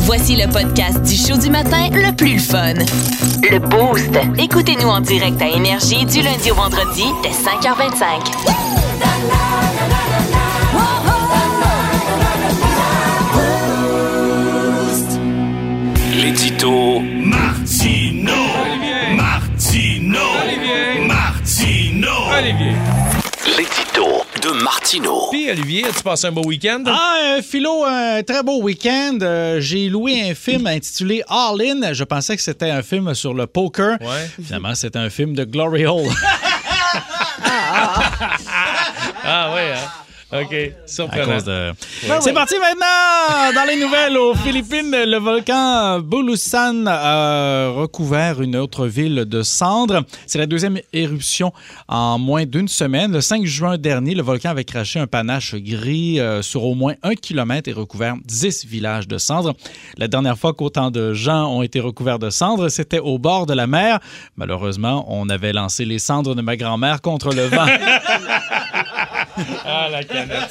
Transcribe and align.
Voici 0.00 0.36
le 0.36 0.50
podcast 0.50 1.02
du 1.02 1.14
show 1.14 1.36
du 1.36 1.50
matin 1.50 1.88
le 1.92 2.14
plus 2.14 2.38
fun. 2.38 2.74
Le 3.50 3.58
Boost. 3.58 4.10
Écoutez-nous 4.38 4.88
en 4.88 5.00
direct 5.00 5.40
à 5.42 5.48
Énergie 5.48 6.04
du 6.06 6.22
lundi 6.22 6.50
au 6.50 6.54
vendredi 6.54 7.04
dès 7.22 7.30
5h25. 7.30 8.60
L'édito 16.16 17.00
Martino 17.00 18.32
Martino 19.16 20.18
Martino 21.06 22.08
Olivier. 22.38 22.74
L'édito 23.56 24.22
de 24.54 24.62
Martino 24.62 25.28
Puis, 25.30 25.50
Olivier, 25.50 25.84
as-tu 25.86 26.02
passé 26.02 26.26
un 26.26 26.32
beau 26.32 26.42
week-end? 26.44 26.82
Ah, 26.86 27.16
euh, 27.36 27.42
Philo, 27.42 27.84
un 27.84 28.22
très 28.22 28.42
beau 28.42 28.60
week-end. 28.62 29.18
Euh, 29.22 29.60
J'ai 29.60 29.88
loué 29.88 30.30
un 30.30 30.34
film 30.34 30.66
intitulé 30.66 31.22
All 31.28 31.60
In. 31.62 31.92
Je 31.92 32.04
pensais 32.04 32.36
que 32.36 32.42
c'était 32.42 32.70
un 32.70 32.82
film 32.82 33.14
sur 33.14 33.34
le 33.34 33.46
poker. 33.46 33.98
Ouais. 34.00 34.30
Finalement, 34.42 34.74
c'était 34.74 34.98
un 34.98 35.10
film 35.10 35.34
de 35.34 35.44
Glory 35.44 35.86
Hole. 35.86 36.08
Ah, 39.22 39.54
ouais, 39.54 39.72
hein? 39.72 39.88
OK. 40.32 40.52
À 40.52 40.86
Surprenant. 40.86 41.24
cause 41.24 41.44
de... 41.44 41.72
C'est 42.20 42.32
parti 42.32 42.54
maintenant! 42.60 43.52
Dans 43.52 43.66
les 43.66 43.76
nouvelles, 43.80 44.16
aux 44.16 44.34
Philippines, 44.34 44.90
le 44.92 45.18
volcan 45.18 45.98
Bulusan 45.98 46.86
a 46.86 47.68
recouvert 47.70 48.40
une 48.40 48.54
autre 48.56 48.86
ville 48.86 49.24
de 49.24 49.42
cendres. 49.42 50.04
C'est 50.26 50.38
la 50.38 50.46
deuxième 50.46 50.78
éruption 50.92 51.52
en 51.88 52.18
moins 52.18 52.46
d'une 52.46 52.68
semaine. 52.68 53.12
Le 53.12 53.20
5 53.20 53.44
juin 53.44 53.76
dernier, 53.76 54.14
le 54.14 54.22
volcan 54.22 54.50
avait 54.50 54.64
craché 54.64 55.00
un 55.00 55.08
panache 55.08 55.56
gris 55.56 56.20
euh, 56.20 56.42
sur 56.42 56.64
au 56.64 56.74
moins 56.74 56.94
un 57.02 57.16
kilomètre 57.16 57.68
et 57.68 57.72
recouvert 57.72 58.14
10 58.24 58.66
villages 58.66 59.08
de 59.08 59.18
cendres. 59.18 59.54
La 59.98 60.06
dernière 60.06 60.38
fois 60.38 60.52
qu'autant 60.52 60.92
de 60.92 61.12
gens 61.12 61.46
ont 61.50 61.62
été 61.62 61.80
recouverts 61.80 62.20
de 62.20 62.30
cendres, 62.30 62.68
c'était 62.68 63.00
au 63.00 63.18
bord 63.18 63.46
de 63.46 63.54
la 63.54 63.66
mer. 63.66 63.98
Malheureusement, 64.36 65.06
on 65.08 65.28
avait 65.28 65.52
lancé 65.52 65.84
les 65.84 65.98
cendres 65.98 66.36
de 66.36 66.42
ma 66.42 66.56
grand-mère 66.56 67.00
contre 67.00 67.34
le 67.34 67.46
vent. 67.46 67.66
Ah, 69.64 69.88
la 69.90 70.04
canette. 70.04 70.50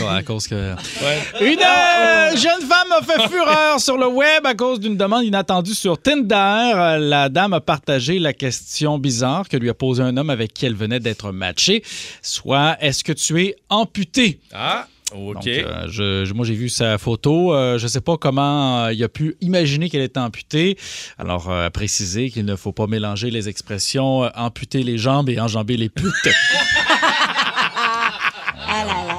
Ouais, 0.00 0.08
à 0.08 0.22
cause 0.22 0.46
que... 0.46 0.54
Ouais. 0.74 1.18
Une 1.52 1.58
euh, 1.60 2.36
jeune 2.36 2.60
femme 2.68 2.92
a 2.98 3.02
fait 3.02 3.28
fureur 3.28 3.80
sur 3.80 3.96
le 3.96 4.06
web 4.08 4.44
à 4.46 4.54
cause 4.54 4.80
d'une 4.80 4.96
demande 4.96 5.24
inattendue 5.24 5.74
sur 5.74 6.00
Tinder. 6.00 6.96
La 7.00 7.28
dame 7.28 7.52
a 7.52 7.60
partagé 7.60 8.18
la 8.18 8.32
question 8.32 8.98
bizarre 8.98 9.48
que 9.48 9.56
lui 9.56 9.70
a 9.70 9.74
posé 9.74 10.02
un 10.02 10.16
homme 10.16 10.30
avec 10.30 10.52
qui 10.52 10.66
elle 10.66 10.74
venait 10.76 11.00
d'être 11.00 11.32
matchée, 11.32 11.82
soit 12.22 12.76
est-ce 12.80 13.04
que 13.04 13.12
tu 13.12 13.42
es 13.42 13.56
amputé? 13.68 14.40
Ah, 14.52 14.86
OK. 15.12 15.34
Donc, 15.34 15.46
euh, 15.48 15.86
je- 15.88 16.24
je- 16.24 16.32
moi, 16.34 16.46
j'ai 16.46 16.54
vu 16.54 16.68
sa 16.68 16.96
photo. 16.96 17.52
Euh, 17.52 17.78
je 17.78 17.84
ne 17.84 17.88
sais 17.88 18.00
pas 18.00 18.16
comment 18.16 18.84
euh, 18.84 18.92
il 18.92 19.02
a 19.02 19.08
pu 19.08 19.34
imaginer 19.40 19.90
qu'elle 19.90 20.02
était 20.02 20.20
amputée. 20.20 20.78
Alors, 21.18 21.50
euh, 21.50 21.68
préciser 21.68 22.30
qu'il 22.30 22.44
ne 22.44 22.54
faut 22.54 22.70
pas 22.72 22.86
mélanger 22.86 23.30
les 23.32 23.48
expressions 23.48 24.22
euh, 24.24 24.28
amputer 24.36 24.84
les 24.84 24.98
jambes 24.98 25.28
et 25.28 25.40
enjamber 25.40 25.76
les 25.76 25.88
putes. 25.88 26.06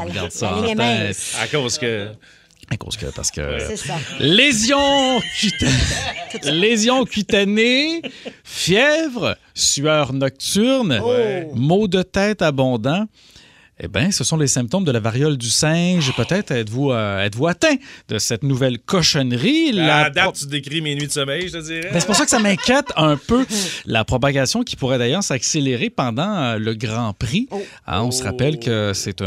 On 0.02 0.14
garde 0.14 0.32
ça 0.32 0.48
La 0.48 0.58
en 0.58 0.62
ligne 0.62 0.72
est 0.72 0.76
tête. 0.76 1.08
mince. 1.08 1.38
à 1.42 1.48
cause 1.48 1.78
que. 1.78 2.08
À 2.70 2.78
cause 2.78 2.96
que, 2.96 3.08
parce 3.08 3.32
que... 3.32 3.58
C'est 3.60 3.76
ça. 3.76 3.96
Lésions 4.20 5.20
Lésions 6.44 7.04
cutanées, 7.04 8.02
fièvre, 8.46 9.36
sueur 9.54 10.14
nocturne, 10.14 11.02
maux 11.54 11.88
de 11.90 12.02
tête 12.02 12.42
abondants. 12.42 13.08
Eh 13.84 13.88
bien, 13.88 14.12
ce 14.12 14.24
sont 14.24 14.38
les 14.38 14.46
symptômes 14.46 14.84
de 14.84 14.92
la 14.92 15.00
variole 15.00 15.38
du 15.38 15.50
singe. 15.50 16.14
Peut-être 16.16 16.52
êtes-vous 16.52 16.92
euh, 16.92 17.24
êtes-vous 17.25 17.47
atteint 17.47 17.75
de 18.09 18.19
cette 18.19 18.44
nouvelle 18.44 18.78
cochonnerie. 18.78 19.69
À 19.80 20.03
La 20.03 20.09
date, 20.12 20.24
pro- 20.25 20.34
tu 20.34 20.46
décris 20.46 20.81
mes 20.81 20.94
nuits 20.94 21.08
de 21.08 21.12
sommeil, 21.12 21.47
je 21.47 21.58
te 21.58 21.64
dirais. 21.64 21.90
Ben, 21.91 22.00
c'est 22.00 22.06
pour 22.06 22.16
ça 22.16 22.24
que 22.25 22.30
ça 22.30 22.38
m'inquiète 22.38 22.86
un 22.96 23.18
peu. 23.18 23.44
La 23.88 24.06
propagation 24.06 24.62
qui 24.62 24.75
pourrait 24.75 25.00
d'ailleurs 25.00 25.24
s'accélérer 25.24 25.90
pendant 25.90 26.31
euh, 26.36 26.58
le 26.59 26.75
Grand 26.75 27.14
Prix. 27.14 27.47
Hein, 27.88 28.03
on 28.03 28.12
se 28.12 28.22
rappelle 28.24 28.59
que 28.59 28.91
c'est 28.94 29.24
un, 29.24 29.25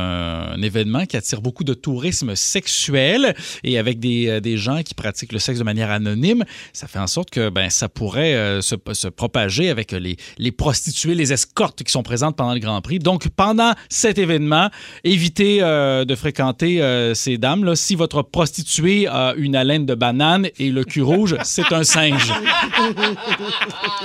un 0.54 0.62
événement 0.62 1.04
qui 1.04 1.16
attire 1.16 1.40
beaucoup 1.42 1.64
de 1.64 1.74
tourisme 1.74 2.36
sexuel 2.36 3.34
et 3.64 3.76
avec 3.76 3.98
des, 3.98 4.28
euh, 4.28 4.40
des 4.40 4.56
gens 4.56 4.84
qui 4.84 4.94
pratiquent 4.94 5.32
le 5.32 5.40
sexe 5.40 5.58
de 5.58 5.64
manière 5.64 5.90
anonyme, 5.90 6.44
ça 6.72 6.86
fait 6.86 7.00
en 7.00 7.08
sorte 7.08 7.30
que 7.30 7.48
ben, 7.50 7.70
ça 7.70 7.88
pourrait 7.88 8.34
euh, 8.36 8.60
se, 8.60 8.76
se 8.92 9.08
propager 9.08 9.68
avec 9.68 9.90
les, 9.90 10.16
les 10.38 10.52
prostituées, 10.52 11.16
les 11.16 11.32
escortes 11.32 11.82
qui 11.82 11.90
sont 11.90 12.04
présentes 12.04 12.36
pendant 12.36 12.54
le 12.54 12.60
Grand 12.60 12.80
Prix. 12.82 13.00
Donc, 13.00 13.26
pendant 13.30 13.72
cet 13.88 14.16
événement, 14.18 14.43
évitez 15.04 15.58
euh, 15.62 16.04
de 16.04 16.14
fréquenter 16.14 16.80
euh, 16.82 17.14
ces 17.14 17.38
dames-là. 17.38 17.76
Si 17.76 17.94
votre 17.94 18.22
prostituée 18.22 19.06
a 19.08 19.34
une 19.36 19.56
haleine 19.56 19.86
de 19.86 19.94
banane 19.94 20.48
et 20.58 20.70
le 20.70 20.84
cul 20.84 21.02
rouge, 21.02 21.36
c'est 21.44 21.72
un 21.72 21.84
singe. 21.84 22.30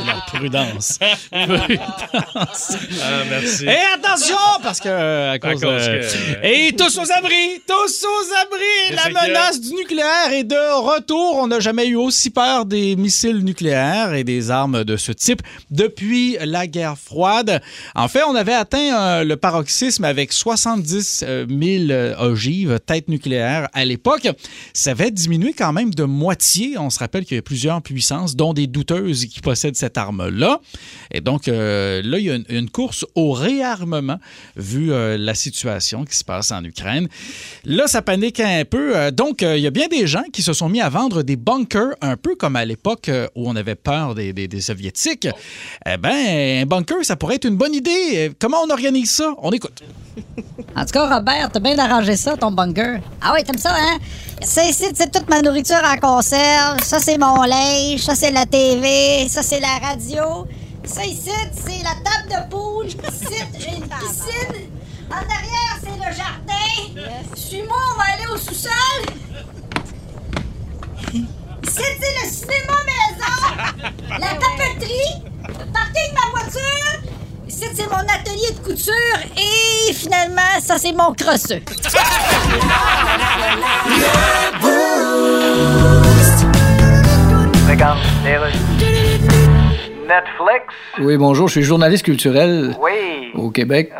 Alors, 0.01 0.25
prudence. 0.27 0.99
Prudence. 1.31 2.73
Ah, 3.03 3.23
merci. 3.29 3.65
Et 3.65 3.77
attention, 3.95 4.35
parce 4.63 4.79
que 4.79 4.89
euh, 4.89 5.31
à 5.33 5.39
cause, 5.39 5.61
cause 5.61 5.85
que- 5.85 6.45
Et 6.45 6.73
tous 6.75 6.97
aux 6.97 7.11
abris, 7.17 7.61
tous 7.67 8.05
aux 8.05 8.33
abris. 8.41 8.95
La 8.95 9.09
que- 9.09 9.27
menace 9.27 9.61
du 9.61 9.73
nucléaire 9.73 10.31
est 10.31 10.43
de 10.43 10.79
retour. 10.81 11.35
On 11.37 11.47
n'a 11.47 11.59
jamais 11.59 11.87
eu 11.87 11.95
aussi 11.95 12.29
peur 12.29 12.65
des 12.65 12.95
missiles 12.95 13.39
nucléaires 13.39 14.13
et 14.13 14.23
des 14.23 14.51
armes 14.51 14.83
de 14.83 14.97
ce 14.97 15.11
type 15.11 15.41
depuis 15.71 16.37
la 16.43 16.67
guerre 16.67 16.97
froide. 16.97 17.61
En 17.95 18.07
fait, 18.07 18.23
on 18.27 18.35
avait 18.35 18.53
atteint 18.53 18.99
euh, 18.99 19.23
le 19.23 19.35
paroxysme 19.37 20.03
avec 20.03 20.18
70 20.27 21.19
000 21.19 21.27
euh, 21.91 22.15
ogives, 22.19 22.79
têtes 22.85 23.07
nucléaires 23.07 23.67
à 23.73 23.85
l'époque. 23.85 24.27
Ça 24.73 24.91
avait 24.91 25.11
diminué 25.11 25.53
quand 25.53 25.73
même 25.73 25.93
de 25.93 26.03
moitié. 26.03 26.77
On 26.77 26.89
se 26.89 26.99
rappelle 26.99 27.25
qu'il 27.25 27.35
y 27.35 27.39
a 27.39 27.41
plusieurs 27.43 27.81
puissances, 27.81 28.35
dont 28.35 28.53
des 28.53 28.67
douteuses 28.67 29.25
qui 29.25 29.39
possèdent 29.39 29.75
cette 29.75 29.97
arme-là. 29.97 30.59
Et 31.11 31.21
donc, 31.21 31.47
euh, 31.47 32.01
là, 32.03 32.19
il 32.19 32.25
y 32.25 32.31
a 32.31 32.37
une, 32.49 32.69
course 32.69 33.05
au 33.15 33.31
réarmement, 33.31 34.19
vu 34.55 34.91
euh, 34.91 35.17
la 35.17 35.33
situation 35.33 36.05
qui 36.05 36.15
se 36.15 36.23
passe 36.23 36.51
en 36.51 36.63
Ukraine. 36.63 37.07
Là, 37.65 37.87
ça 37.87 38.01
panique 38.01 38.39
un 38.39 38.63
peu. 38.65 38.95
Euh, 38.95 39.11
donc, 39.11 39.41
euh, 39.43 39.57
il 39.57 39.63
y 39.63 39.67
a 39.67 39.71
bien 39.71 39.87
des 39.87 40.05
gens 40.07 40.23
qui 40.31 40.43
se 40.43 40.53
sont 40.53 40.69
mis 40.69 40.81
à 40.81 40.89
vendre 40.89 41.23
des 41.23 41.35
bunkers, 41.35 41.93
un 42.01 42.17
peu 42.17 42.35
comme 42.35 42.55
à 42.55 42.65
l'époque 42.65 43.09
euh, 43.09 43.27
où 43.35 43.49
on 43.49 43.55
avait 43.55 43.75
peur 43.75 44.15
des, 44.15 44.33
des- 44.33 44.59
Soviétiques. 44.59 45.27
Eh 45.85 45.97
bien, 45.97 46.61
un 46.61 46.65
bunker, 46.65 46.97
ça 47.03 47.15
pourrait 47.15 47.35
être 47.35 47.45
une 47.45 47.55
bonne 47.55 47.73
idée. 47.73 47.91
Euh, 48.15 48.29
Comment 48.39 48.57
on 48.65 48.69
organise 48.69 49.11
ça? 49.11 49.33
On 49.39 49.51
écoute. 49.51 49.81
En 50.75 50.85
tout 50.85 50.91
cas, 50.91 51.15
Robert, 51.15 51.49
t'as 51.51 51.59
bien 51.59 51.77
arrangé 51.77 52.15
ça, 52.15 52.37
ton 52.37 52.51
bunker. 52.51 52.99
Ah 53.21 53.31
oui, 53.33 53.43
t'aimes 53.43 53.57
ça, 53.57 53.73
hein? 53.75 53.97
Ça 54.41 54.63
ici, 54.63 54.85
c'est 54.93 55.11
toute 55.11 55.29
ma 55.29 55.41
nourriture 55.41 55.81
en 55.83 55.97
conserve. 55.97 56.81
Ça, 56.83 56.99
c'est 56.99 57.17
mon 57.17 57.43
linge. 57.43 57.99
Ça, 58.01 58.15
c'est 58.15 58.31
la 58.31 58.45
TV. 58.45 59.27
Ça, 59.27 59.41
c'est 59.41 59.59
la 59.59 59.77
radio. 59.81 60.47
Ça 60.85 61.05
ici, 61.05 61.31
c'est 61.53 61.83
la 61.83 61.95
table 62.03 62.29
de 62.29 62.49
poule. 62.49 62.87
Ici, 62.87 63.43
j'ai 63.59 63.75
une 63.75 63.87
piscine. 63.87 64.69
En 65.11 65.15
arrière, 65.15 65.75
c'est 65.81 65.97
le 65.97 66.15
jardin. 66.15 67.13
Suis-moi, 67.35 67.77
on 67.93 67.97
va 67.97 68.05
aller 68.13 68.27
au 68.33 68.37
sous-sol. 68.37 68.71
Ici, 71.11 71.83
c'est 71.99 72.23
le 72.23 72.29
cinéma 72.31 72.77
maison. 72.85 73.89
La 74.19 74.27
papeterie. 74.27 75.23
Le 75.47 75.65
parking 75.73 76.09
de 76.09 76.13
ma 76.13 76.39
voiture. 76.39 77.18
C'est 77.49 77.89
mon 77.89 77.97
atelier 77.97 78.51
de 78.53 78.59
couture. 78.59 78.93
Et 79.35 79.93
finalement, 79.93 80.41
ça, 80.61 80.77
c'est 80.77 80.93
mon 80.93 81.13
crosseux. 81.13 81.61
Netflix? 90.09 90.65
Oui, 90.99 91.17
bonjour, 91.17 91.47
je 91.47 91.53
suis 91.53 91.61
journaliste 91.63 92.03
culturel 92.03 92.73
Oui. 92.81 93.31
au 93.35 93.51
Québec. 93.51 93.91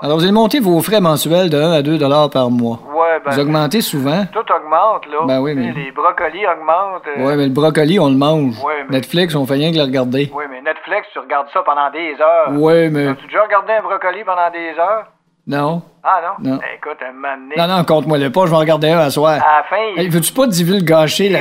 Alors, 0.00 0.16
vous 0.16 0.22
allez 0.22 0.32
monter 0.32 0.60
vos 0.60 0.80
frais 0.80 1.00
mensuels 1.00 1.50
de 1.50 1.58
1 1.60 1.72
à 1.72 1.82
2 1.82 1.98
dollars 1.98 2.30
par 2.30 2.50
mois. 2.50 2.78
Ouais, 2.94 3.20
ben. 3.24 3.30
Vous 3.32 3.38
augmentez 3.40 3.82
souvent? 3.82 4.24
Tout 4.32 4.38
augmente, 4.50 5.06
là. 5.10 5.18
Ben 5.26 5.40
oui, 5.40 5.54
mais- 5.54 5.72
Les 5.72 5.90
brocolis 5.92 6.46
augmentent. 6.46 7.02
euh, 7.18 7.22
Ouais, 7.26 7.36
mais 7.36 7.44
le 7.46 7.52
brocoli, 7.52 8.00
on 8.00 8.08
le 8.08 8.16
mange. 8.16 8.56
Mais- 8.88 8.96
Netflix, 8.96 9.34
on 9.34 9.44
fait 9.46 9.54
rien 9.54 9.70
que 9.72 9.76
le 9.76 9.82
regarder. 9.82 10.30
Oui, 10.34 10.44
mais 10.50 10.62
Netflix, 10.62 11.06
tu 11.12 11.18
regardes 11.18 11.48
ça 11.52 11.62
pendant 11.64 11.90
des 11.90 12.14
heures. 12.20 12.58
Ouais, 12.58 12.88
mais. 12.88 13.08
As-tu 13.08 13.26
déjà 13.26 13.42
regardé 13.42 13.72
un 13.74 13.82
brocoli 13.82 14.24
pendant 14.24 14.50
des 14.50 14.70
heures? 14.78 15.06
Non. 15.46 15.82
Ah 16.04 16.20
non? 16.20 16.50
Non. 16.50 16.56
Ben, 16.56 16.64
écoute, 16.76 16.98
un 17.08 17.12
moment 17.12 17.28
donné, 17.36 17.54
Non, 17.56 17.76
non, 17.76 17.84
compte-moi-le 17.84 18.30
pas, 18.32 18.46
je 18.46 18.50
vais 18.50 18.56
en 18.56 18.60
regarder 18.60 18.90
un 18.90 18.98
à 18.98 19.10
soir. 19.10 19.34
à 19.34 19.36
la 19.58 19.62
fin. 19.70 20.00
Hey, 20.02 20.08
veux-tu 20.08 20.32
pas 20.32 20.48
divulgacher 20.48 21.28
la... 21.28 21.40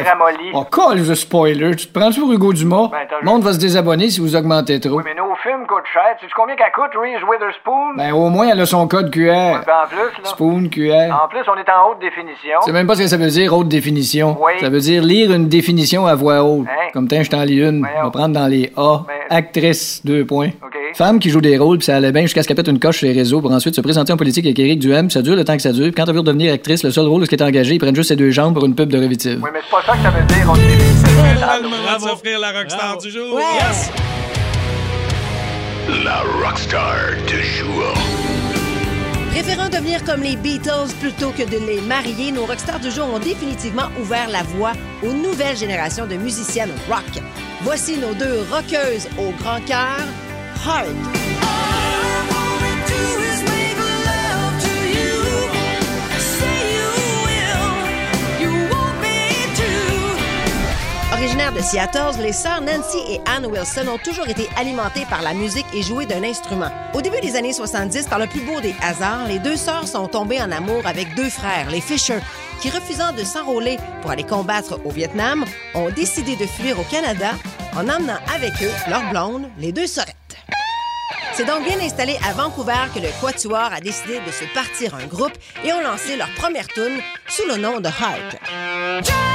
Oh, 0.53 0.63
call 0.65 1.01
the 1.01 1.15
spoiler. 1.15 1.75
Tu 1.75 1.87
te 1.87 1.97
prends-tu 1.99 2.19
pour 2.19 2.31
Hugo 2.31 2.53
Dumas? 2.53 2.89
Ben, 2.91 2.99
Le 3.21 3.25
monde 3.25 3.41
va 3.41 3.53
se 3.53 3.57
désabonner 3.57 4.09
si 4.11 4.19
vous 4.19 4.35
augmentez 4.35 4.79
trop. 4.79 4.97
Oui, 4.97 5.03
mais 5.03 5.15
nos 5.15 5.33
films 5.41 5.65
coûtent 5.65 5.87
cher. 5.91 6.03
Tu 6.19 6.27
sais 6.27 6.31
combien 6.35 6.55
qu'elle 6.55 6.71
coûte, 6.75 6.91
Reese 6.93 7.23
Witherspoon? 7.27 7.95
Ben, 7.97 8.13
au 8.13 8.29
moins, 8.29 8.49
elle 8.49 8.61
a 8.61 8.67
son 8.67 8.87
code 8.87 9.09
QR. 9.09 9.19
Ouais, 9.31 9.53
ben, 9.65 9.73
en 9.83 9.87
plus, 9.87 9.97
là. 9.97 10.25
Spoon 10.29 10.69
QR. 10.69 11.23
En 11.23 11.27
plus, 11.27 11.39
on 11.47 11.57
est 11.57 11.69
en 11.71 11.89
haute 11.89 11.99
définition. 11.99 12.61
Sais 12.61 12.71
même 12.71 12.85
pas 12.85 12.93
ce 12.93 13.01
que 13.01 13.07
ça 13.07 13.17
veut 13.17 13.27
dire, 13.29 13.57
haute 13.57 13.67
définition. 13.67 14.37
Oui. 14.39 14.51
Ça 14.59 14.69
veut 14.69 14.79
dire 14.79 15.01
lire 15.01 15.31
une 15.31 15.47
définition 15.49 16.05
à 16.05 16.13
voix 16.13 16.43
haute. 16.43 16.67
Hein? 16.69 16.89
Comme 16.93 17.07
tiens, 17.07 17.23
je 17.23 17.31
t'en 17.31 17.41
lis 17.43 17.61
une. 17.67 17.83
On 17.99 18.03
va 18.03 18.11
prendre 18.11 18.35
dans 18.35 18.47
les 18.47 18.71
A. 18.77 18.99
Ben- 19.07 19.13
Actrice, 19.35 20.05
deux 20.05 20.23
points. 20.25 20.49
OK. 20.63 20.77
Femme 20.93 21.19
qui 21.19 21.29
joue 21.29 21.39
des 21.41 21.57
rôles, 21.57 21.77
puis 21.77 21.85
ça 21.85 21.95
allait 21.95 22.11
bien 22.11 22.23
jusqu'à 22.23 22.43
ce 22.43 22.47
qu'elle 22.49 22.57
pète 22.57 22.67
une 22.67 22.79
coche 22.79 22.97
sur 22.97 23.07
les 23.07 23.13
réseaux 23.13 23.39
pour 23.41 23.51
ensuite 23.51 23.73
se 23.75 23.79
présenter 23.81 24.11
en 24.11 24.17
politique 24.17 24.45
avec 24.51 24.59
Éric 24.59 24.80
Duhem, 24.80 25.09
ça 25.09 25.21
dure 25.21 25.36
le 25.36 25.45
temps 25.45 25.56
que 25.56 25.62
ça 25.62 25.71
dure. 25.71 25.86
Puis 25.86 25.94
quand 25.94 26.06
elle 26.07 26.15
veut 26.15 26.21
devenir 26.21 26.53
actrice, 26.53 26.83
le 26.83 26.92
seul 26.92 27.07
rôle 27.07 27.21
où 27.21 27.25
elle 27.25 27.33
est 27.33 27.42
engagée, 27.42 27.75
ils 27.75 27.80
prennent 27.80 27.95
juste 27.95 28.09
ses 28.09 28.15
deux 28.15 28.31
jambes 28.31 28.53
pour 28.53 28.65
une 28.65 28.75
pub 28.75 28.89
de 28.89 28.98
Revitive. 28.98 29.39
Oui, 29.42 29.50
mais 29.53 29.59
c'est 29.63 29.71
pas 29.71 29.83
ça 29.86 29.98
que 29.98 30.03
ça 30.03 30.09
veut 30.09 30.25
dire. 30.25 30.45
On 30.50 32.00
va 32.00 32.00
s'offrir 32.00 32.39
la 32.39 32.51
rockstar 32.51 32.98
du 32.98 33.09
jour. 33.09 33.36
Ouais. 33.36 33.44
Yes! 33.59 33.92
La 36.03 36.24
rockstar 36.44 36.95
du 37.27 37.42
jour. 37.42 37.94
Préférant 39.31 39.69
devenir 39.69 40.03
comme 40.03 40.21
les 40.21 40.36
Beatles 40.36 40.94
plutôt 41.00 41.30
que 41.30 41.44
de 41.44 41.65
les 41.65 41.80
marier, 41.81 42.33
nos 42.33 42.45
rockstars 42.45 42.81
du 42.81 42.92
jour 42.92 43.07
ont 43.13 43.19
définitivement 43.19 43.89
ouvert 44.01 44.30
la 44.30 44.44
voie 44.44 44.74
aux 45.03 45.13
nouvelles 45.13 45.56
générations 45.56 46.06
de 46.06 46.15
musiciennes 46.15 46.74
rock. 46.89 47.24
Voici 47.62 47.98
nos 47.98 48.13
deux 48.13 48.42
rockeuses 48.51 49.07
au 49.18 49.31
grand 49.42 49.62
cœur, 49.65 50.06
Heart. 50.65 50.89
Originaires 61.21 61.53
de 61.53 61.62
Seattle, 61.62 62.19
les 62.19 62.33
sœurs 62.33 62.62
Nancy 62.62 62.97
et 63.07 63.21
Ann 63.29 63.45
Wilson 63.45 63.88
ont 63.88 64.00
toujours 64.00 64.27
été 64.27 64.50
alimentées 64.57 65.06
par 65.07 65.21
la 65.21 65.35
musique 65.35 65.68
et 65.71 65.83
jouées 65.83 66.07
d'un 66.07 66.23
instrument. 66.23 66.71
Au 66.95 67.01
début 67.03 67.21
des 67.21 67.35
années 67.35 67.53
70, 67.53 68.07
par 68.07 68.18
le 68.18 68.25
plus 68.25 68.39
beau 68.39 68.59
des 68.59 68.73
hasards, 68.81 69.27
les 69.27 69.38
deux 69.38 69.56
sœurs 69.56 69.88
sont 69.88 70.07
tombées 70.07 70.41
en 70.41 70.51
amour 70.51 70.81
avec 70.83 71.13
deux 71.13 71.29
frères, 71.29 71.69
les 71.69 71.79
Fisher, 71.79 72.18
qui, 72.59 72.71
refusant 72.71 73.13
de 73.13 73.23
s'enrôler 73.23 73.77
pour 74.01 74.09
aller 74.09 74.23
combattre 74.23 74.79
au 74.83 74.89
Vietnam, 74.89 75.45
ont 75.75 75.91
décidé 75.91 76.35
de 76.38 76.47
fuir 76.47 76.79
au 76.79 76.83
Canada 76.85 77.33
en 77.75 77.88
emmenant 77.88 78.17
avec 78.33 78.53
eux 78.63 78.74
leur 78.89 79.07
blonde, 79.12 79.47
les 79.59 79.71
deux 79.71 79.85
sœurettes. 79.85 80.15
C'est 81.33 81.45
donc 81.45 81.63
bien 81.65 81.79
installé 81.81 82.17
à 82.27 82.33
Vancouver 82.33 82.89
que 82.95 83.00
le 83.00 83.09
Quatuor 83.21 83.71
a 83.71 83.79
décidé 83.79 84.19
de 84.25 84.31
se 84.31 84.51
partir 84.56 84.95
un 84.95 85.06
groupe 85.06 85.38
et 85.63 85.71
ont 85.71 85.81
lancé 85.81 86.15
leur 86.17 86.33
première 86.33 86.67
tune 86.67 87.00
sous 87.27 87.47
le 87.47 87.57
nom 87.57 87.79
de 87.79 87.89
Heart. 87.89 89.30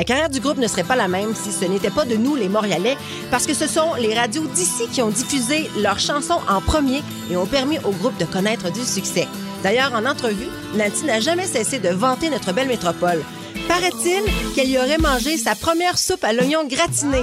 La 0.00 0.04
carrière 0.04 0.30
du 0.30 0.40
groupe 0.40 0.56
ne 0.56 0.66
serait 0.66 0.82
pas 0.82 0.96
la 0.96 1.08
même 1.08 1.34
si 1.34 1.52
ce 1.52 1.66
n'était 1.66 1.90
pas 1.90 2.06
de 2.06 2.16
nous, 2.16 2.34
les 2.34 2.48
Montréalais, 2.48 2.96
parce 3.30 3.44
que 3.44 3.52
ce 3.52 3.66
sont 3.66 3.92
les 3.98 4.14
radios 4.14 4.46
d'ici 4.46 4.88
qui 4.90 5.02
ont 5.02 5.10
diffusé 5.10 5.70
leurs 5.78 5.98
chansons 5.98 6.40
en 6.48 6.62
premier 6.62 7.02
et 7.30 7.36
ont 7.36 7.44
permis 7.44 7.78
au 7.80 7.90
groupe 7.90 8.16
de 8.16 8.24
connaître 8.24 8.72
du 8.72 8.80
succès. 8.82 9.28
D'ailleurs, 9.62 9.92
en 9.92 10.06
entrevue, 10.06 10.48
Nancy 10.74 11.04
n'a 11.04 11.20
jamais 11.20 11.46
cessé 11.46 11.80
de 11.80 11.90
vanter 11.90 12.30
notre 12.30 12.54
belle 12.54 12.68
métropole. 12.68 13.22
Paraît-il 13.68 14.22
qu'elle 14.54 14.70
y 14.70 14.78
aurait 14.78 14.96
mangé 14.96 15.36
sa 15.36 15.54
première 15.54 15.98
soupe 15.98 16.24
à 16.24 16.32
l'oignon 16.32 16.66
gratiné. 16.66 17.18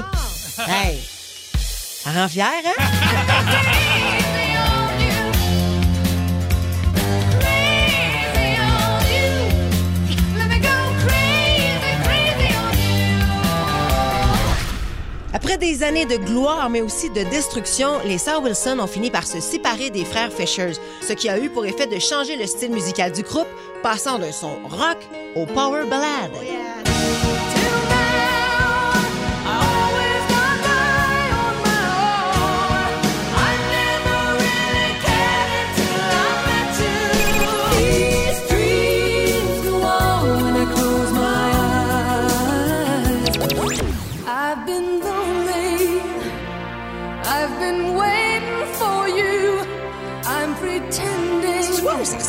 Hey! 0.67 0.99
Ça 2.03 2.11
rend 2.11 2.27
fière, 2.27 2.51
hein? 2.63 2.83
Après 15.39 15.59
des 15.59 15.83
années 15.83 16.07
de 16.07 16.15
gloire, 16.17 16.67
mais 16.67 16.81
aussi 16.81 17.11
de 17.11 17.21
destruction, 17.21 17.99
les 18.03 18.17
sœurs 18.17 18.41
Wilson 18.41 18.79
ont 18.79 18.87
fini 18.87 19.11
par 19.11 19.27
se 19.27 19.39
séparer 19.39 19.91
des 19.91 20.03
frères 20.03 20.33
Fishers, 20.33 20.79
ce 21.07 21.13
qui 21.13 21.29
a 21.29 21.37
eu 21.37 21.51
pour 21.51 21.63
effet 21.67 21.85
de 21.85 21.99
changer 21.99 22.35
le 22.35 22.47
style 22.47 22.71
musical 22.71 23.11
du 23.11 23.21
groupe, 23.21 23.45
passant 23.83 24.17
d'un 24.17 24.31
son 24.31 24.55
rock 24.63 24.97
au 25.35 25.45
power 25.45 25.85
ballad. 25.87 26.31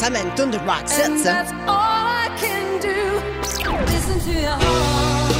Tu 0.09 0.15
vois, 0.15 0.17
ça 0.17 0.17
ressemble 0.17 0.17
à 0.17 0.21
une 0.23 0.35
tune 0.35 0.51
de 0.51 0.59
Roxette, 0.71 1.11
And 1.11 1.19
ça. 1.19 1.33
that's 1.35 1.53
all 1.67 2.07
I 2.09 2.29
can 2.41 2.81
do. 2.81 2.89
Listen 3.87 4.19
to 4.21 4.33
your 4.33 4.51
heart 4.51 5.35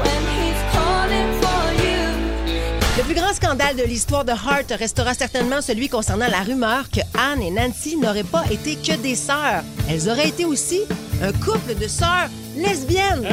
when 0.00 0.22
he's 0.38 0.62
calling 0.72 1.30
for 1.40 1.72
you. 1.82 2.98
Le 2.98 3.02
plus 3.04 3.14
grand 3.14 3.34
scandale 3.34 3.76
de 3.76 3.82
l'histoire 3.84 4.24
de 4.24 4.30
Heart 4.32 4.74
restera 4.78 5.14
certainement 5.14 5.60
celui 5.60 5.88
concernant 5.88 6.28
la 6.28 6.40
rumeur 6.40 6.84
que 6.90 7.00
Anne 7.18 7.42
et 7.42 7.50
Nancy 7.50 7.96
n'auraient 7.96 8.22
pas 8.22 8.44
été 8.50 8.76
que 8.76 8.96
des 8.96 9.16
sœurs. 9.16 9.64
Elles 9.90 10.08
auraient 10.08 10.28
été 10.28 10.44
aussi 10.44 10.82
un 11.22 11.32
couple 11.32 11.74
de 11.80 11.88
sœurs 11.88 12.28
lesbiennes. 12.56 13.26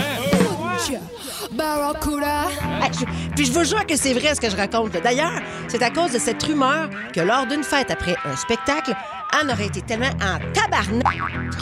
Barracuda. 1.51 2.45
Hey, 2.81 2.91
je- 2.99 3.05
puis 3.35 3.45
je 3.45 3.51
vous 3.51 3.63
jure 3.63 3.85
que 3.85 3.95
c'est 3.95 4.13
vrai 4.13 4.35
ce 4.35 4.41
que 4.41 4.49
je 4.49 4.55
raconte. 4.55 4.91
D'ailleurs, 5.03 5.41
c'est 5.67 5.81
à 5.81 5.89
cause 5.89 6.11
de 6.11 6.19
cette 6.19 6.41
rumeur 6.43 6.89
que 7.13 7.21
lors 7.21 7.45
d'une 7.47 7.63
fête 7.63 7.91
après 7.91 8.15
un 8.25 8.35
spectacle, 8.35 8.93
Anne 9.39 9.51
aurait 9.51 9.67
été 9.67 9.81
tellement 9.81 10.09
en 10.21 10.39
tabarnak 10.53 11.03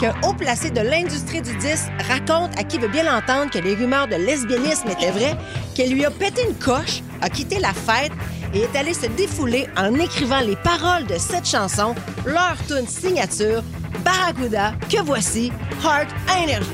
qu'un 0.00 0.14
haut 0.22 0.32
placé 0.32 0.70
de 0.70 0.80
l'industrie 0.80 1.42
du 1.42 1.54
disque 1.56 1.88
raconte 2.08 2.58
à 2.58 2.64
qui 2.64 2.78
veut 2.78 2.88
bien 2.88 3.04
l'entendre 3.04 3.50
que 3.50 3.58
les 3.58 3.74
rumeurs 3.74 4.08
de 4.08 4.16
lesbianisme 4.16 4.88
étaient 4.88 5.10
vraies, 5.10 5.36
qu'elle 5.74 5.90
lui 5.92 6.04
a 6.04 6.10
pété 6.10 6.42
une 6.48 6.54
coche, 6.56 7.02
a 7.20 7.28
quitté 7.28 7.58
la 7.58 7.72
fête 7.74 8.12
et 8.54 8.60
est 8.62 8.76
allée 8.76 8.94
se 8.94 9.06
défouler 9.06 9.66
en 9.76 9.94
écrivant 9.96 10.40
les 10.40 10.56
paroles 10.56 11.06
de 11.06 11.18
cette 11.18 11.46
chanson, 11.46 11.94
leur 12.24 12.56
tune 12.66 12.86
signature, 12.88 13.62
Barracuda, 14.04 14.72
que 14.90 15.02
voici, 15.02 15.52
Heart 15.84 16.08
à 16.28 16.42
énergie. 16.42 16.68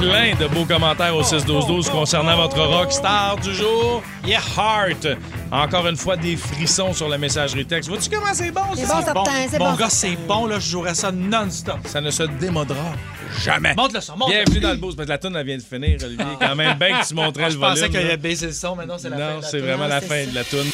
Plein 0.00 0.34
de 0.34 0.46
beaux 0.46 0.64
commentaires 0.64 1.14
au 1.14 1.22
6-12-12 1.22 1.90
concernant 1.90 2.34
votre 2.36 2.58
rockstar 2.58 3.36
du 3.36 3.54
jour, 3.54 4.02
Yeah 4.24 4.40
Heart. 4.56 5.08
Encore 5.52 5.86
une 5.88 5.96
fois, 5.96 6.16
des 6.16 6.36
frissons 6.36 6.94
sur 6.94 7.06
la 7.08 7.18
messagerie 7.18 7.66
texte. 7.66 7.88
Vois-tu 7.90 8.08
comment 8.08 8.32
c'est 8.32 8.50
bon? 8.50 8.62
C'est 8.74 8.86
ça? 8.86 8.94
bon, 9.12 9.24
certain, 9.24 9.46
c'est 9.50 9.58
Mon 9.58 9.70
bon. 9.72 9.76
gars, 9.76 9.90
c'est 9.90 10.16
bon, 10.26 10.46
là, 10.46 10.58
je 10.58 10.70
jouerais 10.70 10.94
ça 10.94 11.12
non-stop. 11.12 11.78
Ça 11.84 12.00
ne 12.00 12.10
se 12.10 12.22
démodera 12.22 12.76
jamais. 13.42 13.74
Montre 13.76 13.94
le 13.94 14.00
son, 14.00 14.16
montre 14.16 14.30
Bienvenue 14.32 14.60
dans 14.60 14.70
le 14.70 14.76
boost. 14.76 14.96
parce 14.96 15.06
que 15.06 15.10
La 15.12 15.18
tune 15.18 15.36
elle 15.36 15.46
vient 15.46 15.58
de 15.58 15.62
finir, 15.62 15.98
Olivier. 16.02 16.24
Quand 16.40 16.56
même 16.56 16.78
bien 16.78 16.98
que 17.00 17.06
tu 17.06 17.14
montrais 17.14 17.44
le 17.46 17.50
Je 17.54 17.58
volume. 17.58 17.74
pensais 17.74 17.88
qu'il 17.90 17.98
avait 17.98 18.16
baissé 18.16 18.46
le 18.46 18.52
son, 18.52 18.76
mais 18.76 18.86
non, 18.86 18.94
c'est 18.96 19.10
la 19.10 19.16
fin. 19.18 19.34
Non, 19.34 19.40
c'est 19.42 19.58
vraiment 19.60 19.86
la 19.86 20.00
fin 20.00 20.24
ça. 20.24 20.30
de 20.30 20.34
la 20.34 20.44
toune. 20.44 20.70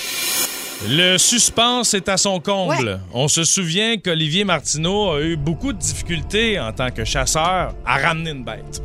Le 0.88 1.16
suspense 1.18 1.95
est 1.95 2.09
à 2.09 2.16
son 2.18 2.38
comble. 2.38 2.87
Ouais. 2.87 2.97
On 3.12 3.28
se 3.28 3.45
souvient 3.45 3.97
qu'Olivier 3.97 4.45
Martineau 4.45 5.12
a 5.14 5.21
eu 5.23 5.37
beaucoup 5.37 5.73
de 5.73 5.78
difficultés 5.78 6.61
en 6.61 6.71
tant 6.73 6.90
que 6.90 7.04
chasseur 7.04 7.75
à 7.85 7.97
ramener 7.97 8.30
une 8.30 8.45
bête. 8.45 8.83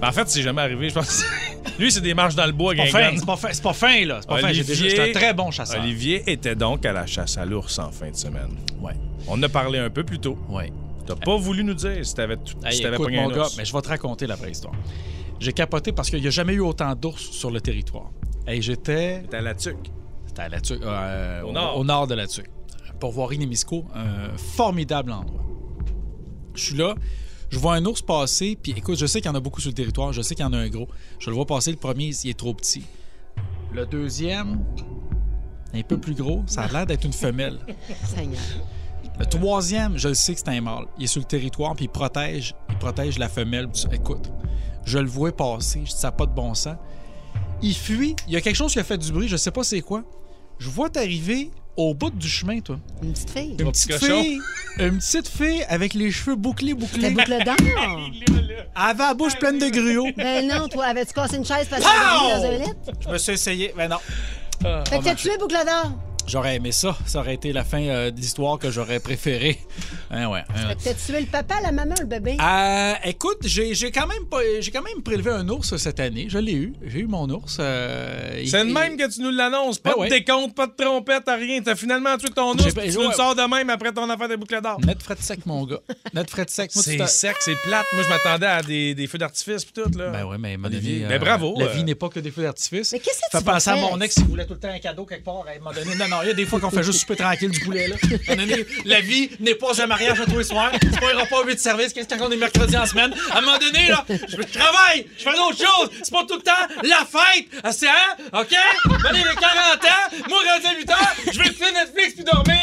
Ben, 0.00 0.08
En 0.08 0.12
fait, 0.12 0.28
c'est 0.28 0.42
jamais 0.42 0.62
arrivé, 0.62 0.88
je 0.88 0.94
pense. 0.94 1.22
Lui, 1.78 1.90
c'est 1.92 2.00
des 2.00 2.14
marches 2.14 2.34
dans 2.34 2.46
le 2.46 2.52
bois, 2.52 2.74
C'est 2.76 2.90
pas 2.92 3.10
fin, 3.10 3.16
c'est 3.16 3.26
pas 3.26 3.36
fin, 3.36 3.48
c'est 3.52 3.62
pas 3.62 3.72
fin, 3.72 4.04
là. 4.06 4.18
C'est 4.20 4.28
pas 4.28 4.38
fin. 4.38 4.48
Olivier- 4.48 4.74
J'étais 4.74 5.10
un 5.10 5.12
très 5.12 5.34
bon 5.34 5.50
chasseur. 5.50 5.82
Olivier 5.82 6.22
était 6.30 6.54
donc 6.54 6.84
à 6.86 6.92
la 6.92 7.06
chasse 7.06 7.36
à 7.38 7.44
l'ours 7.44 7.78
en 7.78 7.90
fin 7.90 8.10
de 8.10 8.16
semaine. 8.16 8.50
Ouais. 8.80 8.94
On 9.28 9.34
en 9.34 9.42
a 9.42 9.48
parlé 9.48 9.78
un 9.78 9.90
peu 9.90 10.02
plus 10.04 10.18
tôt. 10.18 10.38
Ouais. 10.48 10.72
T'as 11.06 11.16
pas 11.16 11.36
voulu 11.36 11.64
nous 11.64 11.74
dire 11.74 12.04
si 12.04 12.14
t'avais 12.14 12.36
tout- 12.36 12.54
Hey, 12.64 12.72
si 12.74 12.82
t'avais 12.82 12.94
écoute, 12.96 13.06
pogné 13.06 13.18
un 13.18 13.28
mon 13.28 13.34
gars, 13.34 13.48
mais 13.56 13.64
je 13.64 13.72
vais 13.72 13.80
te 13.82 13.88
raconter 13.88 14.26
la 14.26 14.36
vraie 14.36 14.50
histoire. 14.52 14.74
J'ai 15.40 15.52
capoté 15.52 15.92
parce 15.92 16.10
qu'il 16.10 16.20
n'y 16.20 16.26
a 16.26 16.30
jamais 16.30 16.52
eu 16.54 16.60
autant 16.60 16.94
d'ours 16.94 17.20
sur 17.30 17.50
le 17.50 17.60
territoire. 17.60 18.10
Et 18.46 18.60
j'étais 18.62 19.22
T'es 19.24 19.36
à 19.38 19.40
la 19.40 19.54
tuque. 19.54 19.90
C'était 20.26 20.42
à 20.42 20.48
la 20.48 20.60
Tuque, 20.60 20.82
euh, 20.84 21.42
Au 21.42 21.52
nord. 21.52 21.76
au 21.78 21.84
nord 21.84 22.06
de 22.06 22.14
la 22.14 22.26
Tuque. 22.26 22.50
Pour 23.00 23.10
voir 23.12 23.32
Inémisco, 23.32 23.84
un 23.94 24.36
formidable 24.36 25.10
endroit. 25.12 25.42
Je 26.54 26.62
suis 26.62 26.76
là, 26.76 26.94
je 27.50 27.58
vois 27.58 27.74
un 27.74 27.84
ours 27.84 28.00
passer, 28.00 28.56
puis 28.60 28.72
écoute, 28.76 28.96
je 28.96 29.06
sais 29.06 29.20
qu'il 29.20 29.28
y 29.28 29.32
en 29.32 29.36
a 29.36 29.40
beaucoup 29.40 29.60
sur 29.60 29.70
le 29.70 29.74
territoire, 29.74 30.12
je 30.12 30.22
sais 30.22 30.34
qu'il 30.34 30.44
y 30.44 30.48
en 30.48 30.52
a 30.52 30.58
un 30.58 30.68
gros. 30.68 30.88
Je 31.18 31.30
le 31.30 31.36
vois 31.36 31.46
passer, 31.46 31.72
le 31.72 31.76
premier, 31.76 32.10
il 32.24 32.30
est 32.30 32.38
trop 32.38 32.54
petit. 32.54 32.84
Le 33.72 33.86
deuxième, 33.86 34.64
un 35.74 35.82
peu 35.82 35.98
plus 35.98 36.14
gros, 36.14 36.42
ça 36.46 36.62
a 36.62 36.68
l'air 36.68 36.86
d'être 36.86 37.04
une 37.04 37.12
femelle. 37.12 37.58
Le 39.18 39.26
troisième, 39.26 39.98
je 39.98 40.08
le 40.08 40.14
sais 40.14 40.32
que 40.32 40.40
c'est 40.40 40.48
un 40.48 40.62
mâle. 40.62 40.86
Il 40.96 41.04
est 41.04 41.06
sur 41.06 41.20
le 41.20 41.26
territoire, 41.26 41.74
puis 41.74 41.84
il 41.84 41.88
protège, 41.88 42.54
il 42.70 42.76
protège 42.76 43.18
la 43.18 43.28
femelle. 43.28 43.68
Écoute, 43.92 44.32
je 44.86 44.98
le 44.98 45.08
vois 45.08 45.30
passer, 45.30 45.80
je 45.84 45.90
dis 45.90 45.96
ça 45.96 46.08
n'a 46.08 46.12
pas 46.12 46.24
de 46.24 46.34
bon 46.34 46.54
sens. 46.54 46.76
Il 47.60 47.74
fuit, 47.74 48.16
il 48.26 48.32
y 48.32 48.36
a 48.36 48.40
quelque 48.40 48.56
chose 48.56 48.72
qui 48.72 48.78
a 48.78 48.84
fait 48.84 48.96
du 48.96 49.12
bruit, 49.12 49.28
je 49.28 49.36
sais 49.36 49.50
pas 49.50 49.62
c'est 49.62 49.82
quoi. 49.82 50.04
Je 50.58 50.70
vois 50.70 50.88
t'arriver 50.88 51.50
au 51.76 51.94
bout 51.94 52.10
du 52.10 52.28
chemin, 52.28 52.60
toi. 52.60 52.78
Une 53.02 53.12
petite 53.12 53.30
fille. 53.30 53.56
Une 53.58 53.72
petit 53.72 53.88
petite 53.88 54.04
fille, 54.04 54.40
une 54.78 54.98
petite 54.98 55.28
fille 55.28 55.64
avec 55.68 55.94
les 55.94 56.10
cheveux 56.10 56.36
bouclés, 56.36 56.74
bouclés. 56.74 57.10
boucle 57.10 57.44
d'or. 57.44 57.56
Elle 58.28 58.64
avait 58.74 59.02
la 59.02 59.14
bouche 59.14 59.36
pleine 59.38 59.58
de 59.58 59.68
gruau. 59.68 60.08
Ben 60.16 60.46
non, 60.46 60.68
toi, 60.68 60.86
avais-tu 60.86 61.12
cassé 61.12 61.36
une 61.36 61.44
chaise 61.44 61.66
parce 61.68 61.82
que 61.82 62.40
dans 62.40 62.44
un 62.44 62.58
lit? 62.58 62.72
Je 63.00 63.08
me 63.08 63.18
suis 63.18 63.32
essayé, 63.32 63.72
mais 63.76 63.88
non. 63.88 63.98
Fait 64.88 64.98
que 64.98 65.04
t'as 65.04 65.14
tué 65.14 65.36
boucle 65.38 65.54
d'or. 65.54 65.92
J'aurais 66.26 66.56
aimé 66.56 66.70
ça. 66.72 66.96
Ça 67.06 67.20
aurait 67.20 67.34
été 67.34 67.52
la 67.52 67.64
fin 67.64 67.82
euh, 67.82 68.10
de 68.10 68.16
l'histoire 68.20 68.58
que 68.58 68.70
j'aurais 68.70 69.00
préféré. 69.00 69.58
Hein, 70.12 70.26
ouais. 70.28 70.40
hein. 70.48 70.74
Que 70.74 70.82
t'as 70.82 70.94
tué 70.94 71.20
le 71.20 71.26
papa, 71.26 71.54
la 71.62 71.70
maman, 71.70 71.94
le 72.00 72.04
bébé? 72.06 72.36
Euh, 72.42 72.94
écoute, 73.04 73.38
j'ai 73.44 73.72
quand 73.92 74.08
même 74.08 74.26
pas- 74.28 74.38
j'ai 74.58 74.72
quand 74.72 74.82
même 74.82 75.02
prélevé 75.04 75.30
un 75.30 75.48
ours 75.48 75.76
cette 75.76 76.00
année. 76.00 76.26
Je 76.28 76.38
l'ai 76.38 76.52
eu. 76.54 76.72
J'ai 76.84 76.98
eu 76.98 77.06
mon 77.06 77.30
ours. 77.30 77.58
euh, 77.60 78.42
C'est 78.44 78.64
de 78.66 78.72
même 78.72 78.96
que 78.96 79.08
tu 79.08 79.20
nous 79.20 79.30
l'annonces. 79.30 79.78
Pas 79.78 79.90
Ben 79.90 79.96
de 79.96 80.00
ouais. 80.00 80.08
décompte, 80.08 80.56
pas 80.56 80.66
de 80.66 80.72
trompette, 80.76 81.22
rien. 81.28 81.62
T'as 81.62 81.76
finalement 81.76 82.16
tué 82.18 82.30
ton 82.30 82.54
ours, 82.54 82.74
pas- 82.74 82.80
puis 82.82 82.90
tu 82.90 82.96
ouais. 82.98 83.04
nous 83.04 83.08
le 83.10 83.14
sors 83.14 83.36
de 83.36 83.42
même 83.42 83.70
après 83.70 83.92
ton 83.92 84.10
affaire 84.10 84.28
de 84.28 84.34
boucle 84.34 84.60
d'or. 84.60 84.80
Net 84.84 85.00
fret 85.00 85.14
sec, 85.20 85.46
mon 85.46 85.64
gars. 85.64 85.78
Net 86.12 86.28
fret 86.28 86.46
sec. 86.48 86.72
Moi, 86.74 86.82
tu 86.82 86.90
C'est 86.98 87.06
sec, 87.06 87.36
c'est 87.38 87.54
plate. 87.62 87.86
Moi, 87.92 88.02
je 88.02 88.08
m'attendais 88.08 88.46
à 88.46 88.62
des, 88.62 88.94
des 88.96 89.06
feux 89.06 89.18
d'artifice 89.18 89.64
pis 89.64 89.72
tout, 89.72 89.96
là. 89.96 90.10
Ben 90.10 90.24
ouais, 90.24 90.38
mais 90.38 90.56
Olivier, 90.64 91.02
donné, 91.02 91.08
ben 91.08 91.20
bravo, 91.20 91.54
La 91.56 91.66
euh. 91.66 91.68
vie 91.72 91.84
n'est 91.84 91.94
pas 91.94 92.08
que 92.08 92.18
des 92.18 92.32
feux 92.32 92.42
d'artifice. 92.42 92.90
Mais 92.92 92.98
qu'est-ce 92.98 93.20
que 93.32 93.38
tu 93.38 93.44
penser 93.44 93.70
à 93.70 93.76
mon 93.76 94.00
ex, 94.00 94.16
il 94.16 94.24
voulait 94.24 94.44
tout 94.46 94.54
le 94.54 94.58
temps 94.60 94.70
un 94.74 94.80
cadeau 94.80 95.04
quelque 95.06 95.24
part. 95.24 95.44
Un 95.54 95.58
moment 95.60 95.72
donné, 95.72 95.94
non, 95.94 96.08
non, 96.10 96.18
il 96.22 96.28
y 96.28 96.30
a 96.30 96.34
des 96.34 96.44
fois 96.44 96.60
qu'on 96.60 96.70
fait 96.70 96.82
juste 96.82 97.00
souper 97.00 97.16
tranquille 97.16 97.50
du 97.50 97.60
poulet, 97.60 97.86
là. 97.88 97.96
La 98.84 99.00
vie 99.00 99.30
n'est 99.40 99.54
pas 99.54 99.80
un 99.80 99.86
mariage 99.86 100.20
à 100.20 100.26
tous 100.26 100.38
les 100.38 100.44
soirs. 100.44 100.70
C'est 100.82 101.00
pas 101.00 101.12
un 101.14 101.20
repas 101.20 101.36
au 101.36 101.44
de 101.44 101.56
service. 101.56 101.92
Qu'est-ce 101.92 102.08
qu'on 102.18 102.30
est 102.30 102.36
mercredi 102.36 102.76
en 102.76 102.84
semaine? 102.86 103.14
À 103.32 103.38
un 103.38 103.40
moment 103.40 103.58
donné, 103.58 103.88
là, 103.88 104.04
je 104.08 104.42
travaille, 104.58 105.06
je 105.16 105.22
fais 105.22 105.36
d'autres 105.36 105.58
choses. 105.58 105.90
C'est 106.02 106.12
pas 106.12 106.24
tout 106.28 106.34
le 106.36 106.42
temps 106.42 106.66
la 106.82 107.06
fête. 107.06 107.46
Ah, 107.62 107.72
C'est, 107.72 107.88
hein? 107.88 108.16
OK? 108.32 108.54
Venez 109.08 109.18
les 109.18 109.36
40 109.36 109.84
ans. 109.84 110.16
Moi, 110.28 110.38
rendu 110.52 110.66
à 110.66 110.74
8 110.74 110.90
ans, 110.90 110.94
je 111.32 111.38
vais 111.38 111.46
écouter 111.48 111.72
Netflix 111.72 112.14
puis 112.14 112.24
dormir. 112.24 112.58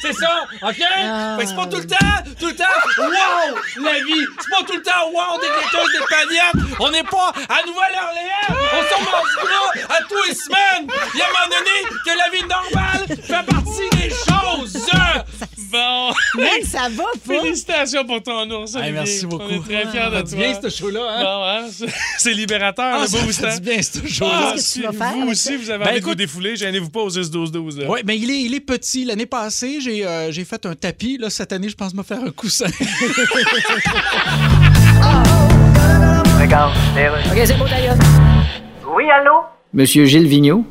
C'est 0.00 0.14
ça, 0.14 0.46
OK? 0.62 0.76
Que 0.78 1.46
c'est 1.46 1.56
pas 1.56 1.66
tout 1.66 1.76
le 1.76 1.86
temps, 1.86 2.16
tout 2.40 2.46
le 2.46 2.56
temps, 2.56 2.64
wow, 2.98 3.58
la 3.84 3.92
vie. 4.04 4.26
C'est 4.40 4.50
pas 4.50 4.64
tout 4.66 4.76
le 4.76 4.82
temps, 4.82 5.10
wow, 5.12 5.38
des 5.40 5.48
laiteuses, 5.48 5.92
des 5.92 6.06
pagnettes. 6.08 6.76
On 6.80 6.90
n'est 6.90 7.04
pas 7.04 7.32
à 7.48 7.60
Nouvelle-Orléans. 7.66 8.48
On 8.48 8.82
se 8.82 9.04
mardi 9.04 9.34
gras 9.42 9.96
à 9.96 10.02
tous 10.08 10.22
les 10.28 10.34
semaines. 10.34 10.88
Il 11.14 11.18
y 11.18 11.22
a 11.22 11.26
un 11.26 11.28
moment 11.28 11.48
donné 11.50 11.76
que 12.04 12.10
la 12.16 12.30
vie 12.30 12.46
normale 12.46 12.85
fait 13.08 13.46
partie 13.46 13.88
des 13.96 14.10
choses. 14.10 14.86
Bon. 15.72 16.10
Man, 16.36 16.48
ça 16.64 16.88
va 16.90 17.04
pas. 17.26 17.40
Félicitations 17.42 18.04
pour 18.06 18.22
ton 18.22 18.48
ours, 18.50 18.74
Hey, 18.76 18.92
merci 18.92 19.26
beaucoup. 19.26 19.44
On 19.44 19.50
est 19.50 19.58
très 19.64 19.90
fiers 19.90 20.10
de 20.10 20.16
Ça 20.16 20.22
toi. 20.22 20.36
bien, 20.36 20.60
ce 20.62 20.68
show-là, 20.68 21.00
hein? 21.10 21.22
Bon, 21.22 21.44
hein? 21.44 21.86
C'est- 22.18 22.32
libérateur, 22.32 22.84
Ah, 22.98 23.02
le 23.02 23.06
ça 23.08 23.18
beau 23.18 23.26
du 23.54 23.60
bien, 23.60 23.82
ce 23.82 24.06
show-là. 24.06 24.52
Ah, 24.54 24.58
si 24.58 24.80
faire 24.80 24.92
vous 25.16 25.30
aussi, 25.30 25.42
ça? 25.48 25.56
vous 25.56 25.70
avez 25.70 25.78
Ben, 25.78 25.84
envie 25.84 25.92
de 25.94 25.98
écoute- 25.98 26.08
vous 26.10 26.14
défouler, 26.14 26.56
gênez-vous 26.56 26.90
pas 26.90 27.00
au 27.00 27.10
6-12-12. 27.10 27.78
là. 27.78 27.86
Oui, 27.88 28.00
mais 28.06 28.16
il 28.16 28.30
est, 28.30 28.42
il 28.42 28.54
est 28.54 28.60
petit. 28.60 29.04
L'année 29.04 29.26
passée, 29.26 29.80
j'ai 29.80 30.06
euh, 30.06 30.30
j'ai 30.30 30.44
fait 30.44 30.64
un 30.66 30.74
tapis. 30.74 31.18
Là, 31.18 31.30
cette 31.30 31.52
année, 31.52 31.68
je 31.68 31.74
pense 31.76 31.94
me 31.94 32.02
faire 32.02 32.20
un 32.24 32.30
coussin. 32.30 32.66
OK, 36.46 37.42
c'est 37.44 37.58
beau, 37.58 37.66
d'ailleurs. 37.68 37.96
Oui, 38.94 39.04
allô? 39.10 39.32
Monsieur 39.72 40.04
Gilles 40.04 40.26
Vigneault. 40.28 40.64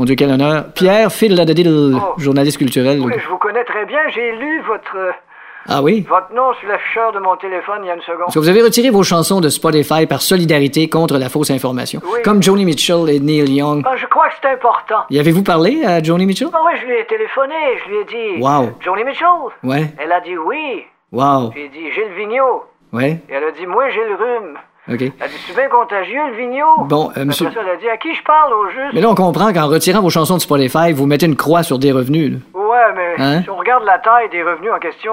Mon 0.00 0.06
Dieu, 0.06 0.14
quel 0.14 0.30
honneur. 0.30 0.64
Pierre 0.74 1.12
Philadadil, 1.12 1.68
Oh. 1.94 2.14
journaliste 2.16 2.56
culturel. 2.56 3.00
Oui, 3.00 3.12
je 3.22 3.28
vous 3.28 3.36
connais 3.36 3.64
très 3.64 3.84
bien. 3.84 3.98
J'ai 4.14 4.32
lu 4.32 4.62
votre, 4.66 4.96
euh, 4.96 5.10
Ah 5.68 5.82
oui? 5.82 6.06
votre 6.08 6.32
nom 6.34 6.54
sur 6.54 6.66
l'afficheur 6.70 7.12
de 7.12 7.18
mon 7.18 7.36
téléphone 7.36 7.80
il 7.82 7.88
y 7.88 7.90
a 7.90 7.96
une 7.96 8.00
seconde. 8.00 8.32
Que 8.32 8.38
vous 8.38 8.48
avez 8.48 8.62
retiré 8.62 8.88
vos 8.88 9.02
chansons 9.02 9.42
de 9.42 9.50
Spotify 9.50 10.06
par 10.06 10.22
solidarité 10.22 10.88
contre 10.88 11.18
la 11.18 11.28
fausse 11.28 11.50
information? 11.50 12.00
Oui. 12.10 12.20
Comme 12.24 12.42
Joni 12.42 12.64
Mitchell 12.64 13.10
et 13.10 13.20
Neil 13.20 13.54
Young. 13.54 13.82
Ah, 13.86 13.94
je 13.98 14.06
crois 14.06 14.28
que 14.30 14.36
c'est 14.40 14.48
important. 14.48 15.04
Y 15.10 15.18
avez-vous 15.18 15.42
parlé 15.42 15.84
à 15.84 16.02
Joni 16.02 16.24
Mitchell? 16.24 16.48
Ah 16.54 16.62
oui, 16.64 16.72
je 16.80 16.86
lui 16.86 16.94
ai 16.98 17.04
téléphoné. 17.04 17.54
Je 17.84 17.90
lui 17.90 17.96
ai 17.98 18.04
dit... 18.06 18.42
Wow. 18.42 18.70
Johnny 18.80 19.04
Mitchell? 19.04 19.26
Ouais. 19.64 19.92
Elle 19.98 20.12
a 20.12 20.20
dit 20.22 20.38
oui. 20.38 20.84
Wow. 21.12 21.52
J'ai 21.54 21.68
dit 21.68 21.92
Gilles 21.92 22.14
Vigneault. 22.16 22.64
Ouais. 22.92 23.20
Et 23.28 23.32
elle 23.34 23.44
a 23.44 23.50
dit, 23.52 23.66
moi, 23.66 23.84
j'ai 23.90 24.04
le 24.08 24.14
rhume. 24.16 24.58
OK. 24.92 25.00
Elle 25.02 25.24
a 25.24 25.28
dit, 25.28 25.34
c'est 25.46 25.54
bien 25.54 25.68
contagieux, 25.68 26.20
le 26.30 26.36
Vigneault. 26.36 26.84
Bon, 26.86 27.10
euh, 27.16 27.24
monsieur- 27.24 27.46
Après 27.46 27.60
ça, 27.60 27.66
elle 27.66 27.74
a 27.74 27.76
dit, 27.76 27.88
à 27.88 27.96
qui 27.96 28.14
je 28.14 28.22
parle 28.24 28.52
au 28.52 28.68
juste? 28.68 28.94
Mais 28.94 29.00
là, 29.00 29.08
on 29.10 29.14
comprend 29.14 29.52
qu'en 29.52 29.68
retirant 29.68 30.00
vos 30.00 30.10
chansons 30.10 30.36
de 30.36 30.40
Spotify, 30.40 30.92
vous 30.92 31.06
mettez 31.06 31.26
une 31.26 31.36
croix 31.36 31.62
sur 31.62 31.78
des 31.78 31.92
revenus. 31.92 32.32
là. 32.32 32.60
Ouais, 32.60 32.92
mais 32.96 33.14
Hein? 33.22 33.42
si 33.42 33.50
on 33.50 33.56
regarde 33.56 33.84
la 33.84 33.98
taille 33.98 34.28
des 34.30 34.42
revenus 34.42 34.72
en 34.74 34.78
question, 34.78 35.12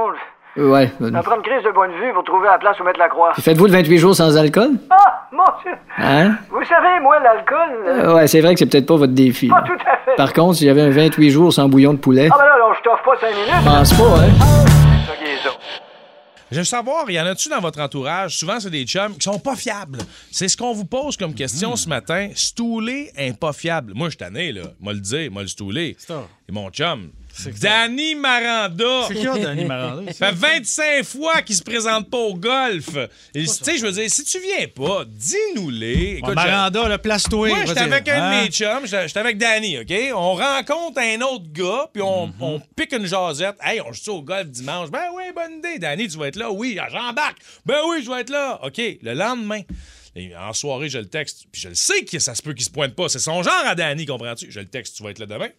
Euh, 0.59 0.71
Ouais. 0.71 0.89
ça 1.13 1.21
prend 1.21 1.35
une 1.35 1.43
crise 1.43 1.61
de 1.63 1.69
bonne 1.69 1.91
vue 1.91 2.11
pour 2.15 2.23
trouver 2.23 2.47
la 2.47 2.57
place 2.57 2.79
où 2.79 2.83
mettre 2.83 2.97
la 2.97 3.09
croix. 3.09 3.31
Faites-vous 3.39 3.67
le 3.67 3.71
28 3.73 3.97
jours 3.99 4.15
sans 4.15 4.35
alcool? 4.37 4.69
Ah, 4.89 5.27
mon 5.31 5.43
Dieu! 5.61 5.71
Hein? 5.99 6.31
Vous 6.49 6.63
savez, 6.63 6.99
moi, 7.03 7.19
l'alcool... 7.19 7.57
euh, 7.85 8.09
Euh, 8.09 8.15
ouais, 8.15 8.25
c'est 8.27 8.41
vrai 8.41 8.53
que 8.55 8.59
c'est 8.59 8.65
peut-être 8.65 8.87
pas 8.87 8.95
votre 8.95 9.13
défi. 9.13 9.49
Pas 9.49 9.57
là. 9.57 9.63
tout 9.67 9.73
à 9.85 9.97
fait. 9.97 10.15
Par 10.15 10.33
contre, 10.33 10.55
s'il 10.55 10.65
y 10.65 10.69
avait 10.71 10.81
un 10.81 10.89
28 10.89 11.29
jours 11.29 11.53
sans 11.53 11.69
bouillon 11.69 11.93
de 11.93 11.99
poulet, 11.99 12.29
Ah 12.31 12.37
ben 12.39 12.45
là, 12.45 12.57
là, 12.57 12.73
je 12.75 12.81
t'offre 12.81 13.03
pas 13.03 13.17
cinq 13.17 13.35
minutes. 13.35 13.53
je 13.61 13.69
pense 13.69 13.93
pas, 13.93 14.19
hein? 14.23 14.86
Je 16.51 16.59
veux 16.59 16.63
savoir, 16.63 17.09
y 17.11 17.19
en 17.19 17.25
a-tu 17.25 17.49
dans 17.49 17.59
votre 17.59 17.79
entourage? 17.81 18.37
Souvent, 18.37 18.59
c'est 18.59 18.69
des 18.69 18.85
chums 18.85 19.15
qui 19.17 19.23
sont 19.23 19.39
pas 19.39 19.55
fiables. 19.55 19.99
C'est 20.31 20.47
ce 20.47 20.55
qu'on 20.55 20.71
vous 20.71 20.85
pose 20.85 21.17
comme 21.17 21.33
question 21.33 21.75
ce 21.75 21.89
matin. 21.89 22.29
Stouler, 22.35 23.11
un 23.17 23.33
pas 23.33 23.51
fiable. 23.51 23.93
Moi, 23.93 24.07
je 24.07 24.11
suis 24.11 24.17
tanné, 24.17 24.53
là. 24.53 24.73
Moi 24.79 24.93
le 24.93 24.99
dire, 25.01 25.29
moi 25.29 25.41
le 25.41 25.49
stouler. 25.49 25.97
ça. 25.99 26.25
Et 26.47 26.51
mon 26.53 26.69
chum. 26.69 27.11
Danny 27.61 28.15
Maranda. 28.15 29.03
C'est 29.07 29.15
qui, 29.15 29.23
Danny 29.25 29.65
Maranda? 29.65 30.11
Ça 30.13 30.27
fait 30.29 30.35
25 30.35 31.03
fois 31.05 31.41
qu'il 31.41 31.55
se 31.55 31.61
présente 31.63 32.09
pas 32.09 32.17
au 32.17 32.33
golf. 32.35 32.89
Et, 33.33 33.41
Tu 33.43 33.47
sais, 33.47 33.77
je 33.77 33.85
veux 33.85 33.91
dire, 33.91 34.09
si 34.09 34.23
tu 34.23 34.39
viens 34.39 34.67
pas, 34.67 35.05
dis-nous-les. 35.05 36.19
Bon, 36.21 36.33
Maranda, 36.33 36.87
le 36.87 36.97
place-toi. 36.97 37.49
moi, 37.49 37.65
j'étais 37.65 37.79
avec 37.81 38.07
un 38.07 38.15
de 38.17 38.21
Hein? 38.21 38.41
mes 38.43 38.49
chums, 38.49 38.85
j'étais 38.85 39.19
avec 39.19 39.37
Danny, 39.37 39.77
OK? 39.79 39.93
On 40.15 40.33
rencontre 40.35 40.99
un 40.99 41.21
autre 41.21 41.45
gars, 41.51 41.87
puis 41.93 42.01
on, 42.01 42.31
on 42.39 42.59
pique 42.75 42.93
une 42.93 43.05
jasette. 43.05 43.55
Hey, 43.61 43.81
on 43.81 43.91
joue 43.93 44.13
au 44.13 44.21
golf 44.21 44.47
dimanche. 44.47 44.89
Ben 44.89 45.05
oui, 45.15 45.23
bonne 45.35 45.59
idée. 45.59 45.79
Danny, 45.79 46.07
tu 46.07 46.17
vas 46.17 46.27
être 46.27 46.35
là. 46.37 46.51
Oui, 46.51 46.77
j'embarque. 46.91 47.37
Ben 47.65 47.77
oui, 47.89 48.01
je 48.03 48.09
vais 48.09 48.21
être 48.21 48.29
là. 48.29 48.59
OK, 48.63 48.77
le 49.01 49.13
lendemain. 49.13 49.61
et 50.15 50.35
en 50.35 50.53
soirée, 50.53 50.89
je 50.89 50.97
le 50.97 51.07
texte. 51.07 51.45
Puis 51.51 51.61
je 51.61 51.69
le 51.69 51.75
sais 51.75 52.03
que 52.03 52.19
ça 52.19 52.33
se 52.35 52.41
peut 52.41 52.53
qu'il 52.53 52.65
se 52.65 52.69
pointe 52.71 52.95
pas. 52.95 53.09
C'est 53.09 53.19
son 53.19 53.43
genre 53.43 53.53
à 53.65 53.75
Danny, 53.75 54.05
comprends-tu? 54.05 54.51
Je 54.51 54.59
le 54.59 54.65
texte, 54.67 54.97
tu 54.97 55.03
vas 55.03 55.11
être 55.11 55.19
là 55.19 55.25
demain. 55.27 55.49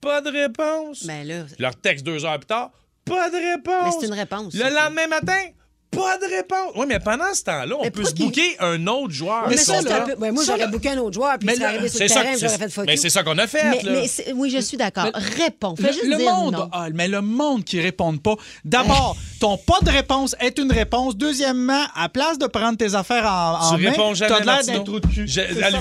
Pas 0.00 0.20
de 0.20 0.30
réponse. 0.30 1.04
Ben 1.06 1.26
là, 1.26 1.44
Je 1.58 1.62
leur 1.62 1.76
texte 1.76 2.04
deux 2.04 2.24
heures 2.24 2.38
plus 2.38 2.46
tard. 2.46 2.70
Pas 3.04 3.28
de 3.30 3.36
réponse. 3.36 3.94
Mais 3.94 4.00
c'est 4.00 4.06
une 4.06 4.14
réponse, 4.18 4.54
Le 4.54 4.62
lendemain 4.74 5.06
matin, 5.08 5.42
pas 5.90 6.16
de 6.18 6.24
réponse. 6.26 6.72
Oui, 6.76 6.86
mais 6.88 7.00
pendant 7.00 7.34
ce 7.34 7.42
temps-là, 7.44 7.74
on 7.78 7.82
Mais 7.82 7.90
peut 7.90 8.04
se 8.04 8.14
booker 8.14 8.56
un 8.60 8.86
autre 8.86 9.12
joueur. 9.12 9.48
mais 9.48 9.56
ça, 9.56 9.78
un 9.78 9.82
peu. 9.82 10.14
Ouais, 10.14 10.30
moi, 10.30 10.44
j'aurais 10.46 10.58
là- 10.60 10.66
booké 10.68 10.90
un 10.90 10.98
autre 10.98 11.14
joueur, 11.14 11.36
puis 11.38 11.48
il 11.52 11.58
là, 11.60 11.68
arrivé 11.68 11.88
sur 11.88 12.00
le 12.00 12.08
terrain, 12.08 12.32
c'est- 12.34 12.38
j'aurais 12.46 12.58
fait 12.58 12.68
fuck 12.70 12.86
mais 12.86 12.96
c'est 12.96 13.10
ça 13.10 13.22
qu'on 13.24 13.36
a 13.38 13.46
fait, 13.48 13.64
Mais, 13.64 13.82
là. 13.82 13.92
mais 14.26 14.32
oui, 14.34 14.50
je 14.50 14.58
suis 14.60 14.76
d'accord. 14.76 15.10
Réponds. 15.14 15.74
Fais 15.76 15.88
Le, 15.88 15.92
juste 15.92 16.04
le 16.06 16.16
dire 16.16 16.32
monde, 16.32 16.54
non. 16.54 16.68
ah, 16.72 16.86
mais 16.94 17.08
le 17.08 17.20
monde 17.22 17.64
qui 17.64 17.80
répond 17.80 18.16
pas. 18.18 18.36
D'abord, 18.64 19.16
ton 19.40 19.56
pas 19.56 19.78
de 19.82 19.90
réponse 19.90 20.36
est 20.38 20.58
une 20.58 20.70
réponse. 20.70 21.16
Deuxièmement, 21.16 21.82
à 21.96 22.08
place 22.08 22.38
de 22.38 22.46
prendre 22.46 22.76
tes 22.78 22.94
affaires 22.94 23.24
en, 23.26 23.72
en 23.72 23.76
Tu 23.76 23.82
main, 23.82 23.90
réponds 23.90 24.14
jamais, 24.14 24.30
t'as 24.34 24.40
de 24.40 24.46
l'air 24.46 24.64
d'un 24.78 24.84
trou 24.84 25.00
de 25.00 25.06
cul. 25.06 25.26
Je- 25.26 25.40
ça 25.40 25.70
tu 25.72 25.76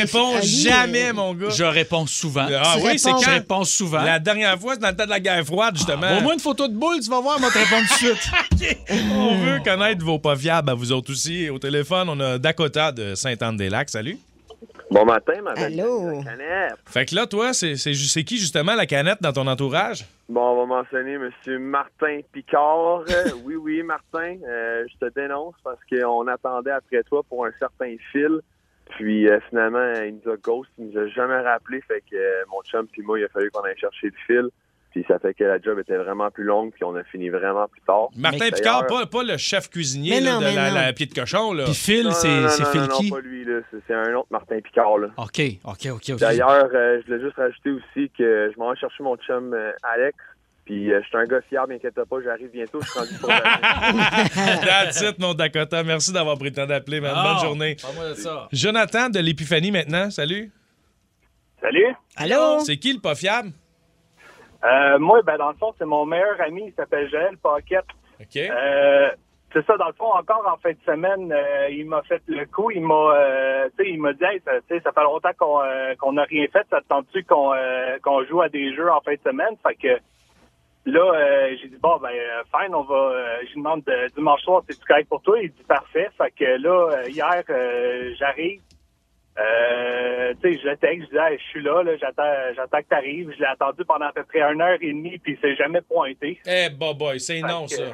réponds 0.00 0.36
Ali, 0.36 0.46
jamais, 0.62 1.08
euh, 1.08 1.12
mon 1.12 1.34
gars. 1.34 1.50
Je 1.50 1.64
réponds 1.64 2.06
souvent. 2.06 2.46
Ah 2.62 2.76
Tu 2.78 2.86
oui, 2.86 2.98
c'est 2.98 3.08
réponds. 3.08 3.20
Je 3.20 3.24
quand? 3.26 3.32
réponds 3.32 3.64
souvent. 3.64 4.02
La 4.02 4.18
dernière 4.18 4.58
fois, 4.58 4.74
c'est 4.74 4.80
dans 4.80 4.88
le 4.88 4.96
temps 4.96 5.04
de 5.04 5.10
la 5.10 5.20
guerre 5.20 5.44
froide, 5.44 5.76
justement. 5.76 6.18
Au 6.18 6.20
moins 6.22 6.34
une 6.34 6.40
photo 6.40 6.68
de 6.68 6.74
boule, 6.74 7.00
tu 7.02 7.10
vas 7.10 7.20
voir, 7.20 7.38
moi 7.40 7.50
te 7.50 7.58
répondre 7.58 7.82
tout 7.88 8.04
de 8.06 8.10
suite. 8.14 8.78
On 9.14 9.36
veut 9.38 9.60
connaître 9.64 10.04
vos 10.04 10.18
pas 10.18 10.36
fiables 10.36 10.70
à 10.70 10.74
vous 10.74 10.92
autres 10.92 11.10
aussi. 11.12 11.50
Au 11.50 11.58
téléphone, 11.58 12.08
on 12.08 12.20
a 12.20 12.38
Dakota 12.38 12.92
de 12.92 13.14
Sainte-Anne-des-Lacs. 13.14 13.90
Salut. 13.90 14.18
Bon 14.90 15.04
matin, 15.04 15.40
ma 15.42 15.54
belle. 15.54 15.80
Allô? 15.80 16.20
Canette. 16.24 16.74
Fait 16.86 17.06
que 17.06 17.14
là, 17.14 17.26
toi, 17.26 17.52
c'est 17.52 17.76
c'est- 17.76 17.94
c'est 17.94 18.24
qui 18.24 18.38
justement 18.38 18.74
la 18.74 18.86
canette 18.86 19.22
dans 19.22 19.32
ton 19.32 19.46
entourage? 19.46 20.04
Bon, 20.28 20.40
on 20.40 20.66
va 20.66 20.66
mentionner 20.82 21.12
M. 21.14 21.30
Martin 21.60 22.20
Picard. 22.32 23.02
Euh, 23.08 23.30
oui, 23.44 23.54
oui, 23.54 23.82
Martin, 23.84 24.36
euh, 24.48 24.84
je 24.90 25.06
te 25.06 25.12
dénonce 25.14 25.54
parce 25.62 25.78
qu'on 25.88 26.26
attendait 26.26 26.72
après 26.72 27.02
toi 27.04 27.22
pour 27.28 27.46
un 27.46 27.52
certain 27.58 27.94
fil. 28.10 28.40
Puis 28.96 29.28
euh, 29.28 29.38
finalement, 29.48 29.92
il 30.04 30.18
nous 30.24 30.32
a 30.32 30.36
ghost, 30.36 30.68
il 30.76 30.86
nous 30.88 30.98
a 30.98 31.06
jamais 31.06 31.38
rappelé. 31.40 31.80
Fait 31.82 32.02
que 32.10 32.16
euh, 32.16 32.42
mon 32.50 32.60
chum 32.62 32.88
puis 32.88 33.02
moi, 33.02 33.20
il 33.20 33.24
a 33.24 33.28
fallu 33.28 33.48
qu'on 33.52 33.60
aille 33.62 33.78
chercher 33.78 34.08
le 34.08 34.12
fil. 34.26 34.48
Puis 34.90 35.04
ça 35.06 35.20
fait 35.20 35.34
que 35.34 35.44
la 35.44 35.60
job 35.60 35.78
était 35.78 35.96
vraiment 35.96 36.30
plus 36.32 36.42
longue, 36.42 36.72
puis 36.72 36.82
on 36.82 36.96
a 36.96 37.04
fini 37.04 37.28
vraiment 37.28 37.68
plus 37.68 37.80
tard. 37.82 38.08
Martin 38.16 38.50
Picard, 38.50 38.86
pas, 38.86 39.06
pas 39.06 39.22
le 39.22 39.36
chef 39.36 39.70
cuisinier 39.70 40.18
là, 40.20 40.32
non, 40.34 40.40
de 40.40 40.44
la, 40.46 40.68
non. 40.70 40.74
la 40.74 40.92
pied 40.92 41.06
de 41.06 41.14
cochon. 41.14 41.52
Là. 41.52 41.64
Puis 41.64 41.74
Phil, 41.74 42.04
Non, 42.06 42.10
c'est 42.10 42.26
non, 42.28 42.34
non, 42.34 42.48
non, 42.58 42.64
Phil 42.72 42.80
non, 42.80 42.98
qui? 42.98 43.10
pas 43.10 43.20
lui, 43.20 43.44
là. 43.44 43.60
C'est- 43.86 43.94
un 43.94 44.14
autre 44.14 44.26
Martin 44.30 44.60
Picard, 44.60 44.98
là. 44.98 45.08
OK, 45.16 45.40
OK, 45.64 45.86
OK. 45.92 46.10
ok. 46.10 46.18
D'ailleurs, 46.18 46.68
euh, 46.74 47.00
je 47.02 47.06
voulais 47.06 47.24
juste 47.24 47.36
rajouter 47.36 47.70
aussi 47.70 48.10
que 48.18 48.50
je 48.52 48.58
m'en 48.58 48.70
vais 48.70 48.76
chercher 48.76 49.02
mon 49.02 49.16
chum 49.16 49.52
euh, 49.54 49.70
Alex. 49.82 50.16
Puis 50.64 50.92
euh, 50.92 51.00
je 51.02 51.08
suis 51.08 51.16
un 51.16 51.24
gars 51.24 51.40
fiable, 51.48 51.72
inquiète 51.72 51.94
pas, 51.94 52.16
j'arrive 52.24 52.50
bientôt, 52.50 52.80
je 52.80 52.88
suis 52.88 52.98
rendu 52.98 53.14
pour 53.20 53.28
That's 54.64 55.00
it, 55.02 55.18
mon 55.18 55.34
Dakota. 55.34 55.82
Merci 55.82 56.12
d'avoir 56.12 56.36
pris 56.36 56.50
le 56.50 56.54
temps 56.54 56.66
d'appeler, 56.66 57.00
man. 57.00 57.14
Bonne 57.14 57.40
journée. 57.44 57.76
parle-moi 57.80 58.08
de 58.10 58.14
ça. 58.14 58.48
Jonathan 58.52 59.08
de 59.08 59.18
l'Épiphanie 59.20 59.70
maintenant. 59.70 60.10
Salut. 60.10 60.50
Salut. 61.60 61.86
Allô? 62.16 62.60
C'est 62.60 62.76
qui 62.76 62.92
le 62.92 63.00
pas 63.00 63.14
fiable? 63.14 63.50
Euh, 64.64 64.98
moi, 64.98 65.22
ben, 65.22 65.38
dans 65.38 65.50
le 65.50 65.56
fond, 65.56 65.72
c'est 65.78 65.84
mon 65.86 66.04
meilleur 66.04 66.40
ami, 66.40 66.64
il 66.66 66.72
s'appelle 66.74 67.08
Joël 67.10 67.36
Paquette. 67.38 67.84
OK. 68.20 68.36
Euh, 68.36 69.10
c'est 69.52 69.66
ça, 69.66 69.76
dans 69.78 69.88
le 69.88 69.94
fond, 69.94 70.12
encore 70.12 70.46
en 70.46 70.56
fin 70.58 70.70
de 70.70 70.78
semaine, 70.86 71.32
euh, 71.32 71.68
il 71.70 71.86
m'a 71.86 72.02
fait 72.02 72.22
le 72.28 72.44
coup. 72.46 72.70
Il 72.70 72.82
m'a 72.82 72.94
euh, 73.16 73.68
tu 73.76 73.84
sais, 73.84 73.90
il 73.90 74.00
m'a 74.00 74.12
dit, 74.12 74.22
hey, 74.24 74.40
ça, 74.44 74.52
tu 74.60 74.76
sais, 74.76 74.80
ça 74.80 74.92
fait 74.92 75.02
longtemps 75.02 75.32
qu'on 75.38 75.60
euh, 75.62 75.94
qu'on 75.98 76.12
n'a 76.12 76.22
rien 76.24 76.46
fait. 76.52 76.64
Ça 76.70 76.80
te 76.80 76.86
tente-tu 76.88 77.24
qu'on 77.24 77.52
euh, 77.54 77.98
qu'on 78.02 78.22
joue 78.26 78.42
à 78.42 78.48
des 78.48 78.74
jeux 78.74 78.90
en 78.90 79.00
fin 79.00 79.14
de 79.14 79.20
semaine? 79.24 79.56
Fait 79.66 79.74
que 79.74 79.98
là, 80.86 81.00
euh, 81.14 81.56
j'ai 81.60 81.68
dit, 81.68 81.78
bon, 81.82 81.96
ben, 81.96 82.10
fine, 82.54 82.74
on 82.74 82.82
va. 82.82 82.94
euh, 82.94 83.38
je 83.48 83.54
demande 83.56 83.82
de- 83.84 84.08
dimanche 84.14 84.42
soir, 84.42 84.62
c'est-tu 84.68 84.84
correct 84.86 85.08
pour 85.08 85.22
toi? 85.22 85.38
Il 85.42 85.50
dit, 85.50 85.64
parfait. 85.64 86.08
Fait 86.16 86.30
que 86.30 86.44
là, 86.44 87.08
hier, 87.08 87.42
euh, 87.50 88.12
j'arrive. 88.18 88.60
Euh, 89.38 90.34
tu 90.42 90.52
sais, 90.54 90.60
je 90.62 90.68
le 90.68 90.76
texte, 90.76 91.06
je 91.10 91.16
dis, 91.16 91.22
Hey, 91.22 91.38
je 91.38 91.44
suis 91.50 91.62
là, 91.62 91.82
là 91.82 91.96
j'attends, 91.96 92.54
j'attends 92.54 92.78
que 92.82 92.88
t'arrives. 92.88 93.32
Je 93.32 93.38
l'ai 93.38 93.46
attendu 93.46 93.84
pendant 93.84 94.06
à 94.06 94.12
peu 94.12 94.24
près 94.24 94.40
une 94.40 94.60
heure 94.60 94.78
et 94.80 94.88
demie, 94.88 95.18
puis 95.18 95.34
il 95.34 95.40
s'est 95.40 95.56
jamais 95.56 95.80
pointé. 95.82 96.40
Eh, 96.46 96.68
bah, 96.70 96.92
boy, 96.98 97.18
c'est 97.20 97.40
non, 97.40 97.64
que- 97.64 97.70
ça. 97.74 97.84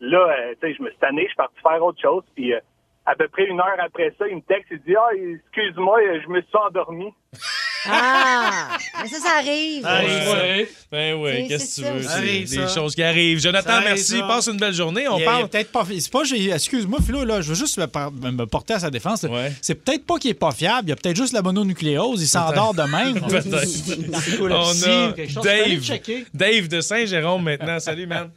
Là, 0.00 0.18
euh, 0.38 0.54
tu 0.60 0.68
sais, 0.68 0.74
je 0.78 0.82
me 0.82 0.88
suis 0.90 0.98
tanné, 0.98 1.22
je 1.22 1.28
suis 1.28 1.36
parti 1.36 1.54
faire 1.62 1.84
autre 1.84 2.00
chose, 2.00 2.24
puis 2.34 2.54
euh, 2.54 2.60
à 3.04 3.14
peu 3.14 3.28
près 3.28 3.44
une 3.44 3.60
heure 3.60 3.76
après 3.78 4.14
ça, 4.18 4.26
il 4.28 4.36
me 4.36 4.40
texte, 4.42 4.68
il 4.70 4.78
dit, 4.80 4.96
ah, 4.96 5.10
excuse-moi, 5.14 6.00
je 6.22 6.28
me 6.28 6.40
suis 6.40 6.56
endormi. 6.56 7.12
Ah! 7.86 8.76
Mais 9.02 9.08
ça, 9.08 9.18
ça 9.20 9.28
arrive. 9.38 9.82
Ah, 9.86 9.96
Arrive, 9.96 10.28
ouais. 10.28 10.68
Ben 10.92 11.14
oui, 11.14 11.48
qu'est-ce 11.48 11.80
que 11.80 11.86
tu 11.86 11.92
veux? 11.92 12.02
C'est 12.02 12.08
Arrive, 12.08 12.50
des 12.50 12.56
ça. 12.56 12.68
choses 12.68 12.94
qui 12.94 13.02
arrivent. 13.02 13.40
Jonathan, 13.40 13.68
Ça 13.70 13.74
arrive, 13.76 13.88
merci. 13.90 14.18
ça. 14.18 14.26
Passe 14.26 14.46
une 14.48 14.56
belle 14.58 14.74
journée. 14.74 15.08
On 15.08 15.16
Il 15.18 15.22
y 15.22 15.24
a- 15.24 15.24
il 15.24 15.24
y 15.24 15.28
a 15.28 15.30
parle. 15.38 15.48
peut-être 15.48 15.72
pas. 15.72 15.84
C'est 15.98 16.10
pas. 16.12 16.24
j'ai- 16.24 16.50
Excuse-moi, 16.50 16.98
Philo, 17.04 17.24
là, 17.24 17.40
je 17.40 17.48
veux 17.48 17.54
juste 17.54 17.78
me, 17.78 17.86
par- 17.86 18.12
me 18.12 18.44
porter 18.44 18.74
à 18.74 18.80
sa 18.80 18.90
défense. 18.90 19.22
là. 19.22 19.30
Ouais. 19.30 19.52
C'est 19.62 19.76
peut-être 19.76 20.04
pas 20.04 20.18
qu'il 20.18 20.30
est 20.30 20.34
pas 20.34 20.50
fiable. 20.52 20.88
Il 20.88 20.90
y 20.90 20.92
a 20.92 20.96
peut-être 20.96 21.16
juste 21.16 21.32
la 21.32 21.42
mononucléose. 21.42 22.22
Il 22.22 22.26
s'endort 22.28 22.74
de 22.74 22.82
même. 22.82 23.20
Peut-être. 23.20 24.40
On 24.40 25.10
a 25.10 25.12
quelque 25.12 25.32
chose. 25.32 25.44
Fallait 25.44 25.68
Dave. 25.76 25.82
checker. 25.82 26.26
Dave 26.34 26.68
de 26.68 26.80
Saint-Jérôme 26.80 27.42
maintenant. 27.44 27.78
Salut, 27.80 28.06
man. 28.06 28.30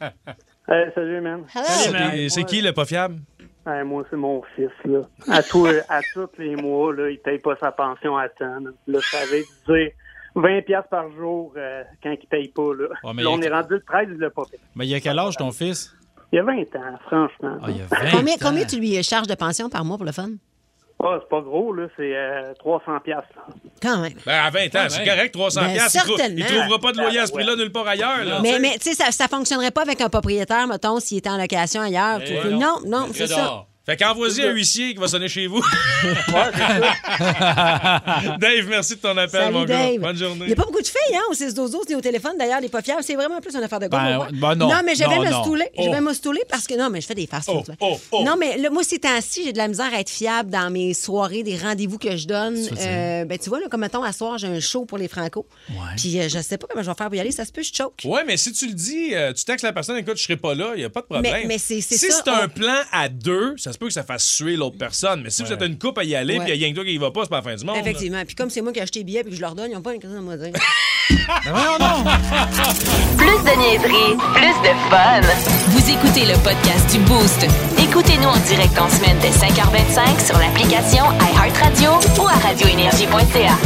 salut, 0.94 1.20
man. 1.20 1.40
C'est 1.54 1.90
man. 1.92 2.28
c'est 2.30 2.44
qui 2.44 2.60
le 2.60 2.72
pas 2.72 2.84
fiable? 2.86 3.16
Moi, 3.84 4.04
c'est 4.10 4.16
mon 4.16 4.42
fils, 4.56 4.70
là. 4.84 5.00
À, 5.28 5.42
tous, 5.42 5.66
à 5.88 6.00
tous 6.12 6.28
les 6.38 6.56
mois, 6.56 6.92
là, 6.94 7.10
il 7.10 7.18
paye 7.18 7.38
pas 7.38 7.56
sa 7.56 7.72
pension 7.72 8.16
à 8.16 8.28
temps. 8.28 8.58
Là, 8.60 8.70
Là, 8.86 8.98
ça 9.02 9.18
veut 9.26 9.42
dire 9.68 9.90
20 10.34 10.62
pièces 10.62 10.84
par 10.90 11.10
jour 11.12 11.52
euh, 11.56 11.82
quand 12.02 12.14
il 12.20 12.26
paye 12.28 12.48
pas, 12.48 12.74
là. 12.74 12.88
On 13.04 13.16
est 13.40 13.48
rendu 13.48 13.74
le 13.74 13.80
13, 13.82 14.08
il 14.12 14.18
l'a 14.18 14.30
pas 14.30 14.44
fait. 14.50 14.58
Mais 14.74 14.86
il 14.86 14.90
y 14.90 14.94
a 14.94 15.00
quel 15.00 15.18
âge 15.18 15.36
ton 15.36 15.50
fils? 15.52 15.94
Il 16.32 16.36
y 16.36 16.38
a 16.40 16.42
20 16.42 16.52
ans, 16.76 16.98
franchement. 17.06 17.58
Ah, 17.62 17.66
il 17.68 17.76
y 17.76 17.80
a 17.80 17.86
20 17.86 17.96
Combien, 18.10 18.34
ans. 18.34 18.38
combien 18.42 18.64
tu 18.66 18.78
lui 18.80 19.00
charges 19.02 19.28
de 19.28 19.34
pension 19.34 19.68
par 19.68 19.84
mois 19.84 19.96
pour 19.96 20.06
le 20.06 20.12
fun? 20.12 20.30
Ah, 21.02 21.18
c'est 21.20 21.28
pas 21.28 21.40
gros, 21.40 21.72
là. 21.72 21.86
C'est 21.96 22.16
euh, 22.16 22.54
300 22.58 23.00
pièces. 23.04 23.16
Quand 23.82 23.98
même. 23.98 24.14
Ben, 24.24 24.40
à 24.44 24.50
20 24.50 24.74
ans, 24.76 24.86
c'est 24.88 25.04
correct, 25.04 25.32
300 25.32 25.60
Ben, 25.60 25.72
piastres. 25.72 26.06
Il, 26.28 26.38
il 26.38 26.46
trouvera 26.46 26.78
pas 26.78 26.92
de 26.92 26.98
loyer 26.98 27.18
à 27.18 27.26
ce 27.26 27.32
prix-là 27.32 27.56
nulle 27.56 27.72
part 27.72 27.86
ailleurs. 27.86 28.24
Là, 28.24 28.38
Mais, 28.40 28.48
tu 28.48 28.54
sais. 28.54 28.60
mais 28.60 28.78
tu 28.78 28.90
sais, 28.90 28.94
ça, 28.94 29.10
ça 29.10 29.28
fonctionnerait 29.28 29.70
pas 29.70 29.82
avec 29.82 30.00
un 30.00 30.08
propriétaire, 30.08 30.66
mettons, 30.66 31.00
s'il 31.00 31.18
était 31.18 31.30
en 31.30 31.36
location 31.36 31.82
ailleurs. 31.82 32.20
Tu- 32.24 32.32
ouais, 32.32 32.50
non, 32.50 32.76
non, 32.86 33.08
c'est 33.12 33.26
ça. 33.26 33.66
Fait 33.86 33.96
qu'envoie-y 33.98 34.42
un 34.42 34.50
huissier 34.52 34.94
qui 34.94 35.00
va 35.00 35.08
sonner 35.08 35.28
chez 35.28 35.46
vous. 35.46 35.62
Dave, 38.38 38.66
merci 38.68 38.96
de 38.96 39.00
ton 39.00 39.10
appel, 39.16 39.28
Salut, 39.42 39.52
mon 39.54 39.64
gars. 39.64 39.76
Dave. 39.78 39.98
Bonne 39.98 40.16
Il 40.16 40.18
journée. 40.18 40.46
n'y 40.46 40.52
a 40.52 40.56
pas 40.56 40.64
beaucoup 40.64 40.80
de 40.80 40.86
filles, 40.86 41.14
hein, 41.16 41.20
au 41.30 41.34
6 41.34 41.52
12 41.54 41.76
ni 41.90 41.94
au 41.94 42.00
téléphone. 42.00 42.32
D'ailleurs, 42.38 42.60
les 42.60 42.68
pas 42.70 42.80
fiables, 42.82 43.02
c'est 43.02 43.14
vraiment 43.14 43.40
plus 43.40 43.54
une 43.54 43.62
affaire 43.62 43.80
de 43.80 43.86
gars. 43.88 44.26
Ben, 44.30 44.38
ben 44.40 44.54
non. 44.54 44.70
mais 44.84 44.94
je 44.94 45.00
vais 45.04 45.18
me 45.18 45.30
stouler. 45.42 45.66
Je 45.76 45.82
Oh. 45.86 45.92
vais 45.92 46.00
me 46.00 46.14
stouler 46.14 46.40
parce 46.48 46.66
que 46.66 46.74
non, 46.78 46.88
mais 46.88 47.00
je 47.02 47.06
fais 47.06 47.14
des 47.14 47.26
fast 47.26 47.48
Oh, 47.52 47.62
oh, 47.80 48.00
oh. 48.12 48.24
Non, 48.24 48.36
mais 48.38 48.56
là, 48.56 48.70
moi, 48.70 48.82
ces 48.84 48.98
temps-ci, 48.98 49.42
j'ai 49.44 49.52
de 49.52 49.58
la 49.58 49.68
misère 49.68 49.92
à 49.92 50.00
être 50.00 50.08
fiable 50.10 50.48
dans 50.50 50.70
mes 50.70 50.94
soirées, 50.94 51.42
des 51.42 51.56
rendez-vous 51.58 51.98
que 51.98 52.16
je 52.16 52.26
donne. 52.26 52.56
Euh, 52.80 53.24
ben, 53.26 53.38
tu 53.38 53.48
vois, 53.50 53.60
là, 53.60 53.66
comme 53.70 53.80
mettons, 53.82 54.02
à 54.02 54.12
soir, 54.12 54.38
j'ai 54.38 54.46
un 54.46 54.60
show 54.60 54.86
pour 54.86 54.96
les 54.98 55.08
Franco. 55.08 55.46
Puis 55.98 56.18
euh, 56.20 56.28
je 56.30 56.38
sais 56.40 56.56
pas 56.56 56.66
comment 56.70 56.82
je 56.82 56.88
vais 56.90 56.96
faire 56.96 57.06
pour 57.08 57.14
y 57.16 57.20
aller. 57.20 57.32
Ça 57.32 57.44
se 57.44 57.52
peut, 57.52 57.62
je 57.62 57.72
choke. 57.74 58.00
Ouais, 58.04 58.24
mais 58.26 58.36
si 58.38 58.50
tu 58.52 58.66
le 58.66 58.72
dis, 58.72 59.14
euh, 59.14 59.32
tu 59.34 59.44
textes 59.44 59.64
la 59.64 59.72
personne, 59.74 59.96
écoute, 59.98 60.16
je 60.16 60.22
serai 60.22 60.36
pas 60.38 60.54
là, 60.54 60.70
il 60.74 60.78
n'y 60.78 60.84
a 60.84 60.90
pas 60.90 61.00
de 61.02 61.06
problème. 61.06 61.30
Mais- 61.32 61.44
mais 61.46 61.58
c'est- 61.58 61.80
c'est 61.82 61.98
si 61.98 62.10
ça, 62.10 62.22
c'est 62.24 62.30
un 62.30 62.48
plan 62.48 62.76
à 62.92 63.08
deux, 63.10 63.54
ça 63.58 63.72
se 63.74 63.78
peut 63.78 63.86
que 63.88 63.92
ça 63.92 64.02
fasse 64.04 64.24
suer 64.24 64.56
l'autre 64.56 64.78
personne. 64.78 65.20
Mais 65.22 65.28
si 65.30 65.42
vous 65.42 65.52
êtes 65.52 65.62
une 65.62 65.78
coupe 65.78 65.98
à 65.98 66.04
y 66.04 66.14
aller, 66.14 66.38
puis 66.38 66.48
il 66.48 66.56
y 66.56 66.62
a 66.64 66.66
rien 66.66 66.70
que 66.70 66.76
toi 66.76 66.84
qui 66.84 66.94
y 66.94 66.98
va 66.98 67.10
pas, 67.10 67.22
c'est 67.24 67.28
pas 67.30 67.36
la 67.36 67.42
fin 67.42 67.54
du 67.54 67.64
monde. 67.64 67.76
Effectivement. 67.76 68.22
Puis 68.24 68.34
comme 68.34 68.50
c'est 68.50 68.62
moi 68.62 68.72
qui 68.72 68.78
ai 68.78 68.82
acheté 68.82 69.00
les 69.00 69.04
billets 69.04 69.20
et 69.20 69.24
que 69.24 69.34
je 69.34 69.40
leur 69.40 69.54
donne, 69.54 69.70
ils 69.70 69.74
n'ont 69.74 69.82
pas 69.82 69.94
une 69.94 70.00
question 70.00 70.18
à 70.18 70.22
me 70.22 70.36
dire. 70.36 70.52
Ben 71.44 71.52
voyons 71.52 71.76
donc. 71.78 72.06
Plus 73.18 73.26
de 73.26 73.58
niaiserie, 73.58 74.16
plus 74.32 74.56
de 74.62 74.72
fun. 74.88 75.20
Vous 75.68 75.90
écoutez 75.90 76.24
le 76.24 76.32
podcast 76.42 76.90
du 76.90 76.98
Boost. 77.00 77.46
Écoutez-nous 77.78 78.26
en 78.28 78.38
direct 78.48 78.78
en 78.78 78.88
semaine 78.88 79.18
dès 79.20 79.28
5h25 79.28 80.24
sur 80.24 80.38
l'application 80.38 81.04
iHeartRadio 81.20 81.90
ou 82.22 82.26
à 82.26 82.32
radioénergie.ca. 82.48 83.58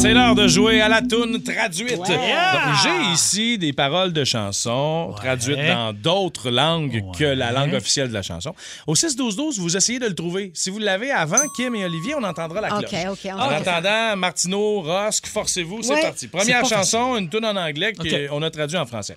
C'est 0.00 0.14
l'heure 0.14 0.36
de 0.36 0.46
jouer 0.46 0.80
à 0.80 0.88
la 0.88 1.02
toune 1.02 1.42
traduite. 1.42 2.00
J'ai 2.06 3.12
ici 3.12 3.58
des 3.58 3.72
paroles 3.72 4.12
de 4.12 4.24
chansons 4.24 5.12
traduites 5.16 5.58
dans 5.66 5.92
d'autres 5.92 6.50
langues 6.50 7.02
que 7.18 7.24
la 7.24 7.50
langue 7.50 7.74
officielle 7.74 8.08
de 8.08 8.14
la 8.14 8.22
chanson. 8.22 8.54
Au 8.86 8.94
6-12-12, 8.94 9.58
vous 9.58 9.76
essayez 9.76 9.98
de 9.98 10.06
le 10.06 10.14
trouver. 10.14 10.52
Si 10.54 10.70
vous 10.70 10.78
l'avez 10.78 11.10
avant 11.10 11.42
Kim 11.56 11.74
et 11.74 11.84
Olivier, 11.84 12.14
on 12.16 12.22
entendra 12.22 12.60
la 12.60 12.78
OK, 12.78 12.86
cloche. 12.86 13.26
En 13.34 13.40
attendant, 13.48 14.16
Martineau, 14.16 14.82
Rosk, 14.82 15.26
forcez-vous, 15.26 15.82
c'est 15.82 15.94
Ouais. 15.94 16.02
parti. 16.02 16.28
Première 16.28 16.64
chanson, 16.64 17.16
une 17.16 17.28
toune 17.28 17.44
en 17.44 17.56
anglais 17.56 17.92
qu'on 18.30 18.42
a 18.42 18.50
traduit 18.50 18.78
en 18.78 18.86
français. 18.86 19.16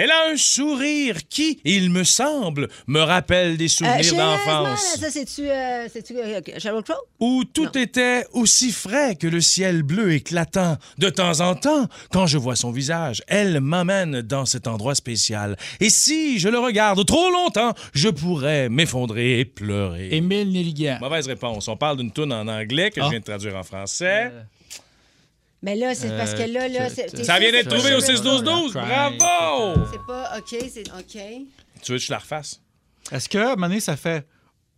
Elle 0.00 0.12
a 0.12 0.30
un 0.32 0.36
sourire 0.36 1.16
qui, 1.28 1.60
il 1.64 1.90
me 1.90 2.04
semble, 2.04 2.68
me 2.86 3.00
rappelle 3.00 3.56
des 3.56 3.64
Euh, 3.64 3.68
souvenirs 3.68 4.14
d'enfance. 4.14 4.96
Ça, 5.00 5.10
c'est-tu 5.10 5.42
euh, 5.48 5.88
euh, 5.88 6.82
Crow? 6.82 6.94
où 7.18 7.42
tout 7.44 7.76
était 7.76 8.24
aussi 8.32 8.70
frais 8.70 9.16
que 9.16 9.26
le 9.26 9.40
ciel 9.40 9.82
bleu 9.82 10.12
éclatant. 10.12 10.76
De 10.98 11.10
temps 11.10 11.40
en 11.40 11.56
temps, 11.56 11.88
quand 12.12 12.26
je 12.28 12.38
vois 12.38 12.54
son 12.54 12.70
visage, 12.70 13.22
elle 13.26 13.60
m'amène 13.60 14.22
dans 14.22 14.46
cet 14.46 14.68
endroit 14.68 14.94
spécial. 14.94 15.56
Et 15.80 15.90
si 15.90 16.38
je 16.38 16.48
le 16.48 16.58
regarde 16.60 17.04
trop 17.04 17.30
longtemps, 17.30 17.74
je 17.92 18.08
pourrais 18.08 18.68
m'effondrer 18.68 19.40
et 19.40 19.44
pleurer. 19.44 20.10
Émile 20.12 20.52
Nelligan. 20.52 20.98
Mauvaise 21.00 21.26
réponse. 21.26 21.66
On 21.66 21.76
parle 21.76 21.96
d'une 21.96 22.12
toune 22.12 22.32
en 22.32 22.46
anglais 22.46 22.90
que 22.92 23.00
Ah. 23.00 23.04
je 23.06 23.10
viens 23.10 23.18
de 23.20 23.24
traduire 23.24 23.56
en 23.56 23.64
français. 23.64 24.30
Mais 25.62 25.74
là, 25.74 25.94
c'est 25.94 26.16
parce 26.16 26.34
que 26.34 26.42
là, 26.42 26.68
là, 26.68 26.88
c'est- 26.88 27.06
t'es 27.06 27.24
Ça 27.24 27.38
vient 27.40 27.50
d'être 27.50 27.68
trouvé 27.68 27.94
au 27.94 28.00
Sheryl 28.00 28.18
6-12-12. 28.18 28.70
Crow. 28.72 28.80
Bravo! 28.86 29.74
C'est 29.90 30.06
pas 30.06 30.38
OK, 30.38 30.56
c'est 30.72 30.88
OK. 30.92 31.22
Tu 31.82 31.92
veux 31.92 31.98
que 31.98 32.04
je 32.04 32.12
la 32.12 32.18
refasse? 32.18 32.60
Est-ce 33.10 33.28
que, 33.28 33.38
à 33.38 33.46
un 33.52 33.54
moment 33.56 33.68
donné, 33.68 33.80
ça 33.80 33.96
fait. 33.96 34.24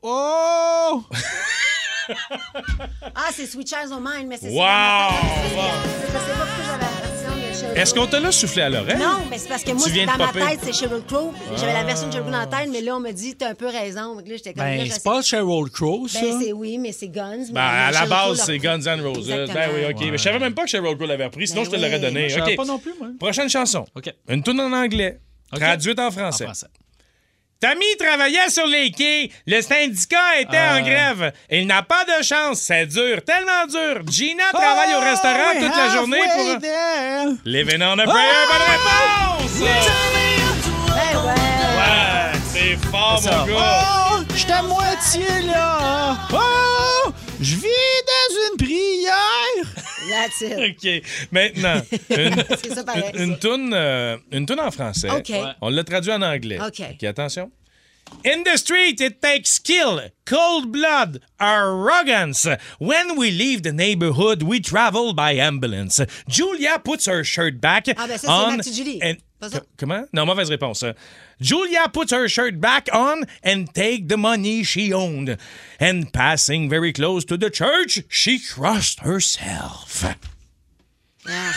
Oh! 0.03 1.05
Ah, 3.15 3.29
c'est 3.33 3.47
Sweet 3.47 3.69
Child 3.69 3.93
O' 3.93 4.01
Mine, 4.01 4.27
mais 4.29 4.37
c'est 4.39 4.49
Wow! 4.49 4.57
ça. 4.57 5.11
Je 5.13 6.07
sais 6.07 6.13
pas 6.13 6.47
pourquoi 6.47 6.70
Est-ce 7.77 7.95
qu'on 7.95 8.07
te 8.07 8.17
l'a 8.17 8.33
soufflé 8.33 8.63
à 8.63 8.69
l'oreille? 8.69 8.99
Non, 8.99 9.21
mais 9.31 9.39
c'est 9.39 9.49
parce 9.49 9.63
que 9.65 9.73
moi, 9.73 9.87
viens 9.89 10.07
dans 10.07 10.13
de 10.15 10.19
ma 10.19 10.27
popper. 10.29 10.41
tête, 10.41 10.61
c'est 10.63 10.73
Sheryl 10.73 11.03
Crow. 11.07 11.33
J'avais 11.57 11.73
la 11.73 11.85
version 11.85 12.09
de 12.09 12.13
Sheryl 12.13 12.25
Crow 12.27 12.33
dans 12.33 12.39
la 12.41 12.47
tête, 12.47 12.69
mais 12.71 12.81
là, 12.81 12.97
on 12.97 13.01
m'a 13.01 13.13
dit, 13.13 13.37
t'as 13.37 13.51
un 13.51 13.55
peu 13.55 13.67
raison. 13.69 14.17
Donc 14.17 14.29
là, 14.29 14.37
j'étais 14.37 14.53
comme, 14.53 14.65
là, 14.65 14.77
Ben, 14.77 14.81
je 14.87 14.91
c'est 14.91 14.97
sais- 14.97 15.01
pas 15.03 15.23
Sheryl 15.23 15.71
Crow, 15.73 16.09
ça. 16.09 16.21
Ben, 16.21 16.41
c'est 16.43 16.53
oui, 16.53 16.79
mais 16.79 16.93
c'est 16.93 17.09
Guns. 17.09 17.37
mais 17.49 17.53
Ben, 17.53 17.61
à 17.61 17.91
la 17.91 17.99
Sheryl 17.99 18.11
Crow 18.13 18.29
base, 18.31 18.43
c'est. 18.45 18.59
Guns 18.59 18.81
N' 18.87 19.01
Roses. 19.01 19.31
Exactement. 19.31 19.55
Ben 19.55 19.71
oui, 19.75 19.81
OK. 19.95 20.01
Mais 20.11 20.19
je 20.19 20.23
savais 20.23 20.39
même 20.39 20.55
pas 20.55 20.65
que 20.65 20.71
Sheryl 20.71 20.97
Crow 20.97 21.07
l'avait 21.07 21.25
repris, 21.25 21.47
sinon 21.49 21.63
Ben 21.63 21.65
je 21.67 21.71
te 21.71 21.77
oui. 21.77 21.83
l'aurais 21.83 21.99
donné. 22.01 22.29
Je 22.29 22.35
savais 22.39 22.51
OK. 22.53 22.57
pas 22.57 22.65
non 22.65 22.79
plus, 22.79 22.95
moi. 22.99 23.09
Prochaine 23.19 23.49
chanson. 23.49 23.85
OK. 23.95 24.13
Une 24.29 24.43
tune 24.43 24.61
en 24.61 24.73
anglais, 24.73 25.21
traduite 25.53 25.99
en 25.99 26.11
français. 26.11 26.45
En 26.45 26.49
français. 26.49 26.67
Tammy 27.61 27.85
travaillait 27.99 28.49
sur 28.49 28.67
les 28.67 28.91
quais. 28.91 29.31
Le 29.47 29.61
syndicat 29.61 30.41
était 30.41 30.57
Euh. 30.57 30.79
en 30.79 30.81
grève. 30.83 31.33
Il 31.51 31.67
n'a 31.67 31.83
pas 31.83 32.05
de 32.05 32.23
chance. 32.23 32.61
C'est 32.61 32.87
dur, 32.87 33.19
tellement 33.25 33.67
dur. 33.69 34.01
Gina 34.11 34.45
travaille 34.53 34.95
au 34.95 35.01
restaurant 35.01 35.53
Oh, 35.57 35.61
toute 35.61 35.77
la 35.77 35.89
journée 35.91 36.21
pour... 36.35 36.59
there. 36.61 37.37
Living 37.45 37.83
on 37.83 37.99
a 37.99 38.05
prayer. 38.05 38.29
Bonne 38.49 38.67
réponse! 38.67 39.61
Ouais. 39.61 39.69
Ouais, 41.77 42.39
c'est 42.53 42.77
fort, 42.91 43.21
mon 43.23 43.47
gars. 43.47 43.85
Oh, 44.13 44.23
je 44.35 44.67
moitié 44.67 45.27
là. 45.53 46.17
Oh, 46.33 46.37
je 47.41 47.55
vis 47.57 47.63
dans 48.07 48.51
une 48.51 48.57
prière. 48.57 49.75
That's 50.11 50.41
it. 50.41 50.59
OK. 50.59 51.29
Maintenant, 51.31 51.83
une, 52.11 52.45
C'est 52.63 52.75
ça 52.75 52.85
pareil, 52.85 53.05
une, 53.15 53.23
une 53.23 53.39
toune, 53.39 53.73
euh, 53.75 54.17
une 54.33 54.47
toune 54.47 54.61
en 54.61 54.71
français. 54.71 55.11
OK. 55.11 55.29
Ouais. 55.31 55.43
On 55.61 55.69
l'a 55.71 55.85
traduit 55.85 56.13
en 56.13 56.23
anglais. 56.23 56.59
OK. 56.61 56.83
OK, 56.93 57.05
attention. 57.05 57.51
In 58.25 58.45
the 58.45 58.59
street, 58.59 59.01
it 59.01 59.23
takes 59.23 59.51
skill, 59.51 60.01
cold 60.27 60.71
blood, 60.73 61.21
arrogance. 61.41 62.47
When 62.79 63.17
we 63.17 63.31
leave 63.31 63.63
the 63.63 63.73
neighborhood, 63.73 64.43
we 64.43 64.61
travel 64.61 65.15
by 65.15 65.33
ambulance. 65.33 66.01
Julia 66.29 66.79
puts 66.85 67.07
her 67.07 67.25
shirt 67.25 67.61
back 67.61 67.87
Ah, 67.97 68.07
ben 68.07 68.19
ça, 68.19 68.29
on. 68.29 68.61
Julie. 68.63 69.01
and-? 69.03 69.23
Comment? 69.79 70.07
Non, 70.13 70.27
mauvaise 70.27 70.51
réponse. 70.51 70.85
Julia 71.41 71.89
puts 71.91 72.13
her 72.13 72.29
shirt 72.29 72.61
back 72.61 72.89
on 72.93 73.25
and 73.43 73.73
take 73.75 74.09
the 74.09 74.19
money 74.19 74.63
she 74.65 74.93
owned. 74.93 75.39
And 75.79 76.13
passing 76.13 76.69
very 76.69 76.93
close 76.93 77.25
to 77.25 77.39
the 77.39 77.49
church, 77.49 78.03
she 78.09 78.39
crossed 78.39 79.01
herself. 79.01 80.05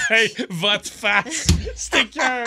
Hey, 0.10 0.34
votre 0.50 0.90
face! 0.90 1.48
C'était 1.76 2.06
cœur! 2.06 2.46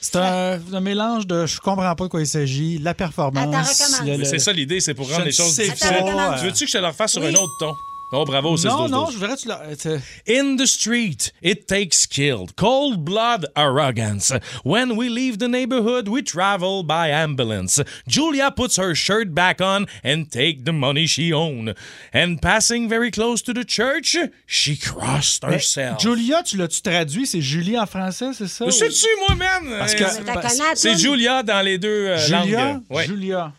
C'est 0.00 0.16
un, 0.16 0.60
un 0.72 0.80
mélange 0.80 1.26
de 1.26 1.46
je 1.46 1.58
comprends 1.60 1.94
pas 1.94 2.04
de 2.04 2.08
quoi 2.08 2.20
il 2.20 2.26
s'agit, 2.26 2.78
la 2.78 2.94
performance. 2.94 3.42
Attends, 3.54 3.58
recommence. 3.62 4.02
le- 4.06 4.16
le- 4.18 4.24
C'est 4.24 4.38
ça 4.38 4.52
l'idée, 4.52 4.80
c'est 4.80 4.94
pour 4.94 5.06
Je 5.06 5.12
rendre 5.12 5.24
les 5.24 5.30
ne 5.30 5.34
choses 5.36 5.52
sais 5.54 5.64
difficiles. 5.68 5.88
pas. 6.14 6.38
Tu 6.38 6.44
veux-tu 6.46 6.64
que 6.64 6.70
je 6.70 6.76
te 6.76 6.82
le 6.82 6.86
refasse 6.88 7.12
sur 7.12 7.22
Oui. 7.22 7.28
un 7.28 7.34
autre 7.34 7.52
ton? 7.58 7.76
Oh, 8.10 8.24
bravo, 8.24 8.56
c'est 8.56 8.68
Non, 8.68 8.88
non, 8.88 9.10
je 9.10 9.18
voudrais 9.18 9.36
que 9.36 9.74
tu 9.74 10.32
In 10.32 10.56
the 10.56 10.64
street, 10.66 11.30
it 11.42 11.66
takes 11.66 11.98
skill, 11.98 12.46
cold 12.56 13.04
blood, 13.04 13.46
arrogance. 13.54 14.32
When 14.64 14.96
we 14.96 15.10
leave 15.10 15.38
the 15.38 15.48
neighborhood, 15.48 16.08
we 16.08 16.22
travel 16.22 16.82
by 16.82 17.10
ambulance. 17.10 17.82
Julia 18.06 18.50
puts 18.50 18.78
her 18.78 18.94
shirt 18.94 19.34
back 19.34 19.60
on 19.60 19.84
and 20.02 20.24
take 20.30 20.64
the 20.64 20.72
money 20.72 21.06
she 21.06 21.34
owned. 21.34 21.74
And 22.14 22.38
passing 22.40 22.88
very 22.88 23.10
close 23.10 23.42
to 23.42 23.52
the 23.52 23.64
church, 23.64 24.16
she 24.46 24.76
crossed 24.78 25.42
Mais 25.44 25.56
herself. 25.56 26.00
Julia, 26.00 26.42
tu 26.42 26.56
l'as-tu 26.56 26.80
traduit? 26.80 27.26
C'est 27.26 27.42
Julie 27.42 27.78
en 27.78 27.84
français, 27.86 28.32
c'est 28.32 28.48
ça? 28.48 28.64
Je 28.64 28.70
sais 28.70 28.88
dessus, 28.88 29.06
moi, 29.28 29.34
man! 29.36 29.78
Parce 29.78 29.92
Euh, 29.94 29.98
que- 29.98 30.76
C'est 30.76 30.92
là. 30.92 30.96
Julia 30.96 31.42
dans 31.42 31.60
les 31.60 31.76
deux 31.76 31.88
euh, 32.08 32.16
Julia? 32.18 32.64
langues. 32.72 32.82
Ouais. 32.88 33.06
Julia. 33.06 33.52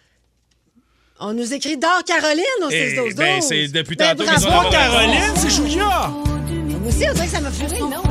On 1.22 1.34
nous 1.34 1.54
écrit 1.54 1.78
d'or 1.78 2.02
Caroline 2.06 2.44
au 2.64 2.70
Eh, 2.72 2.90
6 2.92 2.96
12 2.96 3.16
ben, 3.16 3.42
c'est 3.42 3.68
depuis 3.68 3.96
Ben, 3.96 4.16
tantôt 4.16 4.24
bravo, 4.24 4.48
raison. 4.48 4.70
Caroline, 4.72 5.34
c'est 5.36 5.50
Julia! 5.50 6.08
Moi 6.08 6.88
aussi, 6.88 7.06
on 7.10 7.14
dirait 7.14 7.26
que 7.26 7.32
ça 7.32 7.42
m'a 7.42 7.52
furé, 7.52 7.80
non? 7.80 8.02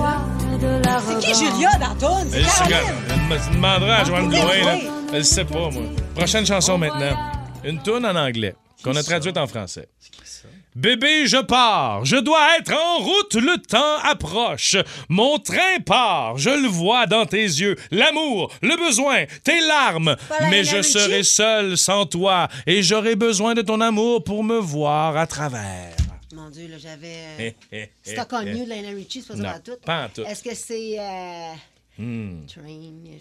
C'est 1.06 1.18
qui 1.20 1.34
Julia 1.34 1.70
tune? 1.98 2.28
C'est 2.30 2.38
Elle 2.38 2.44
se 2.46 2.58
Caroline. 2.58 2.92
elle 3.10 3.16
me 3.38 3.52
demanderas 3.54 3.96
à 4.00 4.04
Joanne 4.04 4.28
Ben 4.28 4.40
Gouin, 4.42 4.56
là. 4.64 4.74
oui. 4.76 4.88
Elle 5.14 5.24
sait 5.24 5.44
pas, 5.44 5.70
moi. 5.70 5.82
Prochaine 6.14 6.44
chanson 6.44 6.76
maintenant. 6.76 7.16
Une 7.64 7.80
toune 7.82 8.04
en 8.04 8.14
anglais 8.14 8.54
qu'on 8.84 8.94
a 8.94 9.02
traduite 9.02 9.38
en 9.38 9.46
français. 9.46 9.88
Bébé, 10.82 11.26
je 11.26 11.38
pars, 11.38 12.04
je 12.04 12.14
dois 12.14 12.56
être 12.56 12.72
en 12.72 12.98
route, 12.98 13.34
le 13.34 13.56
temps 13.60 13.96
approche. 14.04 14.76
Mon 15.08 15.38
train 15.40 15.80
part, 15.84 16.38
je 16.38 16.50
le 16.50 16.68
vois 16.68 17.06
dans 17.08 17.26
tes 17.26 17.42
yeux. 17.42 17.74
L'amour, 17.90 18.52
le 18.62 18.76
besoin, 18.76 19.24
tes 19.42 19.58
larmes. 19.58 20.14
Voilà, 20.28 20.48
Mais 20.50 20.62
je 20.62 20.80
serai 20.82 21.24
seul 21.24 21.76
sans 21.76 22.06
toi 22.06 22.46
et 22.64 22.84
j'aurai 22.84 23.16
besoin 23.16 23.54
de 23.54 23.62
ton 23.62 23.80
amour 23.80 24.22
pour 24.22 24.44
me 24.44 24.58
voir 24.58 25.16
à 25.16 25.26
travers. 25.26 25.96
Mon 26.32 26.48
Dieu, 26.48 26.68
là, 26.68 26.76
j'avais. 26.78 27.56
Euh, 27.72 27.84
Stock 28.04 28.28
on. 28.30 28.42
You 28.42 28.64
de 28.64 28.70
Lionel 28.70 28.94
Richie, 28.94 29.24
c'est 29.26 29.36
pas 29.36 29.54
ça 29.54 29.58
tout? 29.58 29.72
pas 29.84 30.04
en 30.04 30.08
tout. 30.10 30.22
Est-ce 30.22 30.44
que 30.44 30.54
c'est. 30.54 30.96
euh, 31.00 31.52
Hmm. 31.98 32.46
Train. 32.46 32.64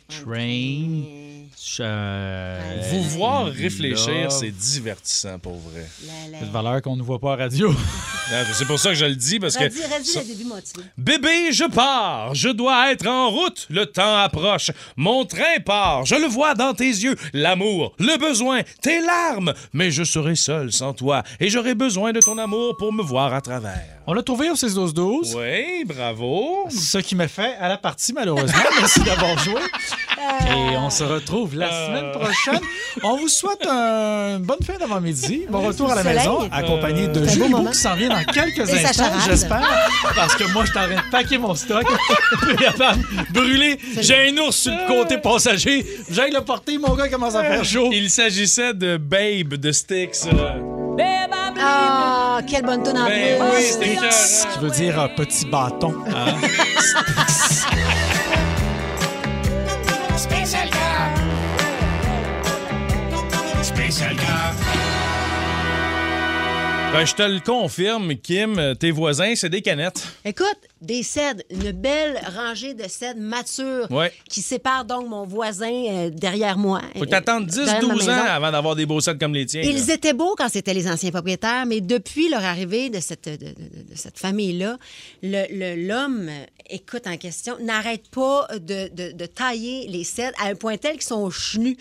Train. 0.08 1.04
Euh, 1.80 2.82
Vous 2.92 3.04
voir 3.18 3.46
réfléchir, 3.46 4.24
Love. 4.26 4.30
c'est 4.30 4.52
divertissant 4.52 5.40
pour 5.40 5.56
vrai. 5.58 5.88
La, 6.06 6.32
la... 6.32 6.40
Cette 6.40 6.52
valeur 6.52 6.82
qu'on 6.84 6.96
ne 6.96 7.02
voit 7.02 7.20
pas 7.20 7.34
à 7.34 7.36
radio. 7.38 7.74
C'est 8.54 8.66
pour 8.68 8.78
ça 8.78 8.90
que 8.90 8.96
je 8.96 9.06
le 9.06 9.16
dis 9.16 9.40
parce 9.40 9.56
que. 9.56 9.64
Redis, 9.64 9.80
redis 9.96 10.10
ça- 10.12 10.20
le 10.20 10.26
début 10.28 10.44
motivé. 10.44 10.84
Bébé, 10.98 11.52
je 11.54 11.64
pars, 11.64 12.36
je 12.36 12.50
dois 12.50 12.92
être 12.92 13.08
en 13.08 13.30
route, 13.30 13.66
le 13.70 13.86
temps 13.86 14.18
approche. 14.18 14.70
Mon 14.98 15.24
train 15.24 15.60
part, 15.66 16.06
je 16.06 16.16
le 16.16 16.28
vois 16.28 16.54
dans 16.54 16.74
tes 16.74 16.90
yeux, 16.90 17.16
l'amour, 17.32 17.96
le 18.00 18.18
besoin, 18.20 18.64
tes 18.82 19.00
larmes. 19.00 19.54
Mais 19.72 19.92
je 19.92 20.04
serai 20.04 20.36
seul 20.36 20.74
sans 20.74 20.94
toi 20.94 21.24
et 21.40 21.50
j'aurai 21.50 21.74
besoin 21.74 22.12
de 22.12 22.20
ton 22.20 22.38
amour 22.38 22.76
pour 22.78 22.92
me 22.92 23.02
voir 23.02 23.34
à 23.34 23.40
travers. 23.40 23.82
On 24.08 24.14
l'a 24.14 24.24
trouvé 24.24 24.50
au 24.50 24.56
6-12-12. 24.56 25.36
Oui, 25.38 25.86
bravo. 25.86 26.66
Ce 26.70 26.98
qui 26.98 27.16
me 27.16 27.28
fait 27.28 27.56
à 27.62 27.70
la 27.70 27.78
partie, 27.78 28.12
malheureusement. 28.12 28.60
Merci 28.80 29.00
d'avoir 29.02 29.38
joué. 29.40 29.62
Et 30.50 30.78
on 30.78 30.90
se 30.90 31.04
retrouve 31.04 31.56
la 31.56 31.68
Euh. 31.68 31.88
semaine 31.88 32.12
prochaine. 32.12 32.60
On 33.04 33.18
vous 33.18 33.28
souhaite 33.28 33.66
une 33.66 34.40
bonne 34.40 34.62
fin 34.66 34.78
d'avant-midi. 34.80 35.46
Bon 35.50 35.62
retour 35.62 35.92
à 35.92 35.96
la 35.96 36.04
maison, 36.04 36.48
accompagné 36.52 37.08
de 37.08 37.26
Julie 37.28 37.54
qui 37.72 37.78
s'en 37.78 37.96
vient 37.96 38.10
dans 38.10 38.24
quelques 38.24 38.70
instants, 38.74 39.12
j'espère. 39.26 39.68
Parce 40.16 40.36
que 40.36 40.46
moi, 40.52 40.64
je 40.66 40.72
suis 40.72 40.80
en 40.80 40.84
train 40.84 40.96
de 40.96 41.12
paquer 41.12 41.38
mon 41.38 41.56
stock. 41.56 41.86
Brûler. 43.34 43.78
J'ai 44.00 44.30
un 44.30 44.38
ours 44.38 44.56
sur 44.56 44.72
le 44.72 44.88
côté 44.88 45.18
passager. 45.18 45.86
J'aille 46.10 46.32
le 46.32 46.42
porter, 46.42 46.78
mon 46.78 46.96
gars 46.96 47.10
commence 47.10 47.36
à 47.36 47.44
faire 47.44 47.66
chaud? 47.66 47.90
Il 47.92 48.10
s'agissait 48.10 48.74
de 48.74 48.98
Babe 48.98 49.56
de 49.56 49.72
Styx. 49.72 50.28
euh. 50.28 50.60
Ah, 51.60 52.40
quelle 52.48 52.64
bonne 52.64 52.84
tonne 52.84 52.98
en 53.00 53.06
Ben 53.08 53.40
plus. 53.40 54.12
Ce 54.12 54.46
qui 54.54 54.60
veut 54.60 54.70
dire 54.70 55.00
un 55.00 55.10
petit 55.10 55.46
bâton. 55.46 55.94
Spécial. 63.72 64.16
Ben, 66.94 67.04
je 67.06 67.14
te 67.14 67.22
le 67.22 67.42
confirme, 67.42 68.16
Kim, 68.16 68.58
euh, 68.58 68.74
tes 68.74 68.92
voisins, 68.92 69.34
c'est 69.36 69.50
des 69.50 69.62
canettes. 69.62 70.08
Écoute, 70.24 70.58
des 70.82 71.04
cèdres, 71.04 71.44
une 71.52 71.72
belle 71.74 72.18
rangée 72.34 72.74
de 72.74 72.88
cèdres 72.88 73.20
matures 73.20 73.92
Ouais. 73.92 74.12
qui 74.30 74.42
séparent 74.42 74.86
donc 74.86 75.10
mon 75.10 75.26
voisin 75.26 75.70
euh, 75.70 76.10
derrière 76.10 76.58
moi. 76.58 76.82
Faut 76.96 77.04
euh, 77.04 77.06
t'attendre 77.08 77.46
derrière 77.46 77.82
ma 77.86 77.94
10-12 77.96 78.10
ans 78.10 78.26
avant 78.30 78.52
d'avoir 78.52 78.76
des 78.78 78.86
beaux 78.86 79.02
sets 79.02 79.18
comme 79.18 79.34
les 79.34 79.46
tiens. 79.46 79.62
Ils 79.64 79.86
là. 79.86 79.94
étaient 79.96 80.14
beaux 80.14 80.34
quand 80.38 80.48
c'était 80.50 80.74
les 80.74 80.90
anciens 80.90 81.12
propriétaires, 81.12 81.66
mais 81.66 81.82
depuis 81.82 82.30
leur 82.30 82.44
arrivée 82.46 82.90
de 82.90 83.02
cette, 83.02 83.28
de, 83.28 83.36
de- 83.36 83.56
cette 83.96 84.18
famille-là, 84.18 84.78
le- 85.24 85.46
le- 85.52 85.88
l'homme, 85.88 86.30
euh, 86.30 86.46
écoute 86.70 87.06
en 87.06 87.18
question, 87.18 87.58
n'arrête 87.62 88.08
pas 88.10 88.48
de, 88.54 88.88
de- 88.96 89.12
de 89.12 89.26
tailler 89.26 89.88
les 89.90 90.06
cèdres 90.06 90.38
à 90.42 90.48
un 90.48 90.56
point 90.56 90.78
tel 90.78 90.94
qu'ils 90.94 91.02
sont 91.04 91.30
chenus. 91.30 91.76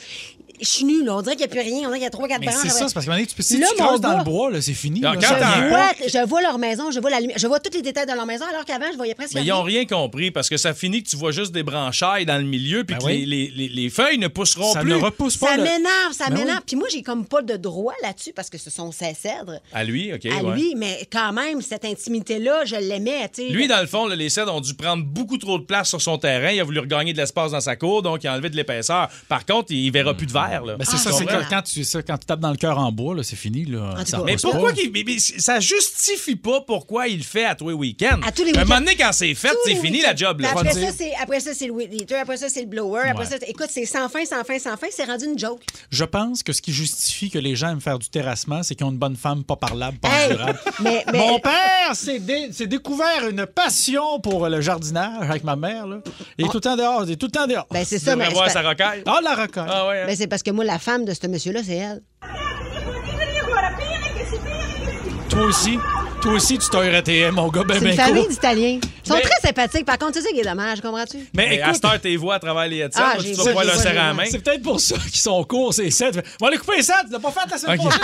Chenus, 0.63 1.05
là. 1.05 1.17
On 1.17 1.23
dirait 1.23 1.37
qu'il 1.37 1.47
n'y 1.47 1.53
a 1.53 1.55
plus 1.55 1.61
rien. 1.61 1.79
On 1.81 1.87
dirait 1.87 1.95
qu'il 1.99 2.03
y 2.05 2.07
a 2.07 2.11
trois, 2.11 2.29
quatre 2.29 2.43
branches. 2.43 2.55
c'est 2.63 2.69
ça, 2.69 2.89
c'est 2.89 2.95
parce 2.95 3.07
que 3.07 3.25
tu 3.25 3.35
peux, 3.35 3.43
si 3.43 3.59
Là, 3.59 3.69
tu 3.77 3.83
creuses 3.83 4.01
dans 4.01 4.19
le 4.19 4.25
bois, 4.25 4.51
là, 4.51 4.61
c'est 4.61 4.75
fini. 4.75 5.01
Alors, 5.05 5.15
là. 5.15 5.21
quand 5.21 5.29
Ça 5.35 5.41
t'en 5.41 5.53
vient 5.61 5.69
vois- 5.69 5.79
pas. 5.79 5.95
Je 6.09 6.29
vois 6.29 6.43
leur 6.43 6.59
maison, 6.59 6.91
je 6.91 7.01
vois 7.01 7.11
la 7.11 7.21
lumière, 7.21 7.37
je 7.39 7.47
vois 7.47 7.61
tous 7.61 7.75
les 7.75 7.83
détails 7.83 8.07
de 8.07 8.13
leur 8.13 8.27
maison, 8.27 8.45
alors 8.49 8.65
qu'avant, 8.65 8.87
je 8.93 8.97
voyais 8.97 9.15
presque 9.15 9.35
Mais 9.35 9.41
ils 9.41 9.45
rien. 9.45 9.55
n'ont 9.55 9.63
rien 9.63 9.85
compris 9.87 10.31
parce 10.31 10.49
que 10.49 10.57
ça 10.57 10.75
finit 10.75 11.03
que 11.03 11.09
tu 11.09 11.17
vois 11.17 11.33
juste 11.33 11.53
des 11.53 11.63
branchailles 11.63 12.27
dans 12.27 12.37
le 12.39 12.45
milieu 12.45 12.85
puis 12.85 12.95
Ben 12.97 13.01
que 13.01 13.07
oui. 13.07 13.25
les, 13.27 13.49
les- 13.49 13.69
les- 13.69 13.69
les 13.69 13.91
feuilles 13.91 14.19
ne 14.19 14.29
pousseront 14.29 14.73
Ça 14.73 14.81
plus. 14.81 14.91
ne 14.91 14.97
repousse 14.97 15.37
pas. 15.37 15.49
Ça 15.49 15.57
le- 15.57 15.63
m'énerve, 15.65 16.13
ça 16.13 16.27
Ben 16.29 16.35
m'énerve. 16.39 16.59
oui. 16.59 16.65
Puis 16.67 16.77
moi, 16.77 16.89
j'ai 16.91 17.03
comme 17.03 17.27
pas 17.27 17.43
de 17.43 17.57
droit 17.57 17.95
là-dessus 18.03 18.33
parce 18.35 18.51
que 18.51 18.59
ce 18.59 18.71
sont 18.71 18.93
ses 18.93 19.15
cèdres 19.15 19.61
À 19.73 19.85
lui, 19.85 20.13
OK. 20.13 20.27
à 20.27 20.43
ouais. 20.43 20.55
lui, 20.55 20.75
mais 20.77 21.07
quand 21.13 21.33
même, 21.33 21.61
cette 21.63 21.85
intimité-là, 21.85 22.65
je 22.65 22.77
l'aimais. 22.77 23.31
Lui, 23.51 23.67
dans 23.69 23.81
le 23.81 23.87
fond, 23.87 24.07
là, 24.07 24.17
les 24.17 24.29
cèdres 24.29 24.55
ont 24.55 24.61
dû 24.61 24.75
prendre 24.75 25.05
beaucoup 25.05 25.39
trop 25.39 25.59
de 25.59 25.65
place 25.65 25.89
sur 25.89 26.01
son 26.03 26.19
terrain. 26.19 26.51
Il 26.51 26.61
a 26.61 26.65
voulu 26.65 26.81
regagner 26.81 27.13
de 27.13 27.19
l'espace 27.19 27.53
dans 27.53 27.61
sa 27.61 27.77
cour, 27.77 28.03
donc 28.03 28.23
il 28.25 28.27
a 28.29 28.33
enlevé 28.35 28.51
de 28.51 28.57
l'épaisseur. 28.57 29.09
Par 29.29 29.45
contre, 29.47 29.73
il 29.73 29.91
verra 29.91 30.15
plus 30.15 30.27
de 30.27 30.33
verre. 30.33 30.46
Là. 30.65 30.77
Ben, 30.77 30.85
c'est 30.85 30.97
ça, 30.97 31.11
quand, 31.51 31.63
tu, 31.63 31.85
ça, 31.85 32.03
quand 32.03 32.19
tu 32.19 32.27
tapes 32.27 32.41
dans 32.41 32.51
le 32.51 32.57
cœur 32.57 32.79
en 32.79 32.91
bois, 32.93 33.15
là, 33.15 33.23
c'est 33.23 33.37
fini. 33.37 33.65
Là, 33.65 33.95
Ça 34.07 34.21
Mais 34.25 34.37
pourquoi 34.41 34.71
pas. 34.71 34.75
qu'il. 34.77 34.91
mais- 34.93 35.05
mais 35.07 35.19
ça 35.19 35.61
justifie 35.61 36.37
pas 36.37 36.61
pourquoi 36.61 37.09
il 37.09 37.19
le 37.19 37.23
fait 37.25 37.45
à 37.45 37.55
tous 37.55 37.69
les 37.69 37.75
week-ends. 37.75 38.21
À 38.27 38.33
tous 38.33 38.45
les 38.45 38.51
Un 38.57 38.65
moment 38.65 38.77
week-ends. 38.77 38.85
donné, 38.85 38.97
quand 38.97 39.11
c'est 39.13 39.35
fait, 39.35 39.49
Tous 39.51 39.57
c'est 39.67 39.75
fini 39.77 39.99
week-ends. 39.99 40.09
la 40.11 40.17
job. 40.17 40.41
Là. 40.41 40.51
Après 40.51 40.73
ça, 40.73 40.81
après 41.23 41.41
ça, 41.41 41.51
c'est 41.55 41.67
le 41.67 41.73
weed 41.73 41.93
eater, 41.95 42.17
après 42.21 42.37
ça, 42.37 42.49
c'est 42.49 42.61
le 42.61 42.67
blower, 42.67 43.03
après 43.11 43.25
ça, 43.27 43.37
c'est- 43.41 43.49
écoute, 43.51 43.69
c'est 43.71 43.87
sans 43.87 44.09
fin, 44.09 44.25
sans 44.25 44.43
fin, 44.45 44.59
sans 44.59 44.77
fin, 44.77 44.87
c'est 44.91 45.05
rendu 45.05 45.27
une 45.27 45.39
joke. 45.39 45.61
Je 45.91 46.05
pense 46.05 46.43
que 46.43 46.53
ce 46.53 46.63
qui 46.63 46.73
justifie 46.73 47.31
que 47.31 47.39
les 47.39 47.57
gens 47.57 47.71
aiment 47.71 47.81
faire 47.81 47.99
du 47.99 48.09
terrassement, 48.09 48.63
c'est 48.63 48.75
qu'ils 48.75 48.87
ont 48.87 48.91
une 48.91 48.99
bonne 48.99 49.17
femme 49.17 49.45
pas 49.45 49.57
parlable, 49.57 49.99
pas 49.99 50.09
Hey, 50.09 50.33
endurable. 50.33 50.59
mais, 50.81 51.05
mais 51.13 51.19
Mon 51.19 51.39
père 51.41 51.95
s'est 51.95 52.19
dé- 52.19 52.53
s'est 52.53 52.67
découvert 52.67 53.29
une 53.29 53.47
passion 53.47 54.21
pour 54.21 54.49
le 54.49 54.61
jardinage 54.61 55.29
avec 55.29 55.45
ma 55.45 55.57
mère. 55.57 55.87
Là. 55.87 55.99
Il 56.39 56.47
est 56.47 56.49
tout 56.49 56.55
le 56.57 56.61
temps 56.61 56.77
dehors. 56.77 57.05
Il 57.07 57.13
est 57.13 57.17
tout 57.17 57.27
le 57.27 57.33
temps 57.33 57.47
dehors. 57.47 57.67
ben 57.71 57.85
c'est 57.85 57.99
ça, 57.99 58.17
mais 58.17 58.29
voir 58.31 58.45
pas- 58.47 58.51
sa 58.51 58.63
rocaille. 58.63 59.03
Ah, 59.07 59.21
la 59.23 59.35
rocaille. 59.35 59.67
Ah 59.69 59.87
ouais. 59.89 60.03
hein? 60.03 60.07
ben, 60.07 60.17
c'est 60.17 60.27
parce 60.37 60.43
que 60.43 60.51
moi, 60.51 60.67
la 60.67 60.79
femme 60.79 61.07
de 61.07 61.15
ce 61.15 61.27
monsieur-là, 61.29 61.61
c'est 61.65 61.77
elle. 61.77 62.03
Toi 65.31 65.45
aussi. 65.47 65.79
Toi 66.21 66.33
aussi, 66.33 66.59
tu 66.59 66.69
t'as 66.71 66.83
RTM, 67.01 67.35
mon 67.37 67.49
gars, 67.49 67.63
ben, 67.65 67.75
C'est 67.79 67.85
ben 67.85 67.91
une 67.93 67.97
famille 67.97 68.23
cool. 68.25 68.31
d'Italiens. 68.33 68.79
Ils 68.83 69.09
sont 69.09 69.15
Mais- 69.15 69.23
très 69.23 69.41
sympathiques. 69.41 69.87
Par 69.87 69.97
contre, 69.97 70.15
c'est 70.15 70.21
ça 70.21 70.29
qui 70.31 70.41
est 70.41 70.45
dommage, 70.45 70.83
comprends-tu? 70.83 71.17
Mais 71.35 71.49
Mais 71.49 71.63
à 71.63 71.73
cette 71.73 71.85
heure, 71.87 71.99
tes 71.99 72.17
voix 72.19 72.35
à 72.35 72.39
travers 72.39 72.69
les 72.69 72.79
headsets, 72.81 73.01
Ah, 73.03 73.15
tu 73.19 73.33
vas 73.33 73.45
j'ai 73.45 73.53
leur 73.67 73.77
serrer 73.77 73.89
j'ai 73.89 73.95
la 73.95 74.13
main. 74.15 74.25
c'est 74.31 74.45
peut-être 74.45 74.63
pour 74.63 74.79
ça 74.79 74.97
qu'ils 74.99 75.17
sont 75.17 75.43
courts, 75.45 75.73
ces 75.73 75.91
sets. 75.91 76.11
On 76.41 76.45
va 76.45 76.49
aller 76.49 76.59
couper 76.59 76.77
les 76.77 76.83
sets. 76.83 76.93
Tu 77.07 77.13
l'as 77.13 77.19
pas 77.19 77.31
fait 77.31 77.51
la 77.51 77.57
semaine 77.57 77.79
prochaine. 77.79 78.01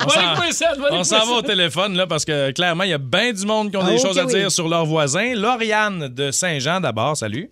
On 0.00 0.06
va 0.06 0.34
couper 0.36 0.46
les 0.46 0.52
sets. 0.52 0.64
On 0.64 0.80
va 0.80 0.86
aller 0.88 0.96
On 0.96 1.02
couper 1.02 1.04
s'en 1.04 1.20
les 1.20 1.30
va 1.30 1.36
au 1.38 1.42
téléphone, 1.42 1.96
là, 1.96 2.06
parce 2.06 2.24
que 2.24 2.50
clairement, 2.52 2.84
il 2.84 2.90
y 2.90 2.94
a 2.94 2.98
bien 2.98 3.30
du 3.34 3.44
monde 3.44 3.70
qui 3.70 3.76
ont 3.76 3.82
Ah, 3.84 3.90
des 3.90 3.98
choses 3.98 4.18
à 4.18 4.24
oui. 4.24 4.32
dire 4.32 4.50
sur 4.50 4.68
leurs 4.70 4.86
voisins. 4.86 5.34
Lauriane 5.34 6.08
de 6.08 6.30
Saint-Jean, 6.30 6.80
d'abord, 6.80 7.14
salut. 7.14 7.50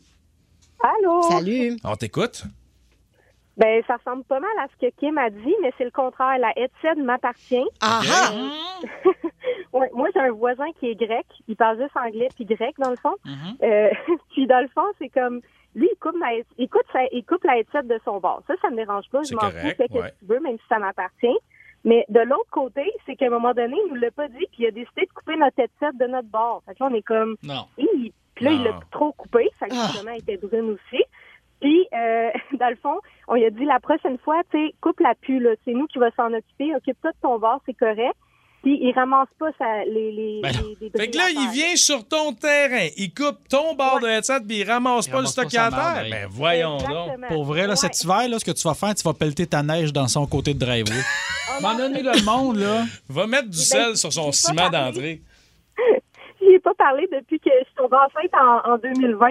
Allô? 0.82 1.22
Salut. 1.30 1.76
On 1.84 1.96
t'écoute. 1.96 2.42
Ben, 3.56 3.82
ça 3.86 3.96
ressemble 3.96 4.24
pas 4.24 4.38
mal 4.38 4.50
à 4.60 4.66
ce 4.68 4.86
que 4.86 4.90
Kim 4.96 5.16
a 5.16 5.30
dit, 5.30 5.54
mais 5.62 5.72
c'est 5.78 5.84
le 5.84 5.90
contraire. 5.90 6.36
La 6.38 6.52
headset 6.58 6.94
m'appartient. 6.96 7.64
Ah 7.80 8.00
ah! 8.04 8.30
Ouais, 9.72 9.90
moi, 9.92 10.08
j'ai 10.14 10.20
un 10.20 10.30
voisin 10.32 10.70
qui 10.78 10.88
est 10.90 10.94
grec. 10.94 11.26
Il 11.48 11.56
parle 11.56 11.78
juste 11.78 11.96
anglais 11.96 12.28
puis 12.34 12.44
grec, 12.46 12.74
dans 12.78 12.90
le 12.90 12.96
fond. 12.96 13.14
Mm-hmm. 13.26 13.64
Euh, 13.64 13.90
puis, 14.30 14.46
dans 14.46 14.60
le 14.62 14.68
fond, 14.68 14.86
c'est 14.98 15.08
comme... 15.10 15.40
Lui, 15.74 15.88
il 15.92 15.98
coupe, 15.98 16.16
la, 16.18 16.32
il, 16.56 16.68
coupe 16.70 16.86
sa- 16.92 17.04
il 17.12 17.22
coupe 17.24 17.44
la 17.44 17.58
headset 17.58 17.82
de 17.82 18.00
son 18.04 18.18
bord. 18.18 18.42
Ça, 18.46 18.54
ça 18.62 18.70
me 18.70 18.76
dérange 18.76 19.04
pas. 19.10 19.20
Je 19.28 19.34
m'en 19.34 19.42
fous. 19.50 19.50
Fais 19.76 19.76
ce 19.78 19.92
que 19.92 20.08
tu 20.18 20.24
veux, 20.26 20.40
même 20.40 20.56
si 20.56 20.64
ça 20.70 20.78
m'appartient. 20.78 21.36
Mais 21.84 22.06
de 22.08 22.20
l'autre 22.20 22.48
côté, 22.50 22.90
c'est 23.04 23.16
qu'à 23.16 23.26
un 23.26 23.30
moment 23.30 23.52
donné, 23.52 23.76
il 23.86 23.92
nous 23.92 24.00
l'a 24.00 24.10
pas 24.10 24.28
dit, 24.28 24.46
puis 24.52 24.60
il 24.62 24.66
a 24.66 24.70
décidé 24.70 25.02
de 25.02 25.12
couper 25.12 25.36
notre 25.36 25.58
headset 25.60 25.92
de 25.94 26.06
notre 26.06 26.28
bord. 26.28 26.62
Fait 26.66 26.74
que 26.74 26.82
là, 26.82 26.88
on 26.90 26.94
est 26.94 27.02
comme... 27.02 27.36
Non. 27.42 27.66
Puis 27.76 28.44
là, 28.44 28.50
il 28.52 28.62
l'a 28.64 28.80
trop 28.90 29.12
coupé. 29.12 29.50
Fait 29.58 29.68
que 29.68 29.74
Ah. 29.74 29.88
justement, 29.92 30.12
elle 30.12 30.20
était 30.20 30.38
brune 30.38 30.70
aussi. 30.70 31.02
Puis, 31.60 31.86
euh, 31.94 32.30
dans 32.60 32.68
le 32.70 32.76
fond, 32.76 32.98
on 33.28 33.34
lui 33.34 33.44
a 33.46 33.50
dit 33.50 33.64
la 33.64 33.80
prochaine 33.80 34.18
fois, 34.18 34.40
tu 34.50 34.58
sais, 34.68 34.74
coupe 34.80 35.00
la 35.00 35.14
pu, 35.14 35.38
là. 35.40 35.50
C'est 35.64 35.72
nous 35.72 35.86
qui 35.86 35.98
va 35.98 36.10
s'en 36.16 36.32
occuper. 36.32 36.74
Occupe-toi 36.76 37.10
de 37.12 37.16
ton 37.22 37.38
bord, 37.38 37.60
c'est 37.66 37.74
correct. 37.74 38.14
Puis, 38.62 38.78
il 38.82 38.92
ramasse 38.94 39.28
pas 39.38 39.50
sa, 39.58 39.84
les, 39.84 40.10
les, 40.10 40.40
Ben 40.42 40.50
non. 40.52 40.68
les, 40.80 40.88
les 40.88 40.90
Fait 40.98 41.08
que 41.08 41.16
là, 41.16 41.28
il 41.30 41.50
vient 41.52 41.76
sur 41.76 42.06
ton 42.08 42.32
terrain, 42.32 42.88
il 42.96 43.14
coupe 43.14 43.46
ton 43.48 43.74
bord 43.76 44.00
de 44.00 44.08
headset, 44.08 44.40
puis 44.40 44.58
il 44.58 44.68
ramasse 44.68 45.06
Il 45.06 45.12
pas 45.12 45.20
le 45.20 45.26
stock 45.26 45.54
à 45.54 45.70
terre. 45.70 46.04
hey. 46.04 46.10
Ben 46.10 46.26
voyons 46.28 46.78
donc. 46.78 47.28
Pour 47.28 47.44
vrai, 47.44 47.62
là, 47.62 47.70
Ouais. 47.70 47.76
cet 47.76 48.02
hiver, 48.02 48.28
là, 48.28 48.38
ce 48.40 48.44
que 48.44 48.50
tu 48.50 48.66
vas 48.66 48.74
faire, 48.74 48.92
tu 48.94 49.04
vas 49.04 49.14
pelleter 49.14 49.46
ta 49.46 49.62
neige 49.62 49.92
dans 49.92 50.08
son 50.08 50.26
côté 50.26 50.52
de 50.54 50.58
driveway. 50.58 50.94
Oh, 51.58 51.62
M'en 51.62 51.74
donner 51.76 52.02
le 52.02 52.24
monde, 52.24 52.56
là. 52.56 52.82
Va 53.08 53.26
mettre 53.28 53.48
du 53.48 53.56
sel 53.56 53.96
sur 53.96 54.12
son 54.12 54.30
ciment 54.32 54.68
d'entrée. 54.68 55.22
J'y 56.40 56.48
ai 56.48 56.58
pas 56.58 56.74
parlé 56.74 57.08
depuis 57.10 57.38
que 57.40 57.48
je 57.60 57.64
suis 57.64 57.74
tombée 57.76 57.96
enceinte 57.96 58.34
en, 58.34 58.72
en 58.72 58.78
2020. 58.78 59.28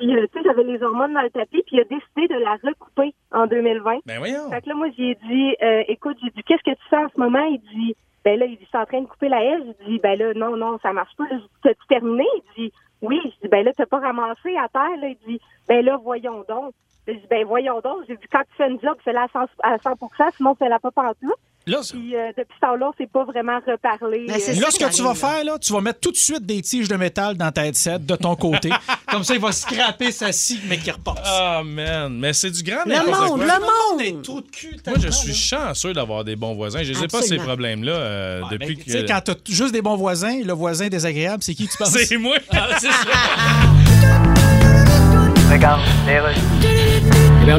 Puis, 0.00 0.16
euh, 0.16 0.26
tu 0.32 0.38
sais, 0.38 0.44
j'avais 0.46 0.64
les 0.64 0.82
hormones 0.82 1.12
dans 1.12 1.20
le 1.20 1.28
tapis, 1.28 1.62
puis 1.66 1.76
il 1.76 1.80
a 1.80 1.84
décidé 1.84 2.34
de 2.34 2.40
la 2.42 2.56
recouper 2.64 3.14
en 3.32 3.46
2020. 3.46 3.98
Ben 4.06 4.18
voyons. 4.18 4.50
Fait 4.50 4.62
que 4.62 4.70
là, 4.70 4.74
moi, 4.74 4.88
j'ai 4.96 5.14
dit, 5.14 5.54
euh, 5.62 5.84
écoute, 5.88 6.16
j'ai 6.22 6.30
dit, 6.30 6.42
qu'est-ce 6.42 6.62
que 6.62 6.74
tu 6.74 6.88
fais 6.88 6.96
en 6.96 7.08
ce 7.14 7.20
moment? 7.20 7.44
Il 7.44 7.60
dit, 7.74 7.94
ben 8.24 8.38
là, 8.38 8.46
il 8.46 8.56
dit, 8.56 8.62
je 8.62 8.68
suis 8.68 8.78
en 8.78 8.86
train 8.86 9.02
de 9.02 9.06
couper 9.06 9.28
la 9.28 9.44
haie. 9.44 9.58
J'ai 9.78 9.86
dit, 9.86 9.98
ben 9.98 10.18
là, 10.18 10.32
non, 10.34 10.56
non, 10.56 10.78
ça 10.82 10.94
marche 10.94 11.14
pas. 11.18 11.24
T'as-tu 11.62 11.86
terminé? 11.86 12.24
Il 12.56 12.64
dit, 12.64 12.72
oui. 13.02 13.20
Je 13.24 13.42
dis, 13.42 13.48
ben 13.50 13.62
là, 13.62 13.72
t'as 13.76 13.84
pas 13.84 14.00
ramassé 14.00 14.56
à 14.56 14.68
terre. 14.68 14.96
Là. 15.02 15.08
Il 15.08 15.18
dit, 15.26 15.40
ben 15.68 15.84
là, 15.84 15.98
voyons 16.02 16.44
donc. 16.48 16.72
J'ai 17.06 17.16
dit, 17.16 17.26
ben 17.28 17.44
voyons 17.44 17.80
donc. 17.80 18.04
J'ai 18.08 18.16
dit, 18.16 18.26
quand 18.32 18.42
tu 18.42 18.56
fais 18.56 18.70
une 18.70 18.80
job, 18.80 18.96
fais-la 19.04 19.24
à 19.24 19.28
100, 19.28 19.40
à 19.62 19.78
100 19.78 19.96
sinon 20.36 20.54
fais-la 20.54 20.78
pas 20.78 20.90
partout. 20.90 21.34
Là, 21.66 21.82
ça- 21.82 21.92
Puis 21.92 22.16
euh, 22.16 22.28
depuis 22.36 22.54
ce 22.56 22.60
temps-là, 22.66 22.90
on 22.92 22.92
s'est 22.96 23.06
pas 23.12 23.24
vraiment 23.24 23.58
reparlé. 23.66 24.24
Ben, 24.26 24.36
c'est 24.40 24.52
Euh, 24.56 24.60
Là, 24.60 24.66
ça 24.70 24.70
ce 24.70 24.78
que 24.84 24.96
tu 24.96 25.02
vas 25.02 25.14
faire, 25.14 25.44
là, 25.44 25.58
tu 25.58 25.72
vas 25.72 25.80
mettre 25.80 26.00
tout 26.00 26.10
de 26.10 26.16
suite 26.16 26.44
des 26.46 26.62
tiges 26.62 26.88
de 26.88 26.96
métal 26.96 27.36
dans 27.36 27.52
ta 27.52 27.66
headset 27.66 27.98
de 28.00 28.16
ton 28.16 28.34
côté. 28.34 28.70
Comme 29.10 29.24
ça, 29.24 29.34
il 29.34 29.40
va 29.40 29.52
scraper 29.52 30.10
sa 30.10 30.32
scie, 30.32 30.60
mais 30.68 30.78
qui 30.78 30.90
repasse. 30.90 31.18
Ah, 31.24 31.62
man. 31.64 32.16
Mais 32.18 32.32
c'est 32.32 32.50
du 32.50 32.62
grand 32.62 32.84
Le 32.86 32.94
monde, 32.96 33.44
quoi. 33.44 33.58
le 33.58 34.14
monde! 34.14 34.22
Trou 34.22 34.40
de 34.40 34.50
cul, 34.50 34.76
Moi, 34.86 34.96
je 35.00 35.10
suis 35.10 35.34
chanceux 35.34 35.92
d'avoir 35.92 36.24
des 36.24 36.34
bons 36.36 36.54
voisins. 36.54 36.82
Je 36.82 36.92
n'ai 36.98 37.08
pas 37.08 37.20
ces 37.22 37.36
problèmes-là 37.36 37.92
euh, 37.92 38.40
Ouais, 38.42 38.48
depuis 38.52 38.74
ben, 38.76 38.76
que. 38.78 38.84
Tu 38.84 38.90
sais, 38.92 39.04
quand 39.04 39.20
t'as 39.22 39.34
juste 39.48 39.72
des 39.72 39.82
bons 39.82 39.96
voisins, 39.96 40.40
le 40.42 40.52
voisin 40.52 40.88
désagréable, 40.88 41.42
c'est 41.42 41.54
qui 41.54 41.68
tu 41.68 41.76
penses? 41.78 41.90
C'est 41.90 42.16
moi. 42.16 42.36
Eh 42.40 42.56
bien, 42.56 42.90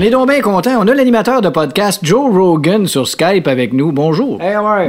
on 0.02 0.04
est 0.04 0.10
donc 0.10 0.30
bien 0.32 0.42
content. 0.42 0.72
On 0.80 0.88
a 0.88 0.96
l'animateur 0.96 1.42
de 1.42 1.50
podcast 1.50 2.00
Joe 2.02 2.34
Rogan 2.34 2.88
sur 2.88 3.08
Skype 3.08 3.48
avec 3.48 3.72
nous. 3.72 3.92
Bonjour. 3.92 4.40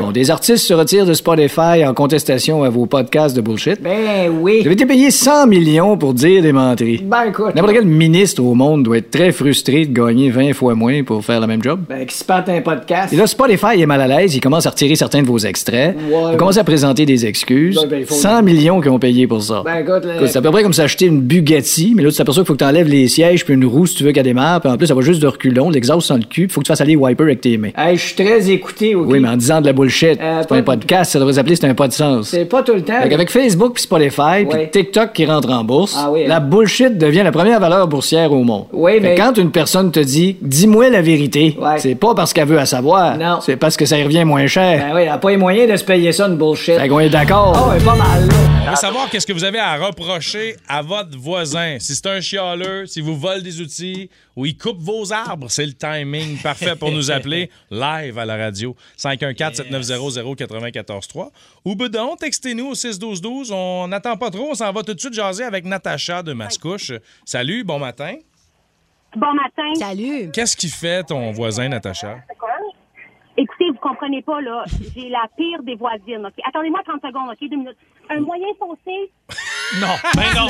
Bon, 0.01 0.11
des 0.11 0.31
artistes 0.31 0.65
se 0.65 0.73
retirent 0.73 1.05
de 1.05 1.13
Spotify 1.13 1.85
en 1.87 1.93
contestation 1.93 2.63
à 2.63 2.71
vos 2.71 2.87
podcasts 2.87 3.37
de 3.37 3.43
bullshit. 3.43 3.83
Ben 3.83 4.31
oui. 4.41 4.61
Vous 4.61 4.67
avez 4.69 4.73
été 4.73 4.87
payé 4.87 5.11
100 5.11 5.49
millions 5.49 5.99
pour 5.99 6.15
dire 6.15 6.41
des 6.41 6.53
menteries. 6.53 7.03
Ben 7.05 7.25
écoute. 7.29 7.55
N'importe 7.55 7.75
quel 7.75 7.85
ministre 7.85 8.43
au 8.43 8.55
monde 8.55 8.85
doit 8.85 8.97
être 8.97 9.11
très 9.11 9.33
frustré 9.33 9.85
de 9.85 9.93
gagner 9.93 10.31
20 10.31 10.55
fois 10.55 10.75
moins 10.75 11.03
pour 11.03 11.23
faire 11.23 11.43
le 11.43 11.47
même 11.47 11.63
job. 11.63 11.81
Ben 11.87 12.07
qui 12.07 12.17
se 12.17 12.25
un 12.33 12.61
podcast. 12.63 13.13
Et 13.13 13.17
là, 13.17 13.27
Spotify 13.27 13.83
est 13.83 13.87
mal 13.87 14.01
à 14.01 14.07
l'aise. 14.07 14.35
Il 14.35 14.41
commence 14.41 14.65
à 14.65 14.71
retirer 14.71 14.97
certains 14.97 15.21
de 15.21 15.27
vos 15.27 15.37
extraits. 15.39 15.95
Ouais. 16.11 16.33
Il 16.33 16.37
commence 16.39 16.57
à 16.57 16.65
présenter 16.65 17.05
des 17.05 17.27
excuses. 17.27 17.79
Ben, 17.83 17.87
ben, 17.87 18.01
il 18.01 18.07
faut- 18.07 18.15
100 18.15 18.43
millions 18.43 18.81
qui 18.81 18.89
ont 18.89 18.99
payé 18.99 19.27
pour 19.27 19.43
ça. 19.43 19.61
Ben 19.63 19.77
écoute, 19.81 20.07
là- 20.07 20.15
Écoute, 20.17 20.29
C'est 20.29 20.39
à 20.39 20.43
peu 20.43 20.51
près 20.51 20.63
comme 20.63 20.73
s'acheter 20.73 21.05
une 21.05 21.21
Bugatti, 21.21 21.93
mais 21.95 22.03
là, 22.03 22.11
tu 22.11 22.17
t'aperçois 22.17 22.45
qu'il 22.45 22.49
faut 22.49 22.55
que 22.55 22.61
tu 22.61 22.65
enlèves 22.65 22.89
les 22.89 23.09
sièges 23.09 23.45
puis 23.45 23.53
une 23.53 23.67
roue 23.67 23.85
si 23.85 23.97
tu 23.97 24.05
veux 24.05 24.13
qu'elle 24.13 24.25
démarre, 24.25 24.63
puis 24.63 24.71
en 24.71 24.79
plus, 24.79 24.87
ça 24.87 24.95
va 24.95 25.02
juste 25.03 25.21
de 25.23 25.27
reculons, 25.27 25.71
l'exhaust 25.71 26.07
sans 26.09 26.17
le 26.17 26.25
cul, 26.25 26.49
faut 26.51 26.61
que 26.61 26.67
tu 26.67 26.69
fasses 26.73 26.81
aller 26.81 26.93
les 26.93 26.97
wipers 26.97 27.27
avec 27.27 27.41
tes 27.41 27.57
mains. 27.59 27.71
Hey, 27.77 27.97
je 27.97 28.03
suis 28.07 28.15
très 28.15 28.51
écouté, 28.51 28.95
OK? 28.95 29.07
Oui, 29.09 29.21
mais 29.21 29.29
en 29.29 29.37
disant 29.37 29.61
de 29.61 29.67
la 29.67 29.73
bullshit. 29.73 30.21
Euh, 30.21 30.39
c'est 30.43 30.49
pas 30.49 30.57
un 30.57 30.63
podcast, 30.63 31.13
ça 31.13 31.19
devrait 31.19 31.35
s'appeler 31.35 31.57
c'est 31.57 31.67
un 31.67 31.75
pas 31.75 31.89
de 31.89 31.93
sens. 31.93 32.29
C'est 32.29 32.45
pas 32.45 32.63
tout 32.63 32.75
le 32.75 32.83
temps. 32.83 33.01
Fait 33.03 33.09
qu'avec 33.09 33.31
Facebook 33.31 33.75
puis 33.75 33.83
Spotify 33.83 34.45
puis. 34.49 34.71
TikTok 34.71 35.13
qui 35.13 35.25
rentre 35.27 35.51
en 35.51 35.65
bourse, 35.65 35.95
Ah 35.99 36.11
oui, 36.11 36.25
hein. 36.25 36.29
la 36.29 36.41
bullshit 36.41 36.97
devient 36.99 37.23
la 37.23 37.33
première 37.33 37.61
valeur 37.61 37.87
boursière 37.89 38.33
au 38.33 38.43
monde. 38.45 38.67
Oui, 38.73 38.93
Fait 38.95 39.01
mais- 39.01 39.15
que 39.15 39.21
quand 39.21 39.37
une 39.39 39.51
personne 39.51 39.91
te 39.91 40.01
dit 40.01 40.37
dis-moi 40.43 40.91
la 40.91 41.03
vérité, 41.03 41.57
Ouais. 41.61 41.79
c'est 41.79 41.95
pas 41.95 42.15
parce 42.15 42.33
qu'elle 42.33 42.49
veut 42.49 42.59
à 42.59 42.67
savoir, 42.67 43.17
Non. 43.17 43.39
c'est 43.41 43.57
parce 43.57 43.77
que 43.77 43.87
ça 43.87 43.99
y 43.99 44.03
revient 44.03 44.25
moins 44.25 44.47
cher. 44.47 44.79
Ben 44.89 44.95
oui, 44.95 45.03
elle 45.03 45.09
a 45.09 45.19
pas 45.19 45.31
les 45.31 45.37
moyens 45.37 45.71
de 45.71 45.77
se 45.77 45.85
payer 45.85 46.13
ça, 46.13 46.27
une 46.29 46.37
bullshit. 46.37 46.77
Fait 46.79 46.89
qu'on 46.89 47.01
est 47.01 47.09
d'accord. 47.09 47.53
Ah 47.57 47.69
ouais, 47.75 47.83
pas 47.85 47.95
mal, 47.97 48.27
là. 48.29 48.35
On 48.67 48.71
veut 48.71 48.77
savoir 48.77 49.11
qu'est-ce 49.11 49.27
que 49.27 49.33
vous 49.33 49.45
avez 49.45 49.59
à 49.59 49.77
reprocher 49.77 50.55
à 50.69 50.83
votre 50.83 51.19
voisin. 51.19 51.77
Si 51.79 51.95
c'est 51.95 52.07
un 52.07 52.21
chialeux, 52.21 52.87
si 52.87 53.01
vous 53.01 53.17
volez 53.17 53.43
des 53.43 53.61
outils 53.61 54.09
ou 54.37 54.47
il 54.47 54.57
coupe 54.57 54.81
vos 54.81 55.13
arbres, 55.13 55.51
c'est 55.51 55.67
le 55.67 55.75
timing 55.75 56.39
parfait 56.43 56.77
pour 56.77 56.91
nous 56.91 57.11
appeler 57.11 57.51
live 57.71 58.19
à 58.19 58.25
la 58.25 58.37
radio. 58.37 58.75
514-7900-943. 58.99 61.31
Ou 61.65 61.75
bedon, 61.75 62.17
textez-nous 62.17 62.69
au 62.69 62.75
612-12. 62.75 63.53
On 63.53 63.89
n'attend 63.89 64.17
pas 64.17 64.31
trop, 64.31 64.51
on 64.51 64.55
s'en 64.55 64.73
va 64.73 64.83
tout 64.83 64.95
de 64.95 65.01
suite 65.01 65.15
jaser 65.15 65.45
avec 65.45 65.65
Natacha 65.65 66.23
de 66.23 66.33
Mascouche. 66.33 66.93
Salut, 67.25 67.65
bon 67.65 67.79
matin. 67.79 68.15
Bon 69.15 69.35
matin. 69.35 69.75
Salut! 69.75 70.31
Qu'est-ce 70.33 70.57
qui 70.57 70.69
fait 70.69 71.05
ton 71.05 71.33
voisin, 71.33 71.69
Natacha? 71.69 72.21
Comprenez 73.83 74.23
pas, 74.23 74.41
là. 74.41 74.65
J'ai 74.97 75.09
la 75.09 75.27
pire 75.37 75.63
des 75.65 75.75
voisines, 75.75 76.25
OK? 76.25 76.35
Attendez-moi 76.47 76.81
30 76.87 77.03
secondes, 77.03 77.31
OK? 77.31 77.51
Deux 77.51 77.57
minutes. 77.57 77.77
Un 78.09 78.21
moyen 78.21 78.47
foncé. 78.59 79.11
Non, 79.81 79.95
ben 80.15 80.23
non. 80.37 80.47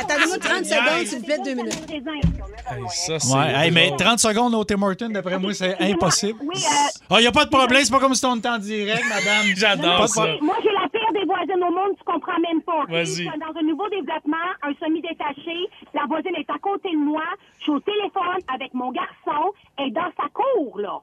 Attendez-moi 0.00 0.38
30 0.38 0.64
secondes, 0.64 1.06
s'il 1.06 1.18
vous 1.20 1.24
plaît, 1.24 1.38
deux 1.44 1.54
minutes. 1.54 1.86
Hey, 1.90 2.82
ça, 2.88 3.18
c'est 3.18 3.34
Ouais, 3.34 3.52
hey, 3.54 3.70
mais 3.70 3.86
drôle. 3.88 3.98
30 4.00 4.18
secondes 4.18 4.54
au 4.54 4.64
Tim 4.64 4.82
Hortons, 4.82 5.08
d'après 5.08 5.38
moi, 5.38 5.54
c'est 5.54 5.76
impossible. 5.80 6.38
Oui, 6.42 6.56
euh, 6.56 7.14
Ah, 7.16 7.20
y 7.20 7.26
a 7.26 7.32
pas 7.32 7.44
de 7.44 7.50
problème, 7.50 7.82
c'est 7.84 7.92
pas 7.92 8.00
comme 8.00 8.14
si 8.14 8.24
on 8.26 8.36
était 8.36 8.48
en 8.48 8.58
direct, 8.58 9.04
madame. 9.08 9.46
J'adore 9.56 10.08
ça. 10.08 10.26
Moi, 10.42 10.56
j'ai 10.62 10.70
la 10.72 10.88
pire 10.88 11.12
des 11.14 11.24
voisines 11.24 11.62
au 11.64 11.70
monde, 11.72 11.96
tu 11.96 12.04
comprends 12.04 12.38
même 12.40 12.60
pas. 12.62 12.82
ok? 12.82 12.90
Vas-y. 12.90 13.04
Je 13.06 13.12
suis 13.12 13.26
dans 13.40 13.58
un 13.58 13.62
nouveau 13.62 13.88
développement, 13.88 14.48
un 14.62 14.72
semi-détaché. 14.84 15.56
La 15.94 16.04
voisine 16.08 16.34
est 16.36 16.50
à 16.50 16.58
côté 16.60 16.90
de 16.90 16.98
moi. 16.98 17.22
Je 17.58 17.62
suis 17.64 17.72
au 17.72 17.80
téléphone 17.80 18.40
avec 18.52 18.74
mon 18.74 18.90
garçon. 18.90 19.52
Elle 19.78 19.88
est 19.88 19.90
dans 19.92 20.10
sa 20.20 20.28
cour, 20.28 20.78
là. 20.80 20.98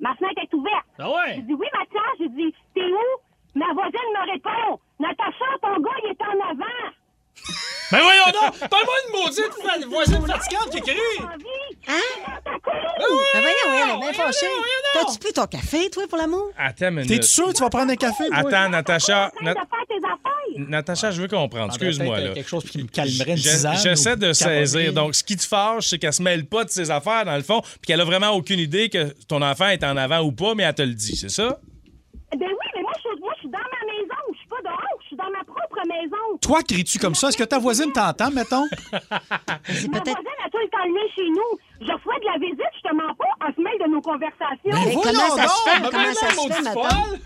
Ma 0.00 0.14
fenêtre 0.16 0.42
est 0.42 0.54
ouverte. 0.54 0.86
Ah 0.98 1.10
ouais? 1.10 1.36
Je 1.36 1.40
dis, 1.42 1.54
oui, 1.54 1.66
Mathias. 1.72 2.16
Je 2.20 2.26
dis, 2.26 2.54
t'es 2.74 2.84
où? 2.84 3.58
Ma 3.58 3.72
voisine 3.72 4.12
me 4.14 4.32
répond, 4.32 4.78
Natacha, 5.00 5.46
ton 5.62 5.80
gars, 5.80 5.90
il 6.04 6.10
est 6.10 6.22
en 6.22 6.50
avant. 6.50 6.92
Ben 7.92 8.00
voyons 8.00 8.24
donc! 8.32 8.68
Parle-moi 8.68 8.94
une 9.06 9.20
maudite 9.20 9.52
fa- 9.62 9.86
voisine 9.88 10.26
fatigante 10.26 10.70
qui 10.70 10.78
écrit! 10.78 10.96
Hein? 11.88 11.94
Cour. 12.44 13.20
Ben 13.34 13.40
voyons, 13.42 13.54
elle 13.84 13.96
est 13.96 14.00
bien 14.00 14.12
fâchée. 14.12 14.46
T'as-tu 14.94 15.18
pris 15.20 15.32
ton 15.32 15.46
café, 15.46 15.88
toi, 15.90 16.02
pour 16.08 16.18
l'amour? 16.18 16.50
Attends 16.58 16.88
une 16.88 16.96
T'es-tu 17.02 17.08
minute. 17.10 17.22
sûr 17.24 17.46
que 17.48 17.52
tu 17.52 17.62
vas 17.62 17.70
prendre 17.70 17.92
un 17.92 17.96
café? 17.96 18.26
toi? 18.26 18.36
Attends, 18.38 18.68
Natacha. 18.70 19.30
Nat- 19.40 19.54
de 19.54 19.58
faire 19.58 19.66
tes 19.88 19.94
affaires. 19.98 20.68
Natacha, 20.68 21.10
je 21.12 21.22
veux 21.22 21.28
comprendre. 21.28 21.66
Excuse-moi. 21.74 22.18
là. 22.18 22.28
quelque 22.34 22.48
chose 22.48 22.64
qui 22.64 22.78
me 22.82 22.88
calmerait 22.88 23.30
une 23.32 23.36
Je- 23.36 23.42
tisane 23.42 23.76
J'essaie 23.76 24.12
ou 24.14 24.16
de 24.16 24.26
une 24.28 24.34
saisir. 24.34 24.92
Donc, 24.92 25.14
ce 25.14 25.22
qui 25.22 25.36
te 25.36 25.46
fâche, 25.46 25.86
c'est 25.88 25.98
qu'elle 25.98 26.12
se 26.12 26.22
mêle 26.22 26.46
pas 26.46 26.64
de 26.64 26.70
ses 26.70 26.90
affaires, 26.90 27.24
dans 27.24 27.36
le 27.36 27.42
fond, 27.42 27.60
puis 27.60 27.78
qu'elle 27.86 28.00
a 28.00 28.04
vraiment 28.04 28.30
aucune 28.30 28.58
idée 28.58 28.88
que 28.88 29.14
ton 29.28 29.42
enfant 29.42 29.68
est 29.68 29.84
en 29.84 29.96
avant 29.96 30.20
ou 30.22 30.32
pas, 30.32 30.54
mais 30.56 30.64
elle 30.64 30.74
te 30.74 30.82
le 30.82 30.94
dit, 30.94 31.14
c'est 31.14 31.28
ça? 31.30 31.58
Ben 32.36 32.40
oui, 32.48 32.66
mais 32.74 32.82
moi, 32.82 32.92
je, 32.96 33.00
suis- 33.00 33.20
moi, 33.20 33.32
je 33.36 33.40
suis 33.40 33.48
dans 33.50 33.58
ma 33.58 33.92
maison. 33.92 34.22
Je 34.32 34.38
suis 34.38 34.48
pas 34.48 34.62
dehors. 34.64 34.80
Je 35.02 35.06
suis 35.06 35.16
dans 35.16 35.30
ma 35.30 35.44
propre 35.44 35.86
maison. 35.86 36.35
Toi, 36.46 36.62
cries-tu 36.62 36.98
comme 37.00 37.14
ça? 37.14 37.28
Est-ce 37.28 37.36
que 37.36 37.42
ta 37.44 37.58
voisine 37.58 37.92
t'entend, 37.92 38.30
mettons? 38.30 38.64
Ma 38.92 38.98
voisine, 38.98 39.90
toi, 39.90 40.60
quand 40.72 40.78
elle 40.84 40.92
vient 40.92 41.08
chez 41.14 41.28
nous, 41.28 41.58
je 41.80 41.92
reçois 41.92 42.14
de 42.20 42.24
la 42.26 42.38
visite, 42.38 42.72
je 42.82 42.88
te 42.88 42.94
mens 42.94 43.14
pas, 43.14 43.24
elle 43.48 43.54
se 43.54 43.60
mêle 43.60 43.78
de 43.84 43.90
nos 43.92 44.00
conversations. 44.00 44.58
Voyons 44.64 45.00
comment 45.00 45.36
ça 45.36 45.48
se 45.48 45.70
fait? 45.70 45.80
donc, 45.80 45.90
Comment 45.90 46.14
ça 46.14 46.30
se 46.30 46.52
fait, 46.52 46.72
folle. 46.72 47.20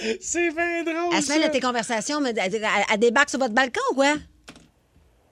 C'est 0.20 0.50
bien 0.54 0.82
drôle. 0.84 1.14
Elle 1.14 1.22
se 1.22 1.32
mêle 1.32 1.42
de 1.48 1.52
tes 1.52 1.60
conversations, 1.60 2.20
mais 2.22 2.30
elle, 2.36 2.54
elle- 2.54 2.64
elle 2.90 2.98
débarque 2.98 3.28
sur 3.28 3.38
votre 3.38 3.52
balcon, 3.52 3.80
ou 3.92 3.94
quoi? 3.96 4.14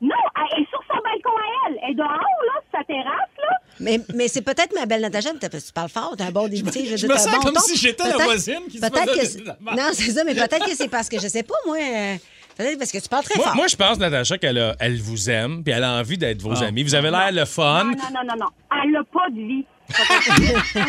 Non, 0.00 0.14
elle 0.36 0.62
est 0.62 0.68
sur 0.68 0.80
son 0.86 1.00
balcon 1.02 1.30
à 1.30 1.68
elle. 1.70 1.78
Elle 1.84 1.90
est 1.92 1.94
dehors, 1.94 2.08
là, 2.10 2.60
sur 2.70 2.78
sa 2.78 2.84
terrasse, 2.84 3.30
là. 3.38 3.56
Mais, 3.80 4.00
mais 4.14 4.28
c'est 4.28 4.42
peut-être 4.42 4.74
ma 4.74 4.84
belle 4.86 5.00
Natacha, 5.00 5.32
mais 5.32 5.38
t'as- 5.38 5.48
tu 5.48 5.72
parles 5.72 5.88
fort, 5.88 6.14
t'as 6.18 6.26
un 6.26 6.30
bon 6.30 6.46
début. 6.48 6.70
tu 6.70 6.80
sais, 6.80 6.84
je 6.96 7.06
veux 7.06 7.12
me 7.12 7.14
dire, 7.14 7.24
t'as 7.24 7.30
un 7.30 7.32
sens 7.32 7.36
bon 7.36 7.40
comme 7.46 7.54
ton. 7.54 7.60
si 7.62 7.76
j'étais 7.78 8.02
la 8.04 8.10
Peut-être- 8.10 8.24
voisine 8.24 8.60
qui 8.70 8.76
se 8.78 8.80
peut-être 8.82 9.10
faisait 9.14 9.20
que 9.20 9.26
c'est-. 9.26 9.76
Non, 9.76 9.88
c'est 9.94 10.10
ça, 10.10 10.24
mais 10.24 10.34
peut-être 10.34 10.66
que 10.66 10.74
c'est 10.76 10.88
parce 10.88 11.08
que 11.08 11.18
je 11.18 11.26
sais 11.28 11.42
pas, 11.42 11.54
moi. 11.66 11.78
euh, 11.78 12.14
Peut-être 12.58 12.78
parce 12.78 12.90
que 12.92 12.98
tu 12.98 13.08
parles 13.08 13.24
très 13.24 13.36
Moi, 13.38 13.46
fort. 13.46 13.56
moi, 13.56 13.66
je 13.68 13.76
pense, 13.76 13.98
Natacha, 13.98 14.36
qu'elle 14.36 14.58
a- 14.58 14.74
elle 14.80 15.00
vous 15.00 15.30
aime, 15.30 15.62
puis 15.62 15.72
elle 15.72 15.84
a 15.84 15.92
envie 15.92 16.18
d'être 16.18 16.42
vos 16.42 16.60
Ah. 16.60 16.66
amis. 16.66 16.82
Vous 16.82 16.94
avez 16.96 17.10
l'air 17.10 17.30
le 17.32 17.44
fun. 17.44 17.84
Non, 17.84 17.90
non, 17.92 17.96
non, 18.12 18.20
non, 18.30 18.36
non. 18.40 18.46
Elle 18.84 18.90
n'a 18.90 19.04
pas 19.04 19.30
de 19.30 19.40
vie. 19.40 19.64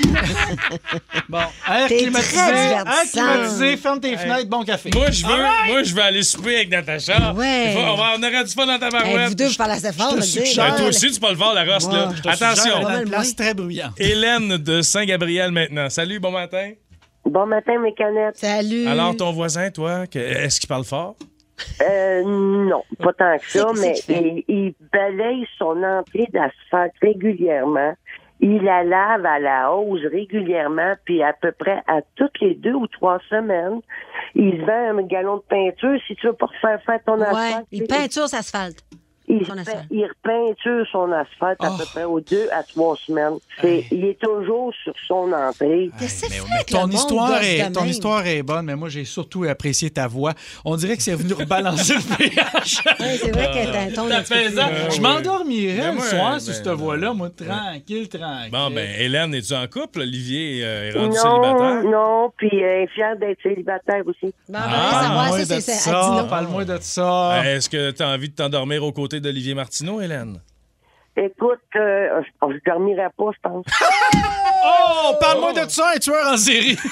Bon, 1.30 1.38
air 1.70 1.88
T'es 1.88 1.98
climatisé, 1.98 2.36
très 2.36 2.72
air 2.74 2.84
climatisé, 3.12 3.78
ferme 3.78 4.00
tes 4.02 4.18
fenêtres, 4.18 4.50
bon 4.50 4.64
café. 4.64 4.90
Moi, 4.94 5.12
je 5.12 5.26
veux, 5.26 5.44
moi, 5.68 5.84
je 5.84 5.94
veux 5.96 6.02
aller 6.02 6.24
souper 6.24 6.56
avec 6.58 6.70
Natacha. 6.70 7.34
Ouais. 7.34 7.68
Il 7.68 7.74
faut- 7.74 7.80
on, 7.80 7.96
va, 7.96 8.14
on 8.18 8.24
aura 8.24 8.44
du 8.44 8.52
fun 8.52 8.66
dans 8.66 8.78
ta 8.80 8.90
Hey, 9.06 9.28
vous 9.28 9.36
deux, 9.36 9.48
vous 9.48 9.56
parlez 9.56 9.76
assez 9.76 9.94
fort, 9.94 10.22
suggère- 10.22 10.72
Ben, 10.72 10.76
toi 10.78 10.88
aussi, 10.88 11.12
tu 11.12 11.20
parles 11.20 11.38
fort, 11.38 11.54
la 11.54 11.64
rosse, 11.72 11.88
là. 11.90 12.10
Je 12.16 12.22
te 12.22 12.30
suggère 12.32 12.50
Attention. 12.50 12.82
d'aller 12.84 13.04
une 13.04 13.10
place 13.10 13.36
très 13.36 13.54
bruyante. 13.54 13.94
Hélène 13.98 14.58
de 14.58 14.82
Saint-Gabriel 14.82 15.52
maintenant. 15.52 15.90
Salut, 15.90 16.20
bon 16.20 16.32
matin. 16.32 16.72
Bon 17.26 17.46
matin, 17.46 17.80
mes 17.80 17.94
canettes. 17.94 18.38
Salut. 18.38 18.88
Alors, 18.88 19.16
ton 19.16 19.32
voisin, 19.32 19.70
toi, 19.70 20.08
que- 20.08 20.18
est-ce 20.20 20.60
qu'il 20.60 20.68
parle 20.68 20.84
fort? 20.84 21.16
Euh, 21.82 22.24
non, 22.24 22.84
pas 23.02 23.14
tant 23.14 23.38
que 23.38 23.50
ça, 23.50 23.68
mais 23.80 23.94
il, 24.10 24.44
il 24.48 24.74
balaye 24.92 25.46
son 25.58 25.82
entrée 25.84 26.28
d'asphalte 26.32 26.94
régulièrement. 27.02 27.94
Il 28.42 28.64
la 28.64 28.84
lave 28.86 29.26
à 29.26 29.38
la 29.40 29.72
hausse 29.74 30.06
régulièrement, 30.10 30.94
puis 31.04 31.22
à 31.22 31.34
peu 31.34 31.52
près 31.52 31.82
à 31.88 32.00
toutes 32.16 32.40
les 32.40 32.56
deux 32.56 32.74
ou 32.74 32.88
trois 32.88 33.20
semaines, 33.30 33.82
il 34.34 34.62
vend 34.66 34.98
un 34.98 35.02
galon 35.04 35.38
de 35.38 35.42
peinture 35.50 36.00
si 36.08 36.16
tu 36.16 36.28
veux 36.28 36.34
pas 36.34 36.46
refaire 36.46 36.82
faire 36.86 37.00
ton 37.06 37.18
Ouais, 37.20 37.26
asphalte. 37.28 37.68
il 37.74 37.86
peinture 37.86 38.28
sa 38.30 38.38
asphalte. 38.38 38.80
Il, 39.32 39.46
son 39.46 39.54
repeinture 39.54 40.86
son 40.92 41.12
asphalte 41.12 41.64
à 41.64 41.70
Oh. 41.72 41.78
peu 41.78 41.86
près 41.86 42.04
aux 42.04 42.20
deux 42.20 42.48
à 42.52 42.64
trois 42.64 42.96
semaines. 42.98 43.38
Il 43.64 44.06
est 44.06 44.20
toujours 44.20 44.74
sur 44.84 44.94
son 45.08 45.32
entrée. 45.32 45.92
Mais, 46.02 46.08
mais 46.50 46.64
ton 46.68 46.88
histoire 46.90 47.42
est 47.44 47.72
ton 47.72 47.86
histoire 47.86 48.26
est 48.26 48.42
bonne, 48.42 48.66
mais 48.66 48.76
moi 48.76 48.90
j'ai 48.90 49.06
surtout 49.06 49.44
apprécié 49.44 49.92
ta 49.92 50.08
voix. 50.08 50.34
On 50.66 50.76
dirait 50.76 50.98
que 50.98 51.04
c'est 51.04 51.14
venu 51.14 51.34
rebalancer 51.34 51.94
le 51.94 52.18
pH. 52.18 52.84
Ouais, 53.00 53.18
c'est 53.22 53.32
vrai 53.32 53.52
qu'elle 53.54 53.76
a 53.76 53.82
un 53.82 53.92
ton. 53.92 54.08
Je 54.10 55.02
m'endormirais 55.02 55.94
le 55.94 56.00
soir 56.00 56.32
ben, 56.34 56.40
sur 56.40 56.54
cette 56.54 56.66
ben, 56.66 56.74
voix-là, 56.74 57.14
moi 57.14 57.30
tranquille, 57.30 58.10
tranquille. 58.10 58.52
Bon, 58.52 58.72
ben, 58.72 58.90
Hélène, 58.98 59.34
es-tu 59.36 59.54
en 59.54 59.68
couple? 59.68 60.02
Olivier 60.02 60.62
euh, 60.64 60.90
est 60.90 60.98
rendu 60.98 61.16
Non, 61.16 61.22
célibataire? 61.22 61.84
non, 61.84 62.32
puis 62.36 62.50
euh, 62.54 62.68
elle 62.68 62.84
est 62.84 62.88
fière 62.88 63.18
d'être 63.18 63.42
célibataire 63.44 64.02
aussi. 64.08 64.34
Bon, 64.48 64.54
ben, 64.54 64.60
savoir, 64.60 64.90
Parle-moi 65.30 65.46
ça, 65.46 65.56
de 65.56 65.62
c'est 65.62 65.72
ça. 65.72 65.92
non. 66.22 66.28
parle-moi 66.28 66.66
de 66.66 66.78
ça. 66.82 67.42
Est-ce 67.46 67.70
que 67.70 67.92
tu 67.92 68.02
as 68.04 68.08
envie 68.10 68.30
de 68.30 68.36
t'endormir 68.36 68.84
aux 68.84 68.92
côtés 68.92 69.19
d'Olivier 69.20 69.54
Martineau, 69.56 70.02
Hélène? 70.02 70.42
Écoute, 71.18 71.60
euh, 71.76 72.22
je 72.42 72.46
ne 72.48 72.60
dormirai 72.66 73.08
pas, 73.18 73.30
je 73.36 73.40
pense. 73.42 73.66
Oh, 74.62 75.14
parle-moi 75.22 75.54
de 75.54 75.70
ça, 75.70 75.92
un 75.96 76.00
tueur 76.00 76.28
en 76.34 76.38
série. 76.38 76.78